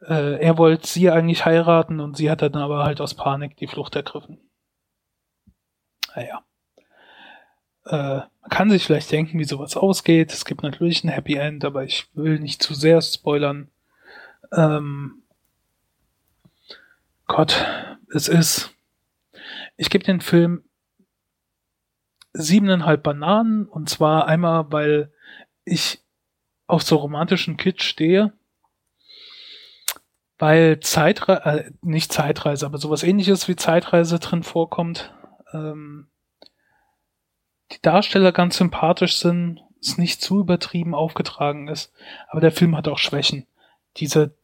äh, 0.07 0.39
er 0.39 0.57
wollte 0.57 0.87
sie 0.87 1.09
eigentlich 1.09 1.45
heiraten 1.45 1.99
und 1.99 2.17
sie 2.17 2.29
hat 2.29 2.41
dann 2.41 2.55
aber 2.55 2.83
halt 2.83 3.01
aus 3.01 3.13
Panik 3.13 3.57
die 3.57 3.67
Flucht 3.67 3.95
ergriffen. 3.95 4.39
Naja. 6.15 6.43
Äh, 7.85 8.21
man 8.41 8.49
kann 8.49 8.69
sich 8.69 8.85
vielleicht 8.85 9.11
denken, 9.11 9.39
wie 9.39 9.45
sowas 9.45 9.77
ausgeht. 9.77 10.33
Es 10.33 10.45
gibt 10.45 10.63
natürlich 10.63 11.03
ein 11.03 11.09
Happy 11.09 11.35
End, 11.35 11.65
aber 11.65 11.83
ich 11.83 12.07
will 12.13 12.39
nicht 12.39 12.61
zu 12.61 12.73
sehr 12.73 13.01
spoilern. 13.01 13.69
Ähm, 14.51 15.23
Gott, 17.27 17.65
es 18.13 18.27
ist. 18.27 18.75
Ich 19.77 19.89
gebe 19.89 20.03
den 20.03 20.21
Film 20.21 20.63
siebeneinhalb 22.33 23.03
Bananen 23.03 23.65
und 23.65 23.89
zwar 23.89 24.27
einmal, 24.27 24.71
weil 24.71 25.11
ich 25.65 26.03
auf 26.67 26.83
so 26.83 26.97
romantischen 26.97 27.57
Kitsch 27.57 27.83
stehe, 27.83 28.33
weil 30.43 30.81
Zeitreise, 30.81 31.45
äh, 31.45 31.71
nicht 31.81 32.11
Zeitreise, 32.11 32.65
aber 32.65 32.77
sowas 32.77 33.03
ähnliches 33.03 33.47
wie 33.47 33.55
Zeitreise 33.55 34.19
drin 34.19 34.43
vorkommt. 34.43 35.13
Ähm, 35.53 36.07
die 37.71 37.81
Darsteller 37.81 38.33
ganz 38.33 38.57
sympathisch 38.57 39.19
sind, 39.19 39.61
es 39.79 39.97
nicht 39.97 40.21
zu 40.21 40.41
übertrieben 40.41 40.95
aufgetragen 40.95 41.69
ist, 41.69 41.93
aber 42.27 42.41
der 42.41 42.51
Film 42.51 42.75
hat 42.75 42.89
auch 42.89 42.97
Schwächen. 42.97 43.47
Diese, 43.95 44.35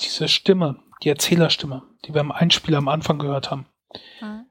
diese 0.00 0.26
Stimme, 0.26 0.80
die 1.04 1.08
Erzählerstimme, 1.08 1.84
die 2.04 2.14
wir 2.14 2.22
im 2.22 2.32
Einspieler 2.32 2.78
am 2.78 2.88
Anfang 2.88 3.20
gehört 3.20 3.52
haben. 3.52 3.66
Mhm. 4.20 4.46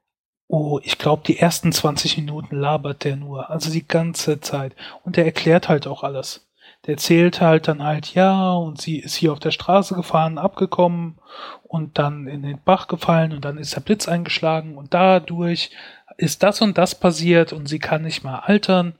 Oh, 0.48 0.80
ich 0.82 0.96
glaube, 0.96 1.22
die 1.26 1.38
ersten 1.38 1.70
20 1.70 2.16
Minuten 2.16 2.56
labert 2.56 3.04
der 3.04 3.16
nur. 3.16 3.50
Also 3.50 3.70
die 3.70 3.86
ganze 3.86 4.40
Zeit. 4.40 4.74
Und 5.02 5.16
der 5.16 5.26
erklärt 5.26 5.68
halt 5.68 5.86
auch 5.86 6.02
alles. 6.02 6.48
Der 6.86 6.94
erzählt 6.94 7.40
halt 7.40 7.68
dann 7.68 7.82
halt, 7.82 8.14
ja, 8.14 8.52
und 8.52 8.80
sie 8.80 8.98
ist 8.98 9.14
hier 9.14 9.32
auf 9.32 9.40
der 9.40 9.50
Straße 9.50 9.94
gefahren, 9.94 10.38
abgekommen 10.38 11.18
und 11.62 11.98
dann 11.98 12.26
in 12.26 12.42
den 12.42 12.62
Bach 12.62 12.88
gefallen 12.88 13.32
und 13.32 13.44
dann 13.44 13.58
ist 13.58 13.74
der 13.74 13.80
Blitz 13.80 14.06
eingeschlagen 14.06 14.76
und 14.76 14.92
dadurch 14.92 15.70
ist 16.16 16.42
das 16.42 16.60
und 16.60 16.76
das 16.78 16.94
passiert 16.94 17.52
und 17.52 17.66
sie 17.66 17.78
kann 17.78 18.02
nicht 18.02 18.22
mal 18.22 18.40
altern. 18.40 18.98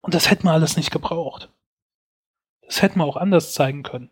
Und 0.00 0.14
das 0.14 0.30
hätten 0.30 0.44
wir 0.44 0.52
alles 0.52 0.76
nicht 0.76 0.90
gebraucht. 0.90 1.50
Das 2.62 2.82
hätten 2.82 2.98
wir 2.98 3.04
auch 3.04 3.16
anders 3.16 3.52
zeigen 3.52 3.82
können 3.82 4.10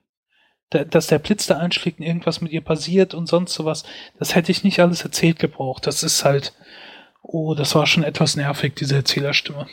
dass 0.70 1.08
der 1.08 1.18
Blitz 1.18 1.46
da 1.46 1.58
einschlägt 1.58 1.98
und 1.98 2.06
irgendwas 2.06 2.40
mit 2.40 2.52
ihr 2.52 2.60
passiert 2.60 3.12
und 3.12 3.26
sonst 3.26 3.54
sowas. 3.54 3.84
Das 4.18 4.34
hätte 4.34 4.52
ich 4.52 4.62
nicht 4.62 4.80
alles 4.80 5.02
erzählt 5.02 5.38
gebraucht. 5.38 5.86
Das 5.86 6.02
ist 6.02 6.24
halt, 6.24 6.54
oh, 7.22 7.54
das 7.54 7.74
war 7.74 7.86
schon 7.86 8.04
etwas 8.04 8.36
nervig, 8.36 8.76
diese 8.76 8.94
Erzählerstimme. 8.94 9.66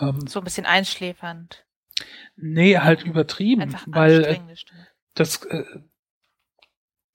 Ähm, 0.00 0.26
so 0.26 0.40
ein 0.40 0.44
bisschen 0.44 0.64
einschläfernd. 0.64 1.66
Nee, 2.36 2.78
halt 2.78 3.02
übertrieben, 3.04 3.62
Einfach 3.62 3.86
weil 3.86 4.24
äh, 4.24 4.40
das, 5.14 5.44
äh, 5.44 5.64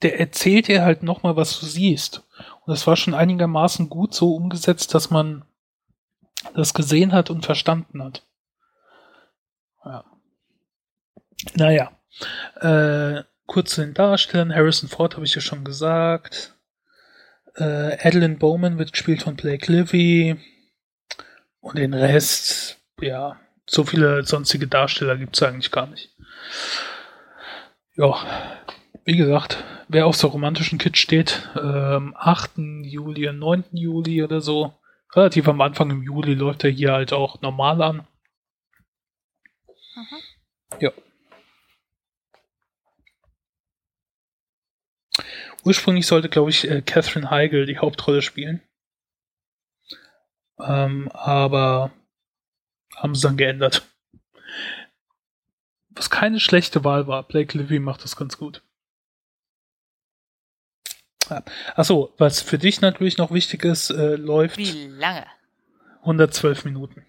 der 0.01 0.19
erzählt 0.19 0.67
dir 0.67 0.83
halt 0.83 1.03
nochmal, 1.03 1.35
was 1.35 1.59
du 1.59 1.65
siehst. 1.65 2.23
Und 2.65 2.71
das 2.71 2.85
war 2.85 2.95
schon 2.95 3.13
einigermaßen 3.13 3.89
gut 3.89 4.13
so 4.13 4.35
umgesetzt, 4.35 4.93
dass 4.93 5.09
man 5.09 5.45
das 6.53 6.73
gesehen 6.73 7.11
hat 7.11 7.29
und 7.29 7.45
verstanden 7.45 8.03
hat. 8.03 8.23
Ja. 9.83 10.03
Naja. 11.55 11.91
Äh, 12.61 13.23
kurz 13.45 13.75
zu 13.75 13.81
den 13.81 13.93
Darstellern. 13.93 14.53
Harrison 14.53 14.89
Ford 14.89 15.15
habe 15.15 15.25
ich 15.25 15.35
ja 15.35 15.41
schon 15.41 15.63
gesagt. 15.63 16.55
Äh, 17.55 17.97
Adeline 18.05 18.37
Bowman 18.37 18.77
wird 18.77 18.91
gespielt 18.91 19.23
von 19.23 19.35
Blake 19.35 19.71
Livy. 19.71 20.39
Und 21.61 21.79
den 21.79 21.95
Rest, 21.95 22.79
ja, 23.01 23.39
so 23.65 23.83
viele 23.83 24.23
sonstige 24.23 24.67
Darsteller 24.67 25.17
gibt 25.17 25.35
es 25.35 25.43
eigentlich 25.43 25.71
gar 25.71 25.87
nicht. 25.87 26.09
Ja, 27.95 28.15
wie 29.05 29.15
gesagt, 29.15 29.63
wer 29.87 30.05
auf 30.05 30.15
so 30.15 30.27
romantischen 30.27 30.77
Kitsch 30.79 30.99
steht, 31.01 31.49
ähm, 31.55 32.15
8. 32.17 32.83
Juli, 32.83 33.31
9. 33.31 33.63
Juli 33.71 34.23
oder 34.23 34.41
so, 34.41 34.73
relativ 35.13 35.47
am 35.47 35.61
Anfang 35.61 35.89
im 35.89 36.03
Juli 36.03 36.33
läuft 36.33 36.63
er 36.63 36.69
hier 36.69 36.93
halt 36.93 37.13
auch 37.13 37.41
normal 37.41 37.81
an. 37.81 38.07
Mhm. 39.95 40.81
Ja. 40.81 40.91
Ursprünglich 45.63 46.05
sollte, 46.05 46.29
glaube 46.29 46.49
ich, 46.51 46.69
äh, 46.69 46.81
Catherine 46.81 47.31
Heigl 47.31 47.65
die 47.65 47.79
Hauptrolle 47.79 48.21
spielen. 48.21 48.61
Ähm, 50.59 51.09
aber 51.11 51.91
haben 52.95 53.15
sie 53.15 53.21
dann 53.27 53.37
geändert. 53.37 53.87
Was 55.89 56.09
keine 56.09 56.39
schlechte 56.39 56.83
Wahl 56.83 57.07
war. 57.07 57.23
Blake 57.23 57.57
Livy 57.57 57.79
macht 57.79 58.03
das 58.03 58.15
ganz 58.15 58.37
gut. 58.37 58.63
Ja. 61.29 61.43
Achso, 61.75 62.13
was 62.17 62.41
für 62.41 62.57
dich 62.57 62.81
natürlich 62.81 63.17
noch 63.17 63.31
wichtig 63.31 63.63
ist, 63.63 63.89
äh, 63.89 64.15
läuft. 64.15 64.57
Wie 64.57 64.87
lange? 64.87 65.25
112 66.01 66.65
Minuten. 66.65 67.05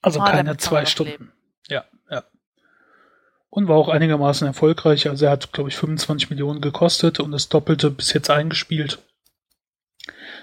Also 0.00 0.20
Ah, 0.20 0.30
keine 0.30 0.56
zwei 0.56 0.86
Stunden. 0.86 1.10
leben. 1.12 1.32
Ja, 1.68 1.84
ja. 2.10 2.24
Und 3.50 3.68
war 3.68 3.76
auch 3.76 3.88
einigermaßen 3.88 4.46
erfolgreich. 4.46 5.08
Also 5.08 5.26
er 5.26 5.32
hat, 5.32 5.52
glaube 5.52 5.68
ich, 5.68 5.76
25 5.76 6.30
Millionen 6.30 6.60
gekostet 6.62 7.20
und 7.20 7.32
das 7.32 7.48
Doppelte 7.50 7.90
bis 7.90 8.12
jetzt 8.14 8.30
eingespielt. 8.30 9.02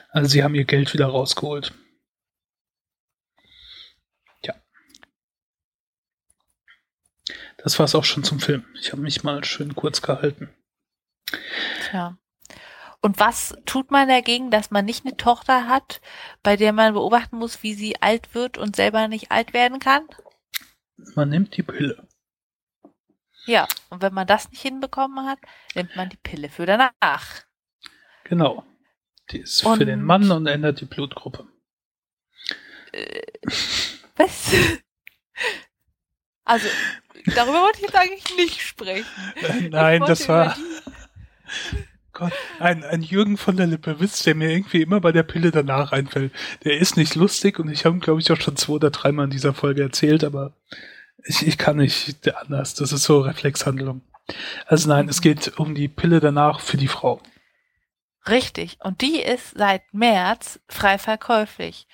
Also 0.09 0.29
sie 0.29 0.43
haben 0.43 0.53
ihr 0.53 0.65
Geld 0.65 0.93
wieder 0.93 1.07
rausgeholt. 1.07 1.73
Ja. 4.43 4.53
Das 7.67 7.77
war 7.79 7.83
es 7.83 7.95
auch 7.95 8.05
schon 8.05 8.23
zum 8.23 8.39
Film. 8.39 8.63
Ich 8.79 8.93
habe 8.93 9.01
mich 9.01 9.25
mal 9.25 9.43
schön 9.43 9.75
kurz 9.75 10.01
gehalten. 10.01 10.47
Tja. 11.83 12.17
Und 13.01 13.19
was 13.19 13.57
tut 13.65 13.91
man 13.91 14.07
dagegen, 14.07 14.51
dass 14.51 14.71
man 14.71 14.85
nicht 14.85 15.05
eine 15.05 15.17
Tochter 15.17 15.67
hat, 15.67 15.99
bei 16.43 16.55
der 16.55 16.71
man 16.71 16.93
beobachten 16.93 17.37
muss, 17.37 17.63
wie 17.63 17.73
sie 17.73 18.01
alt 18.01 18.33
wird 18.33 18.57
und 18.57 18.77
selber 18.77 19.09
nicht 19.09 19.31
alt 19.31 19.51
werden 19.51 19.79
kann? 19.79 20.07
Man 21.15 21.27
nimmt 21.27 21.57
die 21.57 21.63
Pille. 21.63 22.07
Ja, 23.47 23.67
und 23.89 24.01
wenn 24.01 24.13
man 24.13 24.27
das 24.27 24.49
nicht 24.49 24.61
hinbekommen 24.61 25.27
hat, 25.27 25.39
nimmt 25.75 25.93
man 25.97 26.07
die 26.07 26.15
Pille 26.23 26.47
für 26.47 26.65
danach. 26.65 27.43
Genau. 28.23 28.65
Die 29.31 29.39
ist 29.39 29.59
für 29.61 29.67
Und- 29.67 29.79
den 29.79 30.03
Mann 30.03 30.31
und 30.31 30.47
ändert 30.47 30.79
die 30.79 30.85
Blutgruppe. 30.85 31.45
Was? 34.15 34.53
Also, 36.47 36.67
darüber 37.35 37.61
wollte 37.61 37.79
ich 37.79 37.83
jetzt 37.83 37.95
eigentlich 37.95 38.35
nicht 38.37 38.61
sprechen. 38.61 39.05
Ich 39.35 39.69
Nein, 39.69 40.01
das 40.07 40.29
war 40.29 40.55
Gott, 42.13 42.31
ein, 42.59 42.85
ein 42.85 43.01
Jürgen 43.01 43.35
von 43.37 43.57
der 43.57 43.67
Lippe 43.67 43.99
Witz, 43.99 44.23
der 44.23 44.33
mir 44.33 44.49
irgendwie 44.49 44.81
immer 44.81 45.01
bei 45.01 45.11
der 45.11 45.23
Pille 45.23 45.51
danach 45.51 45.91
einfällt. 45.91 46.31
Der 46.63 46.77
ist 46.77 46.95
nicht 46.95 47.15
lustig 47.15 47.59
und 47.59 47.69
ich 47.69 47.85
habe 47.85 47.97
ihn, 47.97 47.99
glaube 47.99 48.21
ich, 48.21 48.31
auch 48.31 48.39
schon 48.39 48.55
zwei 48.55 48.73
oder 48.73 48.91
dreimal 48.91 49.25
in 49.25 49.31
dieser 49.31 49.53
Folge 49.53 49.83
erzählt, 49.83 50.23
aber 50.23 50.53
ich, 51.25 51.45
ich 51.45 51.57
kann 51.57 51.77
nicht 51.77 52.33
anders. 52.33 52.75
Das 52.75 52.93
ist 52.93 53.03
so 53.03 53.19
Reflexhandlung. 53.19 54.01
Also 54.65 54.87
nein, 54.87 55.09
es 55.09 55.21
geht 55.21 55.59
um 55.59 55.75
die 55.75 55.89
Pille 55.89 56.21
danach 56.21 56.61
für 56.61 56.77
die 56.77 56.87
Frau. 56.87 57.21
Richtig. 58.27 58.77
Und 58.81 59.01
die 59.01 59.21
ist 59.21 59.51
seit 59.57 59.83
März 59.93 60.59
frei 60.69 60.97
verkäuflich. 60.97 61.87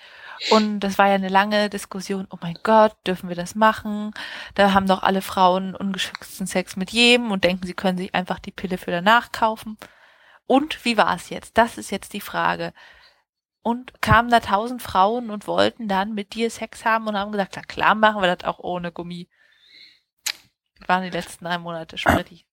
Und 0.50 0.80
das 0.80 0.98
war 0.98 1.08
ja 1.08 1.14
eine 1.14 1.28
lange 1.28 1.70
Diskussion. 1.70 2.26
Oh 2.30 2.38
mein 2.40 2.58
Gott, 2.62 2.96
dürfen 3.06 3.28
wir 3.28 3.36
das 3.36 3.54
machen? 3.54 4.12
Da 4.54 4.72
haben 4.72 4.86
doch 4.86 5.02
alle 5.02 5.22
Frauen 5.22 5.74
ungeschützten 5.74 6.46
Sex 6.46 6.76
mit 6.76 6.90
jedem 6.90 7.30
und 7.30 7.44
denken, 7.44 7.66
sie 7.66 7.74
können 7.74 7.98
sich 7.98 8.14
einfach 8.14 8.38
die 8.38 8.50
Pille 8.50 8.78
für 8.78 8.90
danach 8.90 9.32
kaufen. 9.32 9.76
Und 10.46 10.84
wie 10.84 10.96
war 10.96 11.14
es 11.14 11.30
jetzt? 11.30 11.56
Das 11.56 11.78
ist 11.78 11.90
jetzt 11.90 12.12
die 12.12 12.20
Frage. 12.20 12.72
Und 13.62 14.02
kamen 14.02 14.30
da 14.30 14.40
tausend 14.40 14.82
Frauen 14.82 15.30
und 15.30 15.46
wollten 15.46 15.88
dann 15.88 16.14
mit 16.14 16.34
dir 16.34 16.50
Sex 16.50 16.84
haben 16.84 17.06
und 17.06 17.16
haben 17.16 17.32
gesagt, 17.32 17.54
na 17.56 17.62
klar, 17.62 17.94
machen 17.94 18.20
wir 18.20 18.34
das 18.34 18.46
auch 18.46 18.58
ohne 18.58 18.92
Gummi. 18.92 19.28
Das 20.78 20.88
waren 20.88 21.02
die 21.02 21.10
letzten 21.10 21.46
drei 21.46 21.58
Monate 21.58 21.96
sprittig. 21.96 22.46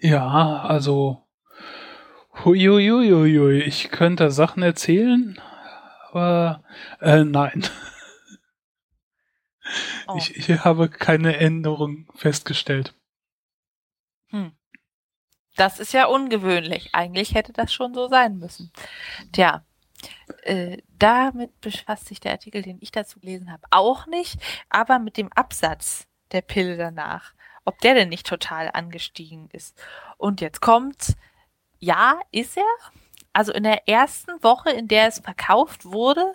Ja, 0.00 0.60
also 0.62 1.26
huiuiuiui, 2.44 3.62
ich 3.62 3.90
könnte 3.90 4.30
Sachen 4.30 4.62
erzählen, 4.62 5.40
aber 6.10 6.62
äh, 7.00 7.24
nein, 7.24 7.64
Oh. 10.06 10.16
ich, 10.16 10.36
ich 10.36 10.64
habe 10.64 10.88
keine 10.88 11.36
Änderung 11.36 12.06
festgestellt. 12.14 12.94
Hm. 14.30 14.52
Das 15.56 15.80
ist 15.80 15.92
ja 15.92 16.06
ungewöhnlich. 16.06 16.94
Eigentlich 16.94 17.34
hätte 17.34 17.52
das 17.52 17.72
schon 17.72 17.92
so 17.94 18.08
sein 18.08 18.38
müssen. 18.38 18.72
Tja, 19.32 19.64
äh, 20.42 20.78
damit 20.98 21.60
befasst 21.60 22.06
sich 22.06 22.20
der 22.20 22.32
Artikel, 22.32 22.62
den 22.62 22.78
ich 22.80 22.92
dazu 22.92 23.20
gelesen 23.20 23.52
habe, 23.52 23.66
auch 23.70 24.06
nicht, 24.06 24.40
aber 24.68 24.98
mit 24.98 25.16
dem 25.16 25.32
Absatz 25.32 26.06
der 26.32 26.42
Pille 26.42 26.76
danach, 26.76 27.34
ob 27.64 27.78
der 27.80 27.94
denn 27.94 28.08
nicht 28.08 28.26
total 28.26 28.70
angestiegen 28.72 29.48
ist. 29.52 29.82
Und 30.16 30.40
jetzt 30.40 30.60
kommt's. 30.60 31.16
Ja, 31.80 32.20
ist 32.32 32.56
er. 32.56 32.64
Also 33.38 33.52
in 33.52 33.62
der 33.62 33.88
ersten 33.88 34.42
Woche, 34.42 34.70
in 34.70 34.88
der 34.88 35.06
es 35.06 35.20
verkauft 35.20 35.84
wurde, 35.84 36.34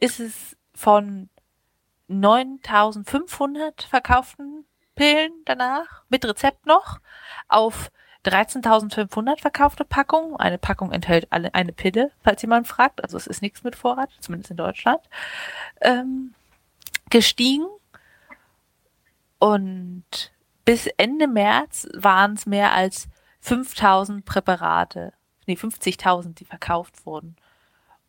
ist 0.00 0.20
es 0.20 0.54
von 0.74 1.30
9500 2.08 3.84
verkauften 3.84 4.66
Pillen 4.96 5.32
danach, 5.46 6.02
mit 6.10 6.26
Rezept 6.26 6.66
noch, 6.66 6.98
auf 7.48 7.90
13.500 8.26 9.40
verkaufte 9.40 9.86
Packungen. 9.86 10.36
Eine 10.36 10.58
Packung 10.58 10.92
enthält 10.92 11.26
alle, 11.32 11.54
eine 11.54 11.72
Pille, 11.72 12.12
falls 12.22 12.42
jemand 12.42 12.68
fragt. 12.68 13.02
Also 13.02 13.16
es 13.16 13.26
ist 13.26 13.40
nichts 13.40 13.64
mit 13.64 13.74
Vorrat, 13.74 14.10
zumindest 14.20 14.50
in 14.50 14.58
Deutschland. 14.58 15.00
Ähm, 15.80 16.34
gestiegen. 17.08 17.64
Und 19.38 20.34
bis 20.66 20.86
Ende 20.98 21.28
März 21.28 21.88
waren 21.94 22.34
es 22.34 22.44
mehr 22.44 22.74
als 22.74 23.08
5.000 23.42 24.22
Präparate, 24.26 25.14
nee, 25.46 25.54
50.000, 25.54 26.34
die 26.34 26.44
verkauft 26.44 27.06
wurden. 27.06 27.36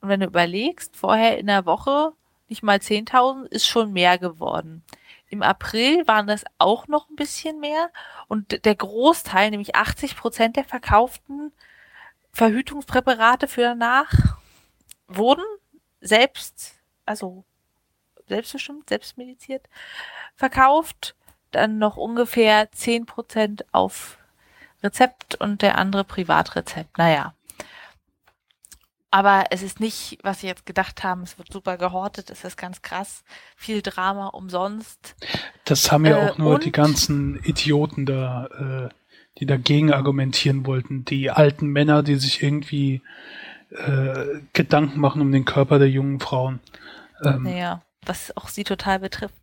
Und 0.01 0.09
wenn 0.09 0.19
du 0.19 0.27
überlegst, 0.27 0.95
vorher 0.95 1.37
in 1.37 1.47
der 1.47 1.65
Woche 1.65 2.13
nicht 2.49 2.63
mal 2.63 2.77
10.000, 2.77 3.45
ist 3.47 3.67
schon 3.67 3.93
mehr 3.93 4.17
geworden. 4.17 4.83
Im 5.29 5.41
April 5.41 6.07
waren 6.07 6.27
das 6.27 6.45
auch 6.57 6.87
noch 6.87 7.09
ein 7.09 7.15
bisschen 7.15 7.59
mehr 7.59 7.91
und 8.27 8.63
der 8.63 8.75
Großteil, 8.75 9.49
nämlich 9.49 9.75
80 9.75 10.15
Prozent 10.15 10.55
der 10.55 10.63
verkauften 10.63 11.51
Verhütungspräparate 12.31 13.47
für 13.47 13.61
danach 13.61 14.11
wurden 15.07 15.43
selbst, 16.01 16.75
also 17.05 17.43
selbstbestimmt, 18.27 18.89
selbstmediziert 18.89 19.67
verkauft. 20.35 21.15
Dann 21.51 21.77
noch 21.77 21.97
ungefähr 21.97 22.71
10 22.71 23.05
Prozent 23.05 23.65
auf 23.73 24.17
Rezept 24.83 25.35
und 25.35 25.61
der 25.61 25.77
andere 25.77 26.03
Privatrezept. 26.03 26.97
Naja. 26.97 27.33
Aber 29.09 29.45
es 29.51 29.61
ist 29.63 29.79
nicht, 29.79 30.19
was 30.21 30.41
sie 30.41 30.47
jetzt 30.47 30.65
gedacht 30.65 31.03
haben, 31.03 31.21
es 31.23 31.37
wird 31.37 31.51
super 31.51 31.77
gehortet, 31.77 32.29
es 32.29 32.43
ist 32.43 32.57
ganz 32.57 32.81
krass, 32.81 33.23
viel 33.55 33.81
Drama 33.81 34.27
umsonst. 34.27 35.15
Das 35.63 35.91
haben 35.91 36.05
ja 36.05 36.17
Äh, 36.17 36.29
auch 36.31 36.37
nur 36.37 36.59
die 36.59 36.71
ganzen 36.73 37.41
Idioten 37.43 38.05
da, 38.05 38.89
äh, 38.89 38.89
die 39.39 39.45
dagegen 39.45 39.93
argumentieren 39.93 40.65
wollten. 40.65 41.05
Die 41.05 41.31
alten 41.31 41.67
Männer, 41.67 42.03
die 42.03 42.15
sich 42.15 42.43
irgendwie 42.43 43.01
äh, 43.69 44.41
Gedanken 44.53 44.99
machen 44.99 45.21
um 45.21 45.31
den 45.31 45.45
Körper 45.45 45.79
der 45.79 45.89
jungen 45.89 46.19
Frauen. 46.19 46.59
Ähm, 47.23 47.43
Naja, 47.43 47.81
was 48.07 48.35
auch 48.37 48.47
sie 48.47 48.63
total 48.63 48.99
betrifft. 48.99 49.35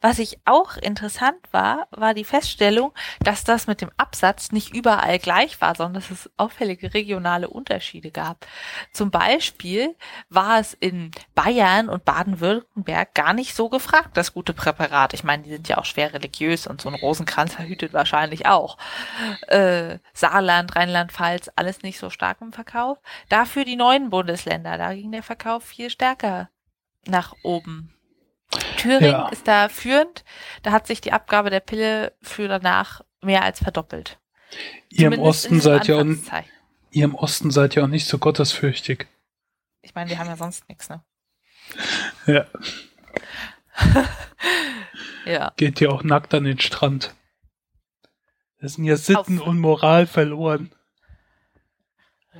Was 0.00 0.18
ich 0.18 0.38
auch 0.44 0.76
interessant 0.76 1.38
war, 1.52 1.86
war 1.90 2.14
die 2.14 2.24
Feststellung, 2.24 2.92
dass 3.20 3.44
das 3.44 3.66
mit 3.66 3.80
dem 3.80 3.90
Absatz 3.96 4.52
nicht 4.52 4.74
überall 4.74 5.18
gleich 5.18 5.60
war, 5.60 5.74
sondern 5.74 5.94
dass 6.02 6.10
es 6.10 6.30
auffällige 6.36 6.94
regionale 6.94 7.48
Unterschiede 7.48 8.10
gab. 8.10 8.46
Zum 8.92 9.10
Beispiel 9.10 9.94
war 10.28 10.58
es 10.58 10.74
in 10.74 11.10
Bayern 11.34 11.88
und 11.88 12.04
Baden-Württemberg 12.04 13.14
gar 13.14 13.32
nicht 13.32 13.54
so 13.54 13.68
gefragt, 13.68 14.16
das 14.16 14.32
gute 14.32 14.54
Präparat. 14.54 15.14
Ich 15.14 15.24
meine, 15.24 15.42
die 15.42 15.50
sind 15.50 15.68
ja 15.68 15.78
auch 15.78 15.84
schwer 15.84 16.12
religiös 16.14 16.66
und 16.66 16.80
so 16.80 16.88
ein 16.88 16.94
Rosenkranz 16.94 17.54
verhütet 17.54 17.92
wahrscheinlich 17.92 18.46
auch. 18.46 18.76
Äh, 19.46 19.98
Saarland, 20.12 20.74
Rheinland-Pfalz, 20.74 21.50
alles 21.56 21.82
nicht 21.82 21.98
so 21.98 22.10
stark 22.10 22.40
im 22.40 22.52
Verkauf. 22.52 22.98
Dafür 23.28 23.64
die 23.64 23.76
neuen 23.76 24.10
Bundesländer, 24.10 24.78
da 24.78 24.94
ging 24.94 25.12
der 25.12 25.22
Verkauf 25.22 25.64
viel 25.64 25.90
stärker 25.90 26.48
nach 27.06 27.34
oben. 27.42 27.94
Thüringen 28.80 29.10
Ja. 29.10 29.28
ist 29.28 29.46
da 29.48 29.68
führend. 29.68 30.24
Da 30.62 30.72
hat 30.72 30.86
sich 30.86 31.00
die 31.00 31.12
Abgabe 31.12 31.50
der 31.50 31.60
Pille 31.60 32.12
für 32.22 32.48
danach 32.48 33.00
mehr 33.22 33.42
als 33.42 33.58
verdoppelt. 33.62 34.18
ihr 34.88 35.12
im 35.12 35.18
Osten 35.20 35.60
seid 35.60 35.88
ihr 35.88 35.96
auch, 35.96 36.00
Anfangszeit. 36.00 36.44
ihr 36.90 37.04
im 37.04 37.14
Osten 37.14 37.50
seid 37.50 37.74
ja 37.74 37.84
auch 37.84 37.88
nicht 37.88 38.06
so 38.06 38.18
gottesfürchtig. 38.18 39.06
Ich 39.82 39.94
meine, 39.94 40.10
wir 40.10 40.18
haben 40.18 40.28
ja 40.28 40.36
sonst 40.36 40.68
nichts, 40.68 40.88
ne? 40.88 41.02
Ja, 42.26 42.46
Ja. 45.24 45.52
geht 45.56 45.80
ihr 45.80 45.92
auch 45.92 46.02
nackt 46.02 46.34
an 46.34 46.44
den 46.44 46.58
Strand. 46.60 47.14
Das 48.60 48.74
sind 48.74 48.84
ja 48.84 48.96
Sitten 48.96 49.38
und 49.40 49.58
Moral 49.58 50.06
verloren. 50.06 50.72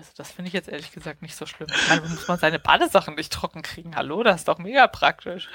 Also 0.01 0.13
das 0.17 0.31
finde 0.31 0.49
ich 0.49 0.55
jetzt 0.55 0.71
ehrlich 0.71 0.93
gesagt 0.93 1.21
nicht 1.21 1.37
so 1.37 1.45
schlimm. 1.45 1.69
Meine, 1.91 2.01
muss 2.01 2.27
man 2.27 2.39
seine 2.39 2.59
Badesachen 2.59 3.17
nicht 3.17 3.31
trocken 3.31 3.61
kriegen? 3.61 3.97
Hallo, 3.97 4.23
das 4.23 4.37
ist 4.37 4.49
doch 4.49 4.57
mega 4.57 4.87
praktisch. 4.87 5.51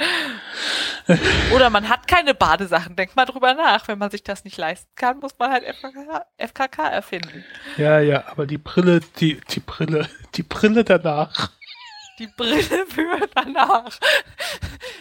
Oder 1.52 1.72
man 1.72 1.90
hat 1.90 2.08
keine 2.08 2.36
Badesachen. 2.36 2.96
Denk 2.96 3.16
mal 3.16 3.26
drüber 3.26 3.56
nach. 3.56 3.88
Wenn 3.88 3.98
man 3.98 4.12
sich 4.12 4.22
das 4.22 4.44
nicht 4.44 4.58
leisten 4.58 4.92
kann, 4.96 5.18
muss 5.20 5.32
man 5.40 5.52
halt 5.52 5.64
FKK, 5.64 6.28
FKK 6.38 6.88
erfinden. 6.90 7.44
Ja, 7.78 8.00
ja, 8.00 8.28
aber 8.28 8.46
die 8.46 8.60
Brille, 8.60 9.00
die, 9.20 9.42
die 9.50 9.62
Brille, 9.62 10.08
die 10.36 10.44
Brille 10.44 10.84
danach. 10.84 11.50
Die 12.20 12.28
Brille 12.28 12.86
für 12.88 13.28
danach. 13.34 14.00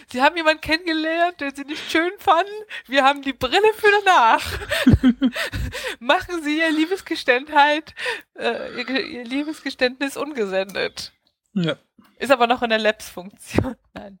Sie 0.07 0.21
haben 0.21 0.35
jemanden 0.35 0.61
kennengelernt, 0.61 1.39
den 1.39 1.55
Sie 1.55 1.63
nicht 1.63 1.89
schön 1.89 2.11
fanden. 2.17 2.51
Wir 2.87 3.03
haben 3.03 3.21
die 3.21 3.33
Brille 3.33 3.73
für 3.75 3.91
danach. 4.03 4.43
Machen 5.99 6.43
Sie 6.43 6.59
Ihr 6.59 6.71
Liebesgeständheit, 6.71 7.93
äh, 8.37 8.81
ihr, 8.81 8.89
ihr 8.89 9.23
Liebesgeständnis 9.23 10.17
ungesendet. 10.17 11.13
Ja. 11.53 11.77
Ist 12.17 12.31
aber 12.31 12.47
noch 12.47 12.61
in 12.61 12.69
der 12.69 12.79
Labs-Funktion. 12.79 13.75
Nein. 13.93 14.19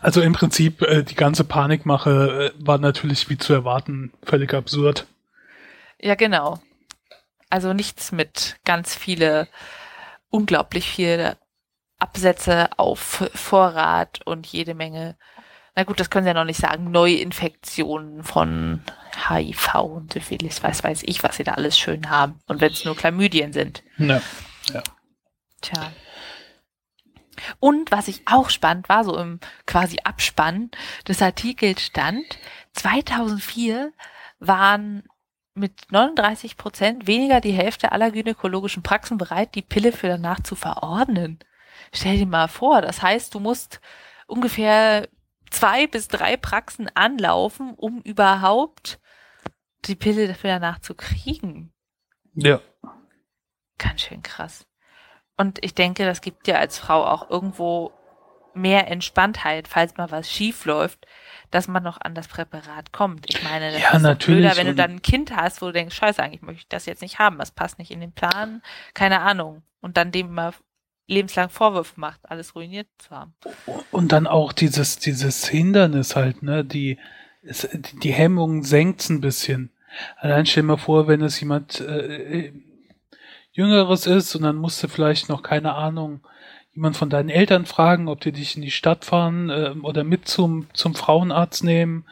Also 0.00 0.22
im 0.22 0.32
Prinzip, 0.32 0.82
äh, 0.82 1.02
die 1.02 1.14
ganze 1.14 1.44
Panikmache 1.44 2.54
äh, 2.56 2.66
war 2.66 2.78
natürlich 2.78 3.28
wie 3.28 3.38
zu 3.38 3.52
erwarten 3.52 4.12
völlig 4.22 4.54
absurd. 4.54 5.06
Ja, 6.00 6.14
genau. 6.14 6.60
Also 7.50 7.72
nichts 7.72 8.12
mit 8.12 8.56
ganz 8.64 8.94
viele, 8.94 9.48
unglaublich 10.30 10.88
viele 10.88 11.36
Absätze 12.00 12.68
auf 12.76 13.28
Vorrat 13.34 14.20
und 14.24 14.46
jede 14.46 14.74
Menge, 14.74 15.16
na 15.74 15.84
gut, 15.84 16.00
das 16.00 16.10
können 16.10 16.24
Sie 16.24 16.28
ja 16.30 16.34
noch 16.34 16.44
nicht 16.44 16.60
sagen, 16.60 16.90
Neuinfektionen 16.90 18.24
von 18.24 18.82
HIV 19.28 19.74
und 19.74 20.12
Syphilis, 20.12 20.62
weiß 20.62 20.82
weiß 20.84 21.02
ich, 21.04 21.22
was 21.22 21.36
Sie 21.36 21.44
da 21.44 21.52
alles 21.52 21.78
schön 21.78 22.10
haben. 22.10 22.40
Und 22.46 22.60
wenn 22.60 22.72
es 22.72 22.84
nur 22.84 22.96
Chlamydien 22.96 23.52
sind. 23.52 23.82
Ja. 23.98 24.20
ja. 24.72 24.82
Tja. 25.60 25.92
Und 27.58 27.90
was 27.90 28.08
ich 28.08 28.22
auch 28.26 28.50
spannend 28.50 28.88
war, 28.88 29.04
so 29.04 29.16
im 29.16 29.40
quasi 29.66 29.98
Abspann 30.04 30.70
des 31.08 31.22
Artikels 31.22 31.82
stand, 31.82 32.38
2004 32.72 33.92
waren 34.38 35.04
mit 35.54 35.90
39 35.90 36.56
Prozent 36.56 37.06
weniger 37.06 37.40
die 37.40 37.52
Hälfte 37.52 37.92
aller 37.92 38.10
gynäkologischen 38.10 38.82
Praxen 38.82 39.18
bereit, 39.18 39.54
die 39.54 39.62
Pille 39.62 39.92
für 39.92 40.08
danach 40.08 40.40
zu 40.40 40.54
verordnen. 40.54 41.38
Stell 41.92 42.18
dir 42.18 42.26
mal 42.26 42.48
vor, 42.48 42.82
das 42.82 43.02
heißt, 43.02 43.34
du 43.34 43.40
musst 43.40 43.80
ungefähr 44.26 45.08
zwei 45.50 45.86
bis 45.86 46.08
drei 46.08 46.36
Praxen 46.36 46.88
anlaufen, 46.94 47.74
um 47.74 48.00
überhaupt 48.02 49.00
die 49.86 49.96
Pille 49.96 50.28
dafür 50.28 50.50
danach 50.50 50.80
zu 50.80 50.94
kriegen. 50.94 51.72
Ja. 52.34 52.60
Ganz 53.78 54.02
schön 54.02 54.22
krass. 54.22 54.66
Und 55.36 55.58
ich 55.64 55.74
denke, 55.74 56.04
das 56.04 56.20
gibt 56.20 56.46
dir 56.46 56.58
als 56.58 56.78
Frau 56.78 57.04
auch 57.04 57.30
irgendwo 57.30 57.92
mehr 58.52 58.88
Entspanntheit, 58.88 59.68
falls 59.68 59.96
mal 59.96 60.10
was 60.10 60.30
schief 60.30 60.64
läuft, 60.64 61.06
dass 61.50 61.66
man 61.68 61.82
noch 61.82 62.00
an 62.00 62.14
das 62.14 62.28
Präparat 62.28 62.92
kommt. 62.92 63.26
Ich 63.28 63.42
meine, 63.42 63.72
das 63.72 63.80
Ja, 63.80 63.92
ist 63.92 64.02
natürlich. 64.02 64.42
blöder, 64.42 64.56
wenn 64.56 64.66
du 64.66 64.74
dann 64.74 64.90
ein 64.92 65.02
Kind 65.02 65.34
hast, 65.34 65.62
wo 65.62 65.66
du 65.66 65.72
denkst, 65.72 65.96
scheiße, 65.96 66.22
eigentlich 66.22 66.42
möchte 66.42 66.60
ich 66.62 66.68
das 66.68 66.86
jetzt 66.86 67.00
nicht 67.02 67.18
haben, 67.18 67.38
das 67.38 67.52
passt 67.52 67.78
nicht 67.78 67.90
in 67.90 68.00
den 68.00 68.12
Plan, 68.12 68.62
keine 68.92 69.20
Ahnung. 69.20 69.62
Und 69.80 69.96
dann 69.96 70.12
dem 70.12 70.28
immer 70.28 70.52
lebenslang 71.10 71.50
Vorwürfe 71.50 71.98
macht, 72.00 72.20
alles 72.30 72.54
ruiniert 72.54 72.86
zu 72.98 73.10
haben. 73.10 73.34
Und 73.90 74.12
dann 74.12 74.26
auch 74.26 74.52
dieses, 74.52 74.98
dieses 74.98 75.46
Hindernis 75.46 76.14
halt, 76.16 76.42
ne, 76.42 76.64
die, 76.64 76.98
es, 77.42 77.68
die 77.72 78.12
Hemmung 78.12 78.62
senkt's 78.64 79.08
ein 79.08 79.20
bisschen. 79.20 79.70
Allein 80.18 80.46
stell 80.46 80.62
mal 80.62 80.76
vor, 80.76 81.08
wenn 81.08 81.20
es 81.20 81.40
jemand 81.40 81.80
äh, 81.80 82.52
Jüngeres 83.52 84.06
ist 84.06 84.34
und 84.36 84.42
dann 84.42 84.56
musst 84.56 84.82
du 84.82 84.88
vielleicht 84.88 85.28
noch, 85.28 85.42
keine 85.42 85.74
Ahnung, 85.74 86.20
jemand 86.72 86.96
von 86.96 87.10
deinen 87.10 87.28
Eltern 87.28 87.66
fragen, 87.66 88.06
ob 88.06 88.20
die 88.20 88.30
dich 88.30 88.54
in 88.54 88.62
die 88.62 88.70
Stadt 88.70 89.04
fahren 89.04 89.50
äh, 89.50 89.74
oder 89.82 90.04
mit 90.04 90.28
zum, 90.28 90.68
zum 90.72 90.94
Frauenarzt 90.94 91.64
nehmen. 91.64 92.04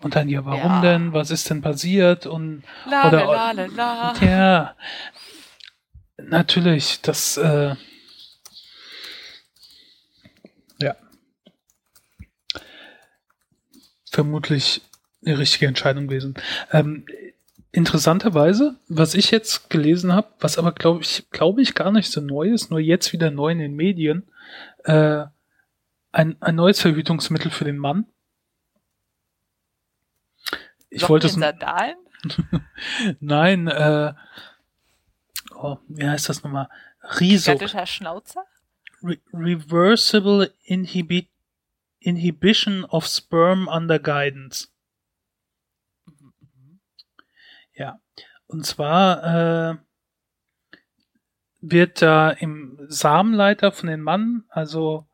Und 0.00 0.14
dann, 0.14 0.28
ja, 0.28 0.44
warum 0.44 0.60
Ja. 0.60 0.80
denn? 0.82 1.12
Was 1.12 1.30
ist 1.32 1.50
denn 1.50 1.62
passiert? 1.62 2.26
Und 2.26 2.62
La, 2.88 3.08
Oder- 3.08 3.24
la, 3.24 3.50
la, 3.52 3.64
la, 3.66 4.12
la. 4.12 4.14
ja, 4.24 4.74
natürlich, 6.18 7.00
das, 7.02 7.36
äh, 7.36 7.74
vermutlich 14.14 14.82
eine 15.24 15.38
richtige 15.38 15.66
Entscheidung 15.66 16.06
gewesen. 16.06 16.34
Ähm, 16.70 17.04
interessanterweise, 17.72 18.76
was 18.88 19.14
ich 19.14 19.30
jetzt 19.30 19.68
gelesen 19.70 20.12
habe, 20.12 20.28
was 20.38 20.58
aber 20.58 20.72
glaube 20.72 21.02
ich, 21.02 21.28
glaube 21.30 21.62
ich 21.62 21.74
gar 21.74 21.90
nicht 21.90 22.10
so 22.10 22.20
neu 22.20 22.48
ist, 22.48 22.70
nur 22.70 22.78
jetzt 22.78 23.12
wieder 23.12 23.30
neu 23.30 23.50
in 23.50 23.58
den 23.58 23.74
Medien, 23.74 24.28
äh, 24.84 25.24
ein, 26.12 26.36
ein 26.40 26.54
neues 26.54 26.80
Verhütungsmittel 26.80 27.50
für 27.50 27.64
den 27.64 27.76
Mann. 27.76 28.06
Ich 30.90 31.08
wollte 31.08 31.26
es 31.26 31.32
Sandalen? 31.32 31.96
Nein, 33.20 33.66
äh, 33.66 34.14
oh, 35.56 35.78
wie 35.88 36.08
heißt 36.08 36.28
das 36.28 36.44
nochmal? 36.44 36.68
Riso. 37.18 37.52
Gigantischer 37.52 37.86
Schnauzer? 37.86 38.44
Re 39.02 39.18
reversible 39.32 40.54
Inhibi 40.62 41.28
Inhibition 42.04 42.84
of 42.84 43.06
Sperm 43.06 43.66
under 43.66 43.98
Guidance. 43.98 44.68
Ja. 47.74 47.98
Und 48.46 48.66
zwar 48.66 49.72
äh, 49.72 49.76
wird 51.60 52.02
da 52.02 52.30
im 52.30 52.78
Samenleiter 52.88 53.72
von 53.72 53.88
den 53.88 54.02
Mann, 54.02 54.44
also 54.48 55.06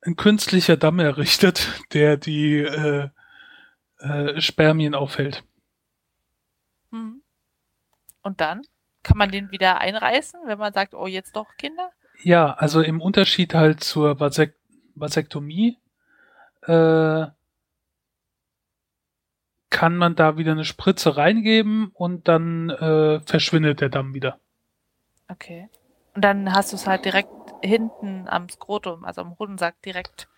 ein 0.00 0.16
künstlicher 0.16 0.76
Damm 0.76 0.98
errichtet, 0.98 1.82
der 1.92 2.16
die 2.16 2.58
äh, 2.58 3.10
äh, 3.98 4.40
Spermien 4.40 4.94
aufhält. 4.94 5.44
Mhm. 6.90 7.22
Und 8.22 8.40
dann? 8.40 8.62
Kann 9.02 9.18
man 9.18 9.30
den 9.30 9.52
wieder 9.52 9.78
einreißen, 9.78 10.40
wenn 10.46 10.58
man 10.58 10.72
sagt, 10.72 10.94
oh, 10.94 11.06
jetzt 11.06 11.36
doch 11.36 11.56
Kinder? 11.58 11.92
Ja, 12.22 12.54
also 12.54 12.80
im 12.80 13.00
Unterschied 13.00 13.54
halt 13.54 13.84
zur 13.84 14.18
Vasek 14.18 14.55
Vasektomie 14.96 15.78
äh, 16.62 17.26
kann 19.70 19.96
man 19.96 20.16
da 20.16 20.36
wieder 20.38 20.52
eine 20.52 20.64
Spritze 20.64 21.16
reingeben 21.16 21.90
und 21.92 22.28
dann 22.28 22.70
äh, 22.70 23.20
verschwindet 23.20 23.80
der 23.80 23.88
Damm 23.88 24.14
wieder. 24.14 24.38
Okay. 25.28 25.68
Und 26.14 26.22
dann 26.22 26.52
hast 26.52 26.72
du 26.72 26.76
es 26.76 26.86
halt 26.86 27.04
direkt 27.04 27.30
hinten 27.62 28.26
am 28.28 28.48
Skrotum, 28.48 29.04
also 29.04 29.20
am 29.20 29.38
Hodensack 29.38 29.80
direkt. 29.82 30.28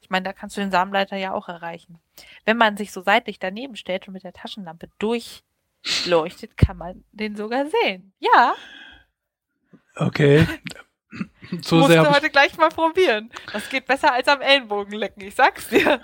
Ich 0.00 0.10
meine, 0.10 0.24
da 0.24 0.32
kannst 0.32 0.56
du 0.56 0.60
den 0.60 0.70
Samenleiter 0.70 1.16
ja 1.16 1.32
auch 1.32 1.48
erreichen. 1.48 1.98
Wenn 2.44 2.58
man 2.58 2.76
sich 2.76 2.92
so 2.92 3.00
seitlich 3.00 3.38
daneben 3.38 3.74
stellt 3.74 4.06
und 4.06 4.12
mit 4.12 4.24
der 4.24 4.34
Taschenlampe 4.34 4.90
durchleuchtet, 4.98 6.58
kann 6.58 6.76
man 6.76 7.04
den 7.12 7.36
sogar 7.36 7.66
sehen. 7.66 8.12
Ja, 8.18 8.54
Okay. 9.96 10.46
So 11.62 11.76
musst 11.76 11.94
du 11.94 12.10
heute 12.10 12.30
gleich 12.30 12.56
mal 12.56 12.70
probieren. 12.70 13.30
Das 13.52 13.68
geht 13.68 13.86
besser 13.86 14.12
als 14.12 14.28
am 14.28 14.40
Ellenbogen 14.40 14.94
lecken, 14.94 15.22
ich 15.22 15.34
sag's 15.34 15.68
dir. 15.68 16.00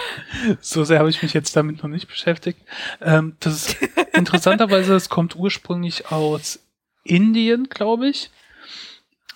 so 0.60 0.84
sehr 0.84 0.98
habe 0.98 1.10
ich 1.10 1.22
mich 1.22 1.32
jetzt 1.32 1.56
damit 1.56 1.82
noch 1.82 1.88
nicht 1.88 2.08
beschäftigt. 2.08 2.60
Ähm, 3.00 3.36
das 3.40 3.54
ist 3.54 3.82
interessanterweise, 4.12 4.94
es 4.94 5.08
kommt 5.08 5.36
ursprünglich 5.36 6.10
aus 6.10 6.60
Indien, 7.04 7.68
glaube 7.68 8.08
ich. 8.08 8.30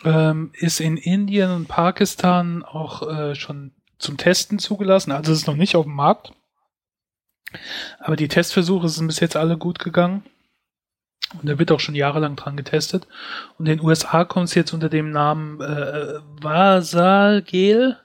Ähm, 0.05 0.51
ist 0.55 0.81
in 0.81 0.97
Indien 0.97 1.51
und 1.51 1.68
Pakistan 1.68 2.62
auch 2.62 3.09
äh, 3.09 3.35
schon 3.35 3.72
zum 3.99 4.16
Testen 4.18 4.59
zugelassen. 4.59 5.11
Also 5.11 5.33
es 5.33 5.41
ist 5.41 5.47
noch 5.47 5.57
nicht 5.57 5.74
auf 5.74 5.85
dem 5.85 5.95
Markt. 5.95 6.33
Aber 7.99 8.16
die 8.16 8.29
Testversuche 8.29 8.89
sind 8.89 9.07
bis 9.07 9.20
jetzt 9.20 9.37
alle 9.37 9.57
gut 9.57 9.79
gegangen. 9.79 10.22
Und 11.40 11.48
da 11.48 11.58
wird 11.58 11.72
auch 11.72 11.80
schon 11.80 11.94
jahrelang 11.94 12.36
dran 12.36 12.56
getestet. 12.56 13.06
Und 13.58 13.66
in 13.66 13.78
den 13.78 13.84
USA 13.84 14.24
kommt 14.24 14.48
es 14.48 14.54
jetzt 14.54 14.72
unter 14.72 14.88
dem 14.88 15.10
Namen 15.10 15.60
äh, 15.60 16.20
Vasalgel, 16.40 17.98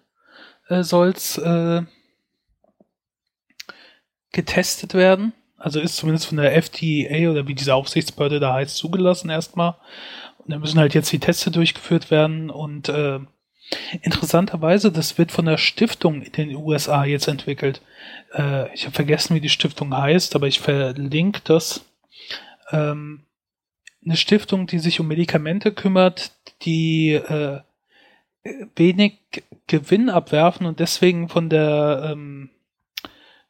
äh, 0.67 0.83
soll's 0.83 1.37
äh, 1.37 1.83
getestet 4.31 4.93
werden. 4.93 5.33
Also 5.57 5.79
ist 5.79 5.97
zumindest 5.97 6.25
von 6.25 6.37
der 6.37 6.55
FDA 6.55 7.29
oder 7.29 7.47
wie 7.47 7.53
diese 7.53 7.75
Aufsichtsbehörde 7.75 8.39
da 8.39 8.53
heißt, 8.53 8.75
zugelassen 8.75 9.29
erstmal. 9.29 9.75
Und 10.39 10.51
da 10.51 10.57
müssen 10.57 10.79
halt 10.79 10.95
jetzt 10.95 11.11
die 11.11 11.19
Teste 11.19 11.51
durchgeführt 11.51 12.09
werden. 12.09 12.49
Und 12.49 12.89
äh, 12.89 13.19
interessanterweise, 14.01 14.91
das 14.91 15.19
wird 15.19 15.31
von 15.31 15.45
der 15.45 15.57
Stiftung 15.57 16.23
in 16.23 16.31
den 16.31 16.55
USA 16.55 17.05
jetzt 17.05 17.27
entwickelt. 17.27 17.81
Äh, 18.33 18.73
ich 18.73 18.85
habe 18.85 18.95
vergessen, 18.95 19.35
wie 19.35 19.41
die 19.41 19.49
Stiftung 19.49 19.95
heißt, 19.95 20.35
aber 20.35 20.47
ich 20.47 20.59
verlinke 20.59 21.41
das. 21.43 21.85
Ähm, 22.71 23.25
eine 24.03 24.17
Stiftung, 24.17 24.67
die 24.67 24.79
sich 24.79 24.99
um 24.99 25.07
Medikamente 25.07 25.71
kümmert, 25.71 26.31
die 26.63 27.11
äh, 27.11 27.61
wenig 28.75 29.19
Gewinn 29.67 30.09
abwerfen 30.09 30.65
und 30.65 30.79
deswegen 30.79 31.29
von 31.29 31.49
der 31.49 32.09
ähm, 32.11 32.49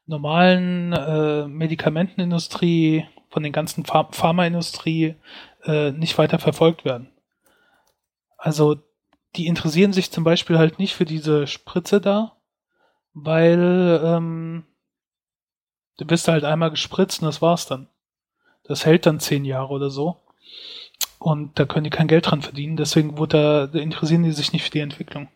normalen 0.05 0.93
äh, 0.93 1.47
Medikamentenindustrie, 1.47 3.05
von 3.29 3.43
den 3.43 3.53
ganzen 3.53 3.85
Pharm 3.85 4.11
Pharmaindustrie 4.11 5.15
äh, 5.63 5.91
nicht 5.91 6.17
weiter 6.17 6.37
verfolgt 6.37 6.83
werden. 6.83 7.09
Also 8.37 8.77
die 9.37 9.47
interessieren 9.47 9.93
sich 9.93 10.11
zum 10.11 10.25
Beispiel 10.25 10.57
halt 10.57 10.79
nicht 10.79 10.93
für 10.93 11.05
diese 11.05 11.47
Spritze 11.47 12.01
da, 12.01 12.35
weil 13.13 14.01
ähm, 14.03 14.65
du 15.97 16.05
bist 16.05 16.27
halt 16.27 16.43
einmal 16.43 16.71
gespritzt 16.71 17.21
und 17.21 17.27
das 17.27 17.41
war's 17.41 17.65
dann. 17.67 17.87
Das 18.71 18.85
hält 18.85 19.05
dann 19.05 19.19
zehn 19.19 19.43
Jahre 19.43 19.69
oder 19.73 19.89
so. 19.89 20.15
Und 21.19 21.59
da 21.59 21.65
können 21.65 21.83
die 21.83 21.89
kein 21.89 22.07
Geld 22.07 22.31
dran 22.31 22.41
verdienen, 22.41 22.77
deswegen 22.77 23.17
wurde 23.17 23.69
da, 23.71 23.79
interessieren 23.79 24.23
die 24.23 24.31
sich 24.31 24.53
nicht 24.53 24.63
für 24.63 24.71
die 24.71 24.79
Entwicklung. 24.79 25.27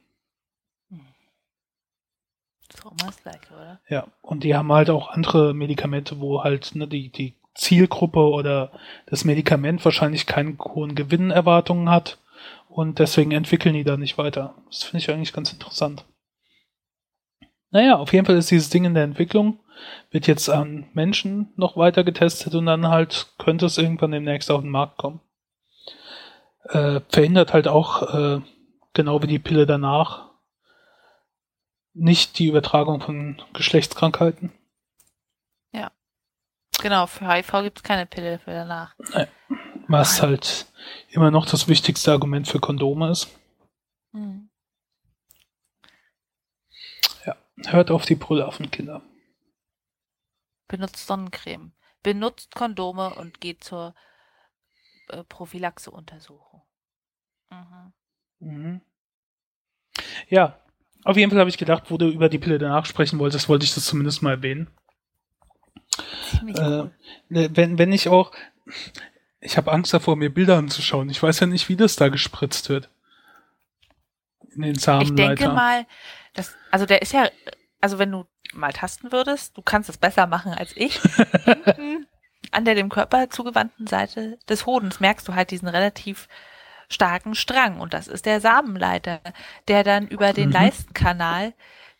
Das 2.67 2.79
ist 2.79 2.85
auch 2.85 2.91
immer 2.91 3.05
das 3.05 3.21
Gleiche, 3.21 3.53
oder? 3.53 3.79
Ja, 3.89 4.07
und 4.21 4.43
die 4.43 4.55
haben 4.55 4.71
halt 4.71 4.89
auch 4.89 5.09
andere 5.09 5.53
Medikamente, 5.53 6.19
wo 6.19 6.43
halt 6.43 6.73
ne, 6.75 6.87
die, 6.87 7.09
die 7.09 7.35
Zielgruppe 7.53 8.19
oder 8.19 8.71
das 9.05 9.25
Medikament 9.25 9.83
wahrscheinlich 9.85 10.25
keinen 10.25 10.57
hohen 10.57 10.95
Gewinnerwartungen 10.95 11.89
hat 11.89 12.17
Und 12.67 12.99
deswegen 12.99 13.31
entwickeln 13.31 13.73
die 13.73 13.83
da 13.83 13.95
nicht 13.95 14.17
weiter. 14.17 14.55
Das 14.67 14.83
finde 14.83 14.97
ich 14.97 15.09
eigentlich 15.09 15.33
ganz 15.33 15.53
interessant. 15.53 16.03
Naja, 17.71 17.95
auf 17.95 18.11
jeden 18.11 18.25
Fall 18.25 18.37
ist 18.37 18.51
dieses 18.51 18.69
Ding 18.69 18.85
in 18.85 18.93
der 18.93 19.03
Entwicklung, 19.03 19.59
wird 20.11 20.27
jetzt 20.27 20.49
an 20.49 20.87
Menschen 20.93 21.53
noch 21.55 21.77
weiter 21.77 22.03
getestet 22.03 22.55
und 22.55 22.65
dann 22.65 22.87
halt 22.87 23.33
könnte 23.37 23.65
es 23.65 23.77
irgendwann 23.77 24.11
demnächst 24.11 24.51
auf 24.51 24.61
den 24.61 24.71
Markt 24.71 24.97
kommen. 24.97 25.19
Äh, 26.69 27.01
verhindert 27.09 27.53
halt 27.53 27.67
auch, 27.67 28.13
äh, 28.13 28.41
genau 28.93 29.21
wie 29.21 29.27
die 29.27 29.39
Pille 29.39 29.65
danach, 29.65 30.29
nicht 31.93 32.39
die 32.39 32.47
Übertragung 32.47 33.01
von 33.01 33.41
Geschlechtskrankheiten. 33.53 34.51
Genau, 36.81 37.07
für 37.07 37.27
HIV 37.27 37.63
gibt 37.63 37.77
es 37.79 37.83
keine 37.83 38.05
Pille 38.05 38.39
für 38.39 38.51
danach. 38.51 38.95
Was 39.87 40.21
halt 40.21 40.67
immer 41.09 41.31
noch 41.31 41.45
das 41.45 41.67
wichtigste 41.67 42.11
Argument 42.11 42.47
für 42.47 42.59
Kondome 42.59 43.09
ist. 43.09 43.27
Hm. 44.11 44.49
Hört 47.65 47.89
auf 47.89 48.05
die 48.05 48.15
Brüllaffen, 48.15 48.69
Kinder. 48.69 49.01
Benutzt 50.67 51.05
Sonnencreme. 51.05 51.71
Benutzt 52.03 52.53
Kondome 52.55 53.13
und 53.15 53.41
geht 53.41 53.63
zur 53.63 53.95
äh, 55.09 55.23
Prophylaxe-Untersuchung. 55.23 56.61
Mhm. 57.49 57.93
Mhm. 58.39 58.81
Ja, 60.29 60.59
auf 61.03 61.17
jeden 61.17 61.31
Fall 61.31 61.39
habe 61.39 61.49
ich 61.49 61.57
gedacht, 61.57 61.89
wo 61.89 61.97
du 61.97 62.07
über 62.09 62.29
die 62.29 62.39
Pille 62.39 62.57
danach 62.57 62.85
sprechen 62.85 63.19
wolltest, 63.19 63.47
wollte 63.47 63.65
ich 63.65 63.73
das 63.73 63.85
zumindest 63.85 64.21
mal 64.21 64.31
erwähnen. 64.31 64.69
Äh, 66.47 66.85
ne, 67.29 67.49
wenn, 67.53 67.77
wenn 67.77 67.91
ich 67.91 68.09
auch, 68.09 68.31
ich 69.39 69.57
habe 69.57 69.71
Angst 69.71 69.93
davor, 69.93 70.15
mir 70.15 70.33
Bilder 70.33 70.57
anzuschauen. 70.57 71.09
Ich 71.09 71.21
weiß 71.21 71.39
ja 71.39 71.47
nicht, 71.47 71.69
wie 71.69 71.75
das 71.75 71.95
da 71.95 72.09
gespritzt 72.09 72.69
wird. 72.69 72.89
In 74.55 74.63
den 74.63 74.75
Ich 74.75 74.81
Samenleiter. 74.81 75.35
denke 75.35 75.53
mal, 75.53 75.85
das, 76.33 76.55
also 76.71 76.85
der 76.85 77.01
ist 77.01 77.13
ja, 77.13 77.29
also 77.81 77.99
wenn 77.99 78.11
du 78.11 78.25
mal 78.55 78.73
tasten 78.73 79.11
würdest, 79.11 79.57
du 79.57 79.61
kannst 79.61 79.89
es 79.89 79.97
besser 79.97 80.27
machen 80.27 80.53
als 80.53 80.75
ich. 80.75 80.99
Hinten 81.45 82.07
an 82.51 82.65
der 82.65 82.75
dem 82.75 82.89
Körper 82.89 83.29
zugewandten 83.29 83.87
Seite 83.87 84.39
des 84.47 84.65
Hodens 84.65 84.99
merkst 84.99 85.27
du 85.27 85.35
halt 85.35 85.51
diesen 85.51 85.67
relativ 85.67 86.27
starken 86.89 87.35
Strang 87.35 87.79
und 87.79 87.93
das 87.93 88.07
ist 88.07 88.25
der 88.25 88.39
Samenleiter, 88.41 89.19
der 89.67 89.83
dann 89.83 90.07
über 90.07 90.33
den 90.33 90.49
Mhm. 90.49 90.53
Leistenkanal 90.53 91.53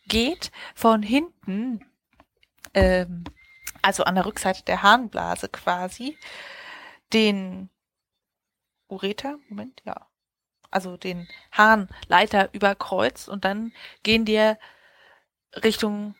geht, 0.06 0.52
von 0.74 1.02
hinten, 1.02 1.84
ähm, 2.74 3.24
also 3.82 4.04
an 4.04 4.14
der 4.14 4.26
Rückseite 4.26 4.62
der 4.64 4.82
Harnblase 4.82 5.48
quasi, 5.48 6.16
den 7.12 7.68
Ureter, 8.88 9.38
Moment, 9.48 9.82
ja, 9.84 10.06
also 10.70 10.96
den 10.96 11.28
Harnleiter 11.52 12.48
überkreuzt 12.52 13.28
und 13.28 13.44
dann 13.44 13.72
gehen 14.02 14.24
dir 14.24 14.58
Richtung 15.64 16.14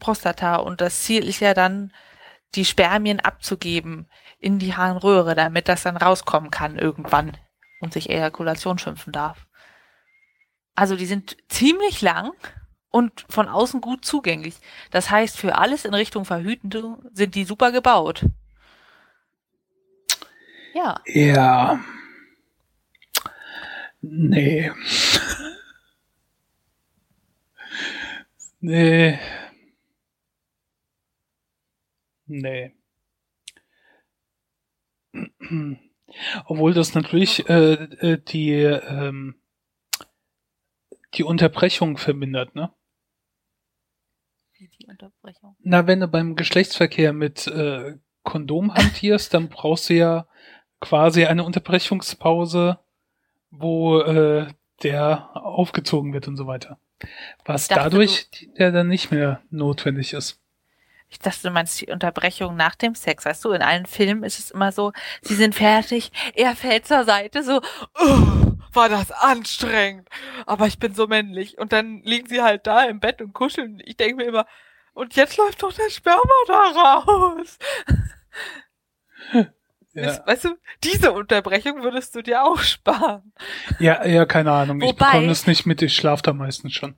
Prostata 0.00 0.56
und 0.56 0.80
das 0.80 1.02
Ziel 1.02 1.28
ist 1.28 1.40
ja 1.40 1.54
dann, 1.54 1.92
die 2.56 2.64
Spermien 2.64 3.20
abzugeben 3.20 4.08
in 4.40 4.58
die 4.58 4.74
Harnröhre, 4.74 5.36
damit 5.36 5.68
das 5.68 5.84
dann 5.84 5.96
rauskommen 5.96 6.50
kann 6.50 6.78
irgendwann 6.78 7.36
und 7.80 7.92
sich 7.92 8.10
Ejakulation 8.10 8.78
schimpfen 8.78 9.12
darf. 9.12 9.46
Also 10.74 10.96
die 10.96 11.06
sind 11.06 11.36
ziemlich 11.48 12.00
lang 12.00 12.32
und 12.90 13.24
von 13.28 13.48
außen 13.48 13.80
gut 13.80 14.04
zugänglich. 14.04 14.56
Das 14.90 15.10
heißt, 15.10 15.36
für 15.36 15.56
alles 15.56 15.84
in 15.84 15.94
Richtung 15.94 16.24
Verhütung 16.24 17.04
sind 17.12 17.34
die 17.34 17.44
super 17.44 17.70
gebaut. 17.70 18.24
Ja, 20.74 21.00
Ja. 21.06 21.80
Nee. 24.02 24.72
nee. 28.60 29.18
Nee. 32.30 32.74
Obwohl 36.46 36.74
das 36.74 36.94
natürlich 36.94 37.48
äh, 37.48 37.72
äh, 37.72 38.18
die, 38.22 38.52
ähm, 38.52 39.40
die 41.14 41.24
Unterbrechung 41.24 41.98
vermindert, 41.98 42.54
ne? 42.54 42.72
wie 44.60 44.68
die 44.68 44.86
Unterbrechung. 44.86 45.56
Na, 45.60 45.86
wenn 45.86 46.00
du 46.00 46.08
beim 46.08 46.36
Geschlechtsverkehr 46.36 47.12
mit 47.12 47.46
äh, 47.46 47.96
Kondom 48.22 48.74
hantierst, 48.74 49.34
dann 49.34 49.48
brauchst 49.48 49.88
du 49.88 49.94
ja 49.94 50.28
quasi 50.80 51.24
eine 51.24 51.44
Unterbrechungspause, 51.44 52.78
wo 53.50 54.00
äh, 54.00 54.52
der 54.82 55.30
aufgezogen 55.34 56.12
wird 56.12 56.28
und 56.28 56.36
so 56.36 56.46
weiter. 56.46 56.78
Was 57.44 57.68
dadurch 57.68 58.28
der 58.58 58.72
dann 58.72 58.88
nicht 58.88 59.10
mehr 59.10 59.42
notwendig 59.50 60.12
ist. 60.12 60.39
Ich 61.10 61.18
dachte, 61.18 61.42
du 61.42 61.50
meinst 61.50 61.80
die 61.80 61.90
Unterbrechung 61.90 62.56
nach 62.56 62.76
dem 62.76 62.94
Sex. 62.94 63.24
Weißt 63.24 63.44
du, 63.44 63.50
in 63.50 63.62
allen 63.62 63.86
Filmen 63.86 64.22
ist 64.22 64.38
es 64.38 64.50
immer 64.52 64.70
so, 64.72 64.92
sie 65.22 65.34
sind 65.34 65.54
fertig, 65.56 66.12
er 66.34 66.54
fällt 66.56 66.86
zur 66.86 67.04
Seite, 67.04 67.42
so, 67.42 67.60
oh, 68.00 68.52
war 68.72 68.88
das 68.88 69.10
anstrengend. 69.10 70.08
Aber 70.46 70.66
ich 70.68 70.78
bin 70.78 70.94
so 70.94 71.08
männlich. 71.08 71.58
Und 71.58 71.72
dann 71.72 72.02
liegen 72.04 72.28
sie 72.28 72.42
halt 72.42 72.66
da 72.66 72.84
im 72.84 73.00
Bett 73.00 73.20
und 73.20 73.32
kuscheln. 73.32 73.82
Ich 73.84 73.96
denke 73.96 74.16
mir 74.16 74.28
immer, 74.28 74.46
und 74.92 75.16
jetzt 75.16 75.36
läuft 75.36 75.62
doch 75.62 75.72
der 75.72 75.90
Sperma 75.90 76.20
da 76.46 76.98
raus. 77.06 77.58
Ja, 79.92 80.24
weißt 80.24 80.44
du, 80.44 80.50
diese 80.84 81.10
Unterbrechung 81.10 81.82
würdest 81.82 82.14
du 82.14 82.22
dir 82.22 82.44
auch 82.44 82.60
sparen. 82.60 83.32
ja, 83.80 84.06
ja 84.06 84.24
keine 84.24 84.52
Ahnung. 84.52 84.80
ich 84.80 84.86
Wobei- 84.88 85.06
bekomme 85.06 85.26
das 85.26 85.48
nicht 85.48 85.66
mit, 85.66 85.82
ich 85.82 85.96
schlafe 85.96 86.22
da 86.22 86.32
meistens 86.32 86.74
schon. 86.74 86.94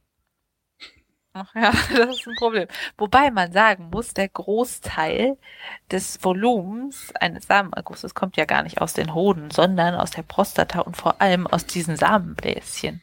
Ach 1.35 1.55
ja, 1.55 1.71
das 1.97 2.17
ist 2.19 2.27
ein 2.27 2.35
Problem. 2.37 2.69
Wobei 2.99 3.31
man 3.31 3.53
sagen 3.53 3.89
muss, 3.91 4.13
der 4.15 4.29
Großteil 4.29 5.39
des 5.91 6.23
Volumens 6.23 7.13
eines 7.21 7.47
Samenergusses 7.47 8.15
kommt 8.15 8.37
ja 8.37 8.45
gar 8.45 8.63
nicht 8.63 8.81
aus 8.81 8.93
den 8.93 9.15
Hoden, 9.15 9.51
sondern 9.51 9.95
aus 9.95 10.11
der 10.11 10.23
Prostata 10.23 10.81
und 10.81 10.97
vor 10.97 11.21
allem 11.23 11.47
aus 11.47 11.65
diesen 11.67 11.97
Samenbläschen. 11.97 13.03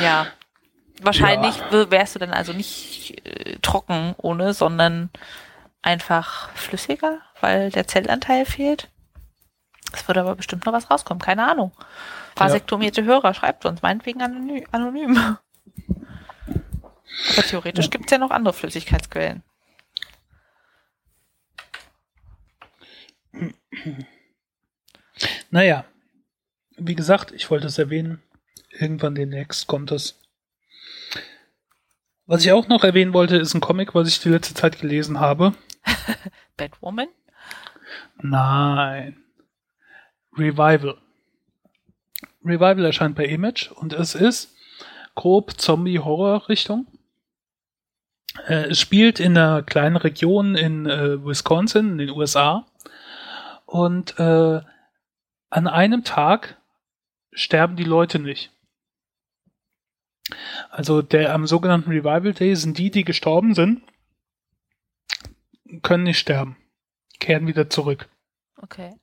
Ja. 0.00 0.26
Wahrscheinlich 1.02 1.60
w- 1.70 1.90
wärst 1.90 2.14
du 2.14 2.18
dann 2.20 2.32
also 2.32 2.52
nicht 2.52 3.26
äh, 3.26 3.58
trocken 3.60 4.14
ohne, 4.18 4.54
sondern 4.54 5.10
einfach 5.82 6.50
flüssiger, 6.50 7.18
weil 7.40 7.70
der 7.70 7.86
Zellanteil 7.86 8.46
fehlt. 8.46 8.88
Es 9.92 10.06
würde 10.08 10.20
aber 10.20 10.34
bestimmt 10.36 10.66
noch 10.66 10.72
was 10.72 10.90
rauskommen, 10.90 11.20
keine 11.20 11.46
Ahnung. 11.48 11.72
Vasektomierte 12.34 13.04
Hörer, 13.04 13.34
schreibt 13.34 13.66
uns, 13.66 13.82
meinetwegen 13.82 14.22
anony 14.22 14.66
anonym. 14.72 15.36
Aber 17.32 17.42
theoretisch 17.42 17.90
gibt's 17.90 18.10
ja 18.12 18.18
noch 18.18 18.30
andere 18.30 18.54
Flüssigkeitsquellen. 18.54 19.42
Naja, 25.50 25.84
wie 26.76 26.94
gesagt, 26.94 27.32
ich 27.32 27.50
wollte 27.50 27.66
es 27.66 27.78
erwähnen. 27.78 28.22
Irgendwann 28.70 29.14
demnächst 29.14 29.66
kommt 29.66 29.90
es. 29.90 30.18
Was 32.26 32.44
ich 32.44 32.52
auch 32.52 32.68
noch 32.68 32.82
erwähnen 32.82 33.12
wollte, 33.12 33.36
ist 33.36 33.54
ein 33.54 33.60
Comic, 33.60 33.94
was 33.94 34.08
ich 34.08 34.20
die 34.20 34.28
letzte 34.28 34.54
Zeit 34.54 34.80
gelesen 34.80 35.20
habe. 35.20 35.54
Batwoman? 36.56 37.08
Nein. 38.16 39.22
Revival. 40.36 40.98
Revival 42.44 42.84
erscheint 42.84 43.16
bei 43.16 43.26
Image 43.26 43.70
und 43.70 43.92
es 43.92 44.14
ist 44.14 44.54
grob 45.14 45.58
Zombie-Horror-Richtung. 45.58 46.86
Äh, 48.46 48.70
es 48.70 48.80
spielt 48.80 49.20
in 49.20 49.36
einer 49.36 49.62
kleinen 49.62 49.96
Region 49.96 50.54
in 50.54 50.86
äh, 50.86 51.24
Wisconsin, 51.24 51.92
in 51.92 51.98
den 51.98 52.10
USA. 52.10 52.66
Und 53.64 54.18
äh, 54.18 54.60
an 55.50 55.66
einem 55.66 56.04
Tag 56.04 56.56
sterben 57.32 57.76
die 57.76 57.84
Leute 57.84 58.18
nicht. 58.18 58.52
Also 60.70 61.02
der 61.02 61.32
am 61.34 61.46
sogenannten 61.46 61.90
Revival 61.90 62.32
Day 62.32 62.54
sind 62.56 62.78
die, 62.78 62.90
die 62.90 63.04
gestorben 63.04 63.54
sind, 63.54 63.82
können 65.82 66.04
nicht 66.04 66.18
sterben, 66.18 66.56
kehren 67.20 67.46
wieder 67.46 67.70
zurück. 67.70 68.08
Okay. 68.56 68.94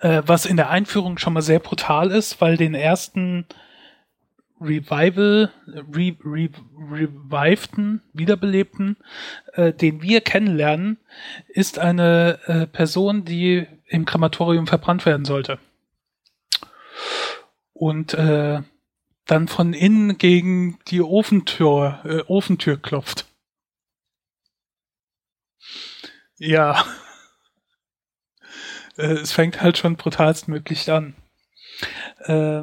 Äh, 0.00 0.22
was 0.26 0.46
in 0.46 0.56
der 0.56 0.70
Einführung 0.70 1.18
schon 1.18 1.32
mal 1.32 1.42
sehr 1.42 1.60
brutal 1.60 2.10
ist, 2.10 2.40
weil 2.40 2.56
den 2.56 2.74
ersten 2.74 3.46
Revival, 4.60 5.52
re, 5.66 6.16
re, 6.24 6.48
reviveden, 6.90 8.02
wiederbelebten, 8.12 8.96
äh, 9.52 9.72
den 9.72 10.02
wir 10.02 10.22
kennenlernen, 10.22 10.98
ist 11.48 11.78
eine 11.78 12.38
äh, 12.46 12.66
Person, 12.66 13.24
die 13.24 13.66
im 13.86 14.04
Krematorium 14.06 14.66
verbrannt 14.66 15.04
werden 15.04 15.24
sollte. 15.26 15.58
Und 17.74 18.14
äh, 18.14 18.62
dann 19.26 19.48
von 19.48 19.74
innen 19.74 20.16
gegen 20.18 20.78
die 20.88 21.02
Ofentür, 21.02 22.00
äh, 22.04 22.22
Ofentür 22.26 22.80
klopft. 22.80 23.26
Ja. 26.38 26.84
Äh, 28.98 29.12
es 29.12 29.30
fängt 29.30 29.60
halt 29.60 29.76
schon 29.76 29.96
brutalstmöglich 29.96 30.90
an. 30.90 31.16
äh, 32.20 32.62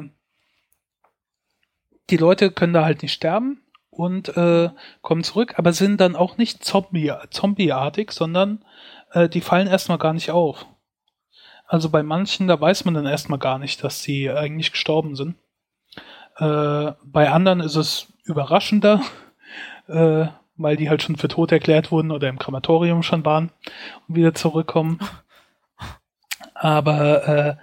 die 2.10 2.16
Leute 2.16 2.50
können 2.50 2.72
da 2.72 2.84
halt 2.84 3.02
nicht 3.02 3.12
sterben 3.12 3.62
und 3.90 4.36
äh, 4.36 4.70
kommen 5.02 5.24
zurück, 5.24 5.54
aber 5.56 5.72
sind 5.72 6.00
dann 6.00 6.16
auch 6.16 6.36
nicht 6.36 6.64
Zombie, 6.64 7.12
zombieartig, 7.30 8.10
sondern 8.10 8.64
äh, 9.12 9.28
die 9.28 9.40
fallen 9.40 9.66
erstmal 9.68 9.98
gar 9.98 10.12
nicht 10.12 10.30
auf. 10.30 10.66
Also 11.66 11.88
bei 11.88 12.02
manchen, 12.02 12.46
da 12.46 12.60
weiß 12.60 12.84
man 12.84 12.94
dann 12.94 13.06
erstmal 13.06 13.38
gar 13.38 13.58
nicht, 13.58 13.82
dass 13.82 14.02
sie 14.02 14.30
eigentlich 14.30 14.72
gestorben 14.72 15.14
sind. 15.16 15.36
Äh, 16.36 16.92
bei 17.04 17.30
anderen 17.30 17.60
ist 17.60 17.76
es 17.76 18.12
überraschender, 18.24 19.00
äh, 19.88 20.26
weil 20.56 20.76
die 20.76 20.88
halt 20.88 21.02
schon 21.02 21.16
für 21.16 21.28
tot 21.28 21.52
erklärt 21.52 21.90
wurden 21.90 22.10
oder 22.10 22.28
im 22.28 22.38
Krematorium 22.38 23.02
schon 23.02 23.24
waren 23.24 23.50
und 24.08 24.14
wieder 24.16 24.34
zurückkommen. 24.34 24.98
Aber 26.54 27.28
äh, 27.28 27.56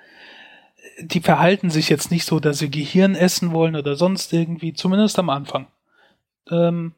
die 1.03 1.21
verhalten 1.21 1.69
sich 1.69 1.89
jetzt 1.89 2.11
nicht 2.11 2.25
so, 2.25 2.39
dass 2.39 2.59
sie 2.59 2.69
Gehirn 2.69 3.15
essen 3.15 3.51
wollen 3.51 3.75
oder 3.75 3.95
sonst 3.95 4.33
irgendwie, 4.33 4.73
zumindest 4.73 5.19
am 5.19 5.29
Anfang. 5.29 5.67
Ähm, 6.49 6.93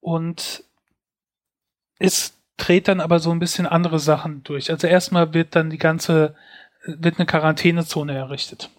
und 0.00 0.64
es 1.98 2.34
dreht 2.56 2.88
dann 2.88 3.00
aber 3.00 3.18
so 3.18 3.30
ein 3.30 3.38
bisschen 3.38 3.66
andere 3.66 3.98
Sachen 3.98 4.42
durch. 4.44 4.70
Also 4.70 4.86
erstmal 4.86 5.34
wird 5.34 5.54
dann 5.54 5.70
die 5.70 5.78
ganze, 5.78 6.34
wird 6.84 7.18
eine 7.18 7.26
Quarantänezone 7.26 8.14
errichtet. 8.14 8.70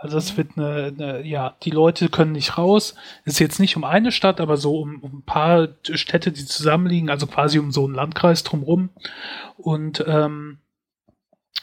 Also 0.00 0.16
es 0.16 0.36
wird 0.36 0.50
eine, 0.56 0.94
eine, 0.96 1.26
ja, 1.26 1.56
die 1.64 1.70
Leute 1.70 2.08
können 2.08 2.32
nicht 2.32 2.56
raus. 2.56 2.94
Es 3.24 3.34
ist 3.34 3.38
jetzt 3.40 3.58
nicht 3.58 3.76
um 3.76 3.82
eine 3.82 4.12
Stadt, 4.12 4.40
aber 4.40 4.56
so 4.56 4.78
um, 4.78 5.00
um 5.00 5.18
ein 5.18 5.24
paar 5.24 5.68
Städte, 5.82 6.30
die 6.30 6.46
zusammenliegen, 6.46 7.10
also 7.10 7.26
quasi 7.26 7.58
um 7.58 7.72
so 7.72 7.84
einen 7.84 7.94
Landkreis 7.94 8.44
drumrum. 8.44 8.90
Und 9.56 10.04
ähm, 10.06 10.58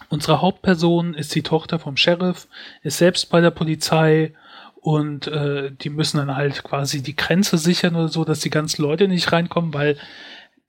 unsere 0.09 0.41
Hauptperson 0.41 1.13
ist 1.13 1.35
die 1.35 1.43
Tochter 1.43 1.79
vom 1.79 1.97
Sheriff, 1.97 2.47
ist 2.81 2.97
selbst 2.97 3.29
bei 3.29 3.41
der 3.41 3.51
Polizei 3.51 4.33
und 4.75 5.27
äh, 5.27 5.71
die 5.71 5.89
müssen 5.89 6.17
dann 6.17 6.35
halt 6.35 6.63
quasi 6.63 7.01
die 7.01 7.15
Grenze 7.15 7.57
sichern 7.57 7.95
oder 7.95 8.09
so, 8.09 8.23
dass 8.23 8.41
die 8.41 8.49
ganzen 8.49 8.83
Leute 8.83 9.07
nicht 9.07 9.31
reinkommen, 9.31 9.73
weil 9.73 9.97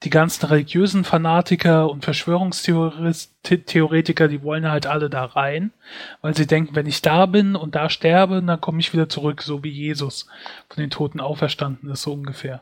die 0.02 0.10
ganzen 0.10 0.44
religiösen 0.46 1.04
Fanatiker 1.04 1.88
und 1.90 2.04
Verschwörungstheoretiker, 2.04 4.28
die 4.28 4.42
wollen 4.42 4.70
halt 4.70 4.86
alle 4.86 5.08
da 5.08 5.24
rein, 5.24 5.72
weil 6.20 6.36
sie 6.36 6.46
denken, 6.46 6.76
wenn 6.76 6.84
ich 6.86 7.00
da 7.02 7.26
bin 7.26 7.56
und 7.56 7.74
da 7.74 7.88
sterbe, 7.88 8.42
dann 8.42 8.60
komme 8.60 8.80
ich 8.80 8.92
wieder 8.92 9.08
zurück, 9.08 9.42
so 9.42 9.64
wie 9.64 9.70
Jesus 9.70 10.26
von 10.68 10.82
den 10.82 10.90
Toten 10.90 11.20
auferstanden 11.20 11.90
ist, 11.90 12.02
so 12.02 12.12
ungefähr. 12.12 12.60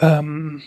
Ähm, 0.00 0.62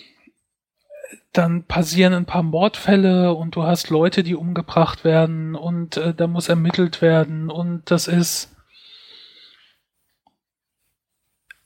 dann 1.34 1.64
passieren 1.64 2.14
ein 2.14 2.26
paar 2.26 2.44
Mordfälle 2.44 3.34
und 3.34 3.56
du 3.56 3.64
hast 3.64 3.90
Leute, 3.90 4.24
die 4.24 4.36
umgebracht 4.36 5.04
werden 5.04 5.56
und 5.56 5.98
äh, 5.98 6.14
da 6.14 6.28
muss 6.28 6.50
ermittelt 6.50 7.02
werden 7.02 7.50
und 7.50 7.90
das 7.92 8.08
ist 8.08 8.56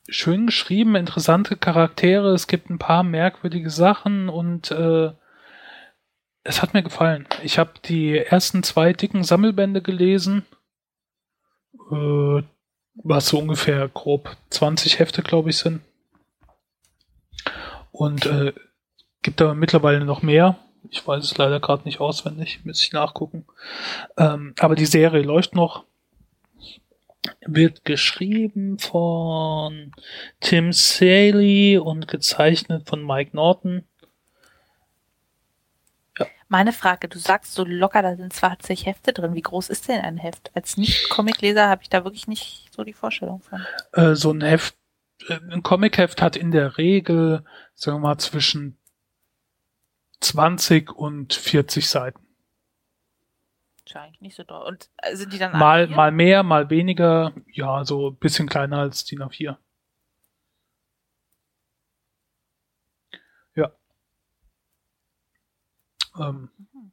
schön 0.10 0.48
geschrieben, 0.48 0.96
interessante 0.96 1.56
Charaktere, 1.56 2.34
es 2.34 2.48
gibt 2.48 2.70
ein 2.70 2.80
paar 2.80 3.04
merkwürdige 3.04 3.70
Sachen 3.70 4.30
und 4.30 4.72
äh, 4.72 5.12
es 6.44 6.62
hat 6.62 6.74
mir 6.74 6.84
gefallen. 6.84 7.28
Ich 7.44 7.58
habe 7.58 7.72
die 7.86 8.18
ersten 8.18 8.64
zwei 8.64 8.94
dicken 8.94 9.24
Sammelbände 9.24 9.82
gelesen, 9.82 10.46
äh, 11.92 12.44
was 12.96 13.28
so 13.28 13.40
ungefähr 13.40 13.88
grob 13.88 14.36
20 14.50 15.00
Hefte, 15.00 15.22
glaube 15.22 15.52
ich, 15.52 15.58
sind. 15.58 15.82
Und 17.92 18.26
äh, 18.26 18.54
gibt 19.22 19.42
aber 19.42 19.54
mittlerweile 19.54 20.04
noch 20.06 20.22
mehr. 20.22 20.58
Ich 20.90 21.06
weiß 21.06 21.24
es 21.24 21.38
leider 21.38 21.60
gerade 21.60 21.84
nicht 21.84 22.00
auswendig, 22.00 22.62
müsste 22.64 22.86
ich 22.86 22.92
nachgucken. 22.92 23.46
Ähm, 24.18 24.56
aber 24.60 24.76
die 24.76 24.86
Serie 24.86 25.22
läuft 25.22 25.56
noch 25.56 25.86
wird 27.46 27.86
geschrieben 27.86 28.80
von 28.80 29.92
Tim 30.40 30.74
Saley 30.74 31.78
und 31.78 32.08
gezeichnet 32.08 32.88
von 32.88 33.06
Mike 33.06 33.36
Norton. 33.36 33.84
Ja. 36.18 36.28
Meine 36.48 36.74
Frage, 36.74 37.08
du 37.08 37.20
sagst 37.20 37.54
so 37.54 37.64
locker, 37.64 38.02
da 38.02 38.16
sind 38.16 38.34
20 38.34 38.86
Hefte 38.86 39.14
drin. 39.14 39.36
Wie 39.36 39.42
groß 39.42 39.70
ist 39.70 39.88
denn 39.88 40.02
ein 40.02 40.18
Heft? 40.18 40.52
Als 40.56 40.78
Nicht-Comic-Leser 40.78 41.68
habe 41.70 41.84
ich 41.84 41.90
da 41.90 42.04
wirklich 42.04 42.28
nicht 42.28 42.70
so 42.76 42.84
die 42.84 42.94
Vorstellung 42.94 43.42
von. 43.42 43.66
Äh, 43.94 44.16
so 44.16 44.32
ein 44.32 44.42
Heft, 44.42 44.76
äh, 45.28 45.40
ein 45.52 45.64
Comic-Heft 45.64 46.22
hat 46.22 46.36
in 46.36 46.52
der 46.52 46.78
Regel, 46.78 47.44
sagen 47.76 47.98
wir 47.98 48.08
mal, 48.08 48.18
zwischen 48.18 48.78
20 50.22 50.92
und 50.92 51.34
40 51.34 51.90
Seiten 51.90 52.22
eigentlich 53.96 54.22
nicht 54.22 54.36
so 54.36 54.44
doll. 54.44 54.66
Und 54.66 54.90
äh, 54.98 55.16
sind 55.16 55.34
die 55.34 55.38
dann 55.38 55.58
mal, 55.58 55.86
A4? 55.86 55.96
mal 55.96 56.12
mehr, 56.12 56.44
mal 56.44 56.70
weniger, 56.70 57.34
ja, 57.52 57.84
so 57.84 58.12
ein 58.12 58.18
bisschen 58.18 58.48
kleiner 58.48 58.78
als 58.80 59.06
DIN 59.06 59.22
A4. 59.22 59.58
Ja. 63.56 63.72
Ähm, 66.18 66.50
mhm. 66.58 66.92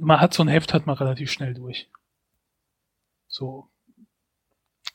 Man 0.00 0.20
hat 0.20 0.34
so 0.34 0.42
ein 0.42 0.48
Heft, 0.48 0.74
hat 0.74 0.86
man 0.86 0.96
relativ 0.96 1.30
schnell 1.30 1.54
durch. 1.54 1.90
So. 3.26 3.70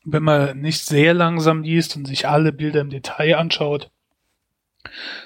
Wenn 0.06 0.24
man 0.24 0.60
nicht 0.60 0.86
sehr 0.86 1.14
langsam 1.14 1.64
liest 1.64 1.96
und 1.96 2.06
sich 2.06 2.28
alle 2.28 2.54
Bilder 2.54 2.82
im 2.82 2.92
Detail 2.92 3.36
anschaut, 3.38 3.92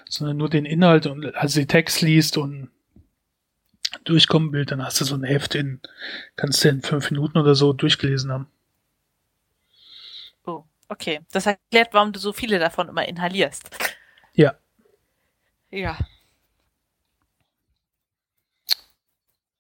sondern 0.10 0.38
nur 0.38 0.50
den 0.50 0.66
Inhalt 0.66 1.06
und 1.08 1.36
also 1.36 1.60
den 1.60 1.68
Text 1.68 2.02
liest 2.02 2.38
und 2.38 2.70
durchkommen 4.04 4.54
will, 4.54 4.66
dann 4.66 4.84
hast 4.84 5.02
du 5.02 5.06
so 5.06 5.16
ein 5.16 5.24
Heft 5.24 5.56
in, 5.56 5.82
kannst 6.36 6.64
du 6.64 6.70
in 6.70 6.82
fünf 6.82 7.12
Minuten 7.12 7.38
oder 7.38 7.56
so 7.56 7.74
durchgelesen 7.74 8.32
haben. 8.32 8.48
Oh, 10.46 10.64
okay. 10.88 11.22
Das 11.32 11.46
erklärt, 11.46 11.90
warum 11.94 12.14
du 12.14 12.20
so 12.20 12.34
viele 12.34 12.60
davon 12.60 12.90
immer 12.90 13.08
inhalierst. 13.08 13.70
Ja. 14.34 14.56
Ja. 15.70 15.98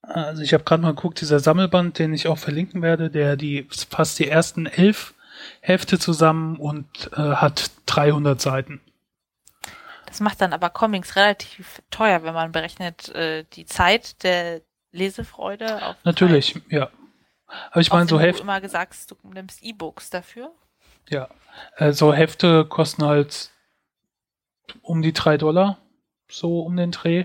Also 0.01 0.41
ich 0.41 0.53
habe 0.53 0.63
gerade 0.63 0.81
mal 0.81 0.95
geguckt, 0.95 1.21
dieser 1.21 1.39
Sammelband, 1.39 1.99
den 1.99 2.13
ich 2.13 2.27
auch 2.27 2.37
verlinken 2.37 2.81
werde, 2.81 3.09
der 3.09 3.37
die 3.37 3.67
fasst 3.89 4.19
die 4.19 4.27
ersten 4.27 4.65
elf 4.65 5.13
Hefte 5.61 5.99
zusammen 5.99 6.57
und 6.57 7.11
äh, 7.13 7.35
hat 7.35 7.71
300 7.87 8.39
Seiten. 8.39 8.81
Das 10.11 10.19
macht 10.19 10.41
dann 10.41 10.51
aber 10.51 10.69
Comics 10.69 11.15
relativ 11.15 11.81
teuer, 11.89 12.21
wenn 12.23 12.33
man 12.33 12.51
berechnet 12.51 13.07
äh, 13.15 13.45
die 13.53 13.65
Zeit 13.65 14.21
der 14.23 14.61
Lesefreude. 14.91 15.85
Auf 15.85 15.95
Natürlich, 16.03 16.55
Zeit. 16.55 16.63
ja. 16.67 16.89
Aber 17.71 17.79
ich 17.79 17.93
meine, 17.93 18.09
so 18.09 18.19
Hefte. 18.19 18.39
Du 18.39 18.43
immer 18.43 18.59
gesagt, 18.59 19.09
du 19.09 19.15
nimmst 19.29 19.63
E-Books 19.63 20.09
dafür. 20.09 20.51
Ja, 21.07 21.29
äh, 21.77 21.93
so 21.93 22.13
Hefte 22.13 22.65
kosten 22.65 23.05
halt 23.05 23.51
um 24.81 25.01
die 25.01 25.13
drei 25.13 25.37
Dollar, 25.37 25.77
so 26.29 26.59
um 26.59 26.75
den 26.75 26.91
Dreh. 26.91 27.23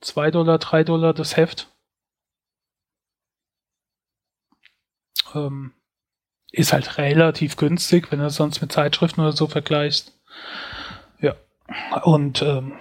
Zwei 0.00 0.30
Dollar, 0.30 0.58
drei 0.58 0.84
Dollar 0.84 1.12
das 1.12 1.36
Heft. 1.36 1.68
Ähm, 5.34 5.74
ist 6.52 6.72
halt 6.72 6.96
relativ 6.96 7.56
günstig, 7.56 8.12
wenn 8.12 8.20
du 8.20 8.26
es 8.26 8.36
sonst 8.36 8.60
mit 8.60 8.70
Zeitschriften 8.70 9.20
oder 9.20 9.32
so 9.32 9.48
vergleichst. 9.48 10.16
Und 12.04 12.42
ähm, 12.42 12.72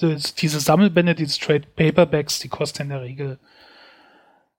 diese 0.00 0.60
Sammelbände, 0.60 1.14
diese 1.14 1.38
Trade 1.40 1.66
Paperbacks, 1.74 2.38
die 2.38 2.48
kosten 2.48 2.82
in 2.82 2.88
der 2.90 3.02
Regel 3.02 3.38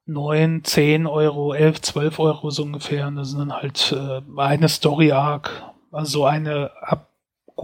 9, 0.06 0.64
10 0.64 1.06
Euro, 1.06 1.54
11, 1.54 1.82
12 1.82 2.20
Euro 2.20 2.50
so 2.50 2.64
ungefähr. 2.64 3.08
Und 3.08 3.18
das 3.18 3.30
sind 3.30 3.40
dann 3.40 3.54
halt 3.54 3.92
äh, 3.92 4.22
eine 4.38 4.70
Story 4.70 5.12
Arc, 5.12 5.64
also 5.92 6.26
eine 6.26 6.72
ab, 6.82 7.10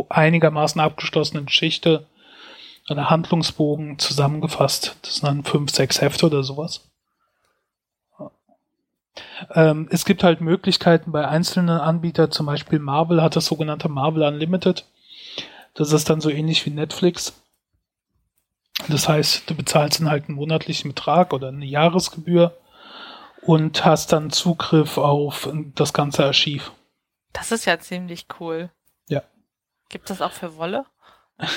einigermaßen 0.10 0.82
abgeschlossene 0.82 1.44
Geschichte, 1.44 2.08
eine 2.88 3.10
Handlungsbogen 3.10 3.98
zusammengefasst. 3.98 4.98
Das 5.02 5.16
sind 5.16 5.28
dann 5.28 5.44
5, 5.44 5.72
6 5.72 6.02
Hefte 6.02 6.26
oder 6.26 6.44
sowas. 6.44 6.93
Ähm, 9.52 9.88
es 9.92 10.06
gibt 10.06 10.24
halt 10.24 10.42
Möglichkeiten 10.42 11.12
bei 11.12 11.28
einzelnen 11.28 11.80
Anbietern, 11.80 12.32
zum 12.32 12.46
Beispiel 12.46 12.80
Marvel 12.80 13.22
hat 13.22 13.36
das 13.36 13.46
sogenannte 13.46 13.90
Marvel 13.90 14.24
Unlimited. 14.24 14.86
Das 15.74 15.92
ist 15.92 16.10
dann 16.10 16.22
so 16.22 16.30
ähnlich 16.30 16.66
wie 16.66 16.70
Netflix. 16.70 17.42
Das 18.90 19.08
heißt, 19.08 19.50
du 19.50 19.56
bezahlst 19.56 20.00
dann 20.00 20.10
halt 20.10 20.28
einen 20.28 20.38
monatlichen 20.38 20.92
Betrag 20.92 21.34
oder 21.34 21.50
eine 21.50 21.66
Jahresgebühr 21.66 22.58
und 23.42 23.86
hast 23.86 24.12
dann 24.12 24.32
Zugriff 24.32 24.98
auf 24.98 25.50
das 25.76 25.94
ganze 25.94 26.26
Archiv. 26.26 26.72
Das 27.34 27.52
ist 27.52 27.66
ja 27.66 27.80
ziemlich 27.80 28.28
cool. 28.40 28.70
Ja. 29.08 29.24
Gibt 29.90 30.10
das 30.10 30.22
auch 30.22 30.32
für 30.32 30.58
Wolle? 30.58 30.86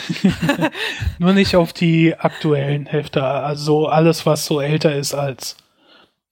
Nur 1.19 1.33
nicht 1.33 1.55
auf 1.57 1.73
die 1.73 2.17
aktuellen 2.17 2.87
Hefte. 2.87 3.23
Also 3.25 3.87
alles, 3.87 4.27
was 4.27 4.47
so 4.47 4.61
älter 4.61 4.95
ist 4.95 5.15
als 5.15 5.57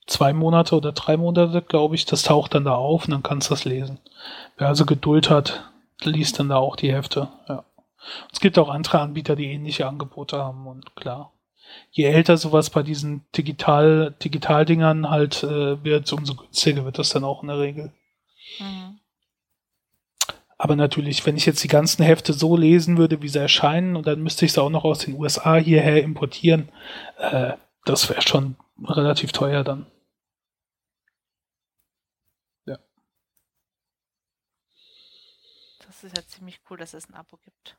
zwei 0.06 0.32
Monate 0.32 0.76
oder 0.76 0.92
drei 0.92 1.16
Monate, 1.16 1.62
glaube 1.62 1.94
ich, 1.94 2.04
das 2.04 2.22
taucht 2.22 2.54
dann 2.54 2.64
da 2.64 2.74
auf 2.74 3.04
und 3.04 3.12
dann 3.12 3.22
kannst 3.22 3.48
du 3.48 3.54
das 3.54 3.64
lesen. 3.64 3.98
Wer 4.56 4.68
also 4.68 4.84
Geduld 4.84 5.30
hat, 5.30 5.70
liest 6.02 6.38
dann 6.38 6.48
da 6.48 6.56
auch 6.56 6.76
die 6.76 6.92
Hefte. 6.92 7.28
Ja. 7.48 7.64
Es 8.32 8.40
gibt 8.40 8.58
auch 8.58 8.68
andere 8.68 9.00
Anbieter, 9.00 9.36
die 9.36 9.50
ähnliche 9.50 9.86
Angebote 9.86 10.38
haben 10.38 10.66
und 10.66 10.94
klar. 10.94 11.32
je 11.90 12.04
älter 12.04 12.36
sowas 12.36 12.70
bei 12.70 12.82
diesen 12.82 13.24
Digital, 13.36 14.14
Digitaldingern 14.22 15.08
halt 15.08 15.42
äh, 15.42 15.82
wird, 15.82 16.12
umso 16.12 16.34
günstiger 16.34 16.84
wird 16.84 16.98
das 16.98 17.08
dann 17.08 17.24
auch 17.24 17.42
in 17.42 17.48
der 17.48 17.58
Regel. 17.58 17.92
Mhm. 18.58 18.98
Aber 20.56 20.76
natürlich, 20.76 21.26
wenn 21.26 21.36
ich 21.36 21.46
jetzt 21.46 21.64
die 21.64 21.68
ganzen 21.68 22.04
Hefte 22.04 22.32
so 22.32 22.56
lesen 22.56 22.96
würde, 22.96 23.22
wie 23.22 23.28
sie 23.28 23.40
erscheinen, 23.40 23.96
und 23.96 24.06
dann 24.06 24.22
müsste 24.22 24.44
ich 24.44 24.52
sie 24.52 24.62
auch 24.62 24.70
noch 24.70 24.84
aus 24.84 25.00
den 25.00 25.18
USA 25.18 25.56
hierher 25.56 26.02
importieren, 26.02 26.68
äh, 27.18 27.52
das 27.84 28.08
wäre 28.08 28.22
schon 28.22 28.56
relativ 28.82 29.32
teuer 29.32 29.64
dann. 29.64 29.86
Ja. 32.66 32.78
Das 35.86 36.04
ist 36.04 36.16
ja 36.16 36.24
ziemlich 36.26 36.60
cool, 36.70 36.78
dass 36.78 36.94
es 36.94 37.08
ein 37.08 37.14
Abo 37.14 37.36
gibt. 37.38 37.76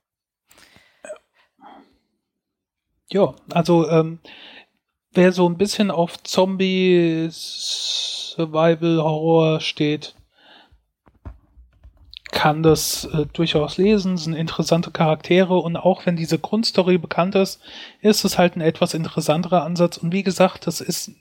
Ja, 3.09 3.35
also 3.51 3.87
ähm, 3.89 4.19
wer 5.11 5.31
so 5.31 5.47
ein 5.47 5.57
bisschen 5.57 5.91
auf 5.91 6.21
Zombie 6.23 7.27
Survival 7.31 9.01
Horror 9.03 9.61
steht, 9.61 10.15
kann 12.35 12.63
das 12.63 13.05
äh, 13.05 13.25
durchaus 13.31 13.77
lesen, 13.77 14.17
sind 14.17 14.33
interessante 14.33 14.91
Charaktere 14.91 15.55
und 15.57 15.77
auch 15.77 16.05
wenn 16.05 16.17
diese 16.17 16.37
Grundstory 16.37 16.97
bekannt 16.97 17.33
ist, 17.33 17.61
ist 18.01 18.25
es 18.25 18.37
halt 18.37 18.57
ein 18.57 18.61
etwas 18.61 18.93
interessanterer 18.93 19.63
Ansatz 19.63 19.97
und 19.97 20.11
wie 20.11 20.21
gesagt, 20.21 20.67
das 20.67 20.81
ist 20.81 21.11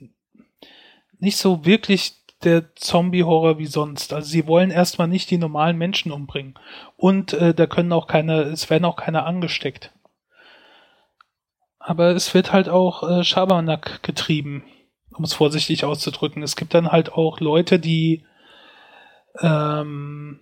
nicht 1.17 1.37
so 1.37 1.65
wirklich 1.65 2.17
der 2.43 2.75
Zombie-Horror 2.75 3.57
wie 3.57 3.65
sonst. 3.65 4.11
Also 4.11 4.27
sie 4.27 4.45
wollen 4.45 4.71
erstmal 4.71 5.07
nicht 5.07 5.31
die 5.31 5.37
normalen 5.37 5.77
Menschen 5.77 6.11
umbringen 6.11 6.55
und 6.97 7.31
äh, 7.31 7.53
da 7.53 7.65
können 7.65 7.93
auch 7.93 8.07
keine, 8.07 8.41
es 8.41 8.69
werden 8.69 8.83
auch 8.83 8.97
keine 8.97 9.23
angesteckt. 9.23 9.93
Aber 11.79 12.09
es 12.09 12.33
wird 12.33 12.51
halt 12.51 12.67
auch 12.67 13.09
äh, 13.09 13.23
Schabernack 13.23 14.03
getrieben, 14.03 14.65
um 15.13 15.23
es 15.23 15.33
vorsichtig 15.33 15.85
auszudrücken. 15.85 16.43
Es 16.43 16.57
gibt 16.57 16.73
dann 16.73 16.91
halt 16.91 17.13
auch 17.13 17.39
Leute, 17.39 17.79
die 17.79 18.25
ähm, 19.41 20.41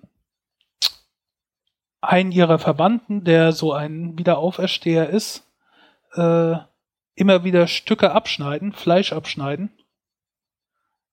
einen 2.03 2.31
ihrer 2.31 2.59
Verwandten, 2.59 3.23
der 3.23 3.51
so 3.51 3.73
ein 3.73 4.17
Wiederaufersteher 4.17 5.09
ist, 5.09 5.47
äh, 6.15 6.55
immer 7.15 7.43
wieder 7.43 7.67
Stücke 7.67 8.11
abschneiden, 8.11 8.73
Fleisch 8.73 9.13
abschneiden 9.13 9.71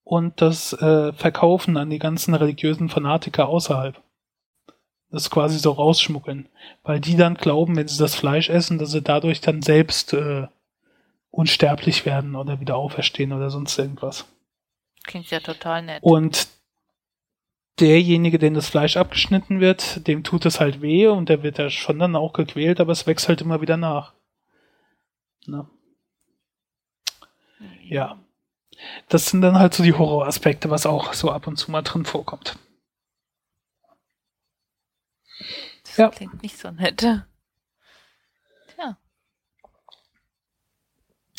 und 0.05 0.41
das 0.41 0.73
äh, 0.73 1.13
verkaufen 1.13 1.77
an 1.77 1.91
die 1.91 1.99
ganzen 1.99 2.35
religiösen 2.35 2.89
Fanatiker 2.89 3.49
außerhalb 3.49 4.01
das 5.11 5.31
quasi 5.31 5.59
so 5.59 5.73
rausschmuggeln. 5.73 6.49
Weil 6.83 7.01
die 7.01 7.17
dann 7.17 7.35
glauben, 7.35 7.77
wenn 7.77 7.89
sie 7.89 7.99
das 7.99 8.15
Fleisch 8.15 8.49
essen, 8.49 8.79
dass 8.79 8.93
sie 8.93 9.03
dadurch 9.03 9.41
dann 9.41 9.63
selbst 9.63 10.13
äh, 10.13 10.47
unsterblich 11.31 12.07
werden 12.07 12.37
oder 12.37 12.61
wieder 12.61 12.77
auferstehen 12.77 13.33
oder 13.33 13.51
sonst 13.51 13.79
irgendwas. 13.79 14.27
Klingt 15.05 15.31
ja 15.31 15.41
total 15.41 15.83
nett. 15.83 16.03
Und 16.03 16.49
derjenige, 17.81 18.39
dem 18.39 18.55
das 18.55 18.69
Fleisch 18.69 18.97
abgeschnitten 18.97 19.61
wird, 19.61 20.07
dem 20.07 20.25
tut 20.25 20.47
es 20.47 20.61
halt 20.61 20.83
weh 20.83 21.07
und 21.07 21.29
der 21.29 21.43
wird 21.43 21.59
ja 21.59 21.71
schon 21.71 21.99
dann 21.99 22.17
auch 22.17 22.33
gequält, 22.33 22.81
aber 22.81 22.93
es 22.93 23.07
wächst 23.07 23.29
halt 23.29 23.41
immer 23.41 23.61
wieder 23.61 23.77
nach. 23.77 24.15
Na. 25.47 25.69
Ja. 27.83 28.19
Das 29.09 29.27
sind 29.27 29.43
dann 29.43 29.59
halt 29.59 29.75
so 29.75 29.83
die 29.83 29.93
Horroraspekte, 29.93 30.71
was 30.71 30.87
auch 30.87 31.13
so 31.13 31.31
ab 31.31 31.47
und 31.47 31.57
zu 31.57 31.71
mal 31.71 31.83
drin 31.83 32.05
vorkommt. 32.05 32.59
Das 35.85 35.97
ja. 35.97 36.09
klingt 36.09 36.43
nicht 36.43 36.57
so 36.57 36.71
nett. 36.71 36.99
Tja. 36.99 37.27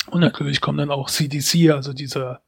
Und 0.08 0.20
natürlich 0.20 0.62
kommen 0.62 0.78
dann 0.78 0.92
auch 0.92 1.10
CDC, 1.10 1.72
also 1.72 1.94
dieser 1.94 2.42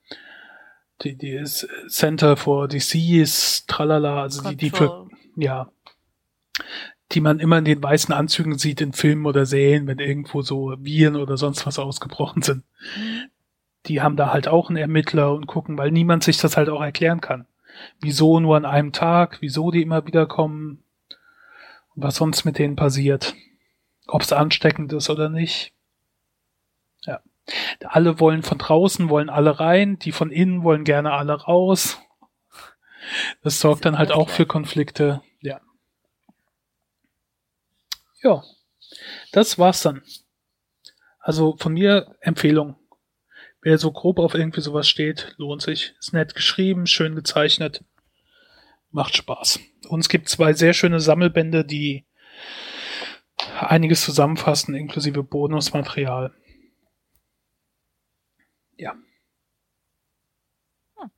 die, 1.04 1.16
die 1.16 1.43
Center 1.88 2.38
for 2.38 2.68
Disease, 2.68 3.64
tralala, 3.68 4.22
also 4.22 4.49
die, 4.49 4.56
die 4.56 4.70
für, 4.70 5.08
ja, 5.36 5.70
die 7.12 7.22
man 7.22 7.39
immer 7.39 7.60
in 7.60 7.66
den 7.66 7.84
weißen 7.84 8.14
Anzügen 8.14 8.58
sieht 8.58 8.82
in 8.82 8.93
Filmen 8.93 9.26
oder 9.26 9.45
Serien, 9.45 9.88
wenn 9.88 9.99
irgendwo 9.99 10.41
so 10.41 10.74
Viren 10.80 11.16
oder 11.16 11.38
sonst 11.38 11.66
was 11.66 11.80
ausgebrochen 11.80 12.41
sind. 12.41 12.64
Mhm. 12.97 13.30
Die 13.86 14.01
haben 14.01 14.16
da 14.16 14.32
halt 14.32 14.47
auch 14.47 14.70
einen 14.70 14.78
Ermittler 14.78 15.34
und 15.34 15.45
gucken, 15.45 15.78
weil 15.78 15.91
niemand 15.91 16.24
sich 16.24 16.38
das 16.38 16.58
halt 16.58 16.70
auch 16.70 16.82
erklären 16.82 17.22
kann. 17.22 17.45
Wieso 17.99 18.39
nur 18.39 18.56
an 18.56 18.66
einem 18.66 18.93
Tag, 18.93 19.38
wieso 19.41 19.72
die 19.72 19.82
immer 19.82 20.08
wieder 20.08 20.26
kommen, 20.26 20.84
was 21.95 22.16
sonst 22.16 22.45
mit 22.45 22.58
denen 22.58 22.76
passiert. 22.76 23.36
Ob 24.08 24.22
es 24.22 24.34
ansteckend 24.34 24.93
ist 24.93 25.10
oder 25.10 25.30
nicht. 25.30 25.74
Alle 27.84 28.20
wollen 28.20 28.44
von 28.44 28.58
draußen, 28.58 29.10
wollen 29.10 29.30
alle 29.30 29.60
rein, 29.60 30.00
die 30.00 30.12
von 30.12 30.32
innen 30.32 30.64
wollen 30.64 30.84
gerne 30.84 31.12
alle 31.12 31.34
raus. 31.34 32.00
Das 33.41 33.60
sorgt 33.60 33.86
dann 33.86 33.98
halt 33.98 34.12
auch 34.12 34.30
für 34.30 34.46
Konflikte. 34.46 35.22
Ja. 35.41 35.60
Ja. 38.22 38.44
Das 39.32 39.60
war's 39.60 39.82
dann. 39.82 40.04
Also 41.20 41.56
von 41.58 41.74
mir 41.74 42.16
Empfehlung. 42.22 42.76
Wer 43.62 43.78
so 43.78 43.91
grob 43.91 44.20
auf 44.20 44.34
irgendwie 44.34 44.62
sowas 44.62 44.88
steht, 44.89 45.36
lohnt 45.38 45.62
sich. 45.62 45.96
Ist 46.00 46.14
nett 46.14 46.36
geschrieben, 46.36 46.86
schön 46.86 47.16
gezeichnet. 47.16 47.84
Macht 48.91 49.16
Spaß. 49.16 49.60
Und 49.88 50.02
es 50.02 50.10
gibt 50.10 50.30
zwei 50.30 50.54
sehr 50.54 50.74
schöne 50.74 51.00
Sammelbände, 51.00 51.66
die 51.66 52.06
einiges 53.60 54.04
zusammenfassen, 54.04 54.76
inklusive 54.76 55.24
Bonusmaterial. 55.24 56.34
Ja. 58.84 58.96
Hm. 60.98 61.12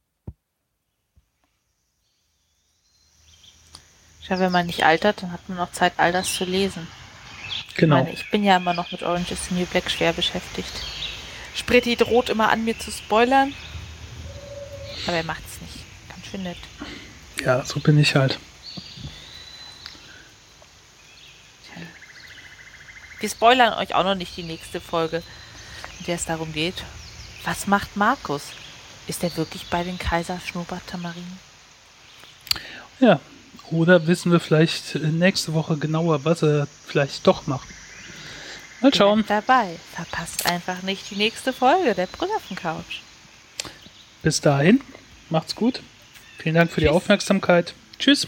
Ja, 4.30 4.40
wenn 4.40 4.52
man 4.52 4.68
nicht 4.68 4.84
altert, 4.84 5.24
dann 5.24 5.32
hat 5.32 5.50
man 5.50 5.58
noch 5.58 5.72
Zeit, 5.72 5.94
all 5.98 6.12
das 6.12 6.36
zu 6.36 6.46
lesen. 6.46 6.88
Genau. 7.76 7.98
Ich, 7.98 8.04
meine, 8.04 8.14
ich 8.14 8.32
bin 8.32 8.44
ja 8.44 8.58
immer 8.58 8.74
noch 8.76 8.92
mit 8.92 9.02
Orange 9.02 9.32
is 9.32 9.48
the 9.48 9.56
New 9.56 9.66
Black 9.66 9.90
schwer 9.90 10.14
beschäftigt. 10.14 10.72
Spritti 11.56 11.96
droht 11.96 12.30
immer 12.30 12.50
an, 12.50 12.66
mir 12.66 12.78
zu 12.78 12.92
spoilern. 12.92 13.54
Aber 15.08 15.18
er 15.18 15.24
macht 15.24 15.44
es 15.46 15.62
nicht. 15.62 15.84
Ganz 16.10 16.28
schön 16.28 16.44
nett. 16.44 16.58
Ja, 17.44 17.66
so 17.66 17.80
bin 17.80 17.98
ich 17.98 18.16
halt. 18.16 18.38
Wir 23.20 23.30
spoilern 23.30 23.74
euch 23.74 23.96
auch 23.96 24.04
noch 24.04 24.16
nicht 24.16 24.38
die 24.38 24.44
nächste 24.44 24.80
Folge, 24.80 25.24
in 26.00 26.06
der 26.06 26.16
es 26.16 26.26
darum 26.26 26.54
geht, 26.54 26.84
was 27.46 27.68
macht 27.68 27.96
Markus? 27.96 28.44
Ist 29.08 29.24
er 29.24 29.36
wirklich 29.38 29.68
bei 29.70 29.84
den 29.84 30.00
Kaiser 30.00 30.40
Schnurrbart-Tamarinen? 30.40 31.40
Ja, 33.00 33.20
oder 33.72 34.08
wissen 34.08 34.32
wir 34.32 34.40
vielleicht 34.40 34.96
nächste 34.96 35.54
Woche 35.54 35.78
genauer, 35.78 36.26
was 36.26 36.42
er 36.44 36.68
vielleicht 36.86 37.26
doch 37.28 37.48
macht. 37.48 37.68
Mal 38.82 38.94
schauen. 38.94 39.24
Bleibt 39.24 39.48
dabei. 39.48 39.80
Verpasst 39.94 40.46
einfach 40.46 40.82
nicht 40.82 41.10
die 41.10 41.16
nächste 41.16 41.54
Folge 41.54 41.94
der 41.94 42.08
Couch. 42.08 43.02
Bis 44.22 44.42
dahin, 44.42 44.82
macht's 45.30 45.56
gut. 45.56 45.82
Vielen 46.40 46.56
Dank 46.56 46.72
für 46.72 46.82
Tschüss. 46.82 46.90
die 46.90 46.96
Aufmerksamkeit. 46.96 47.74
Tschüss. 48.00 48.28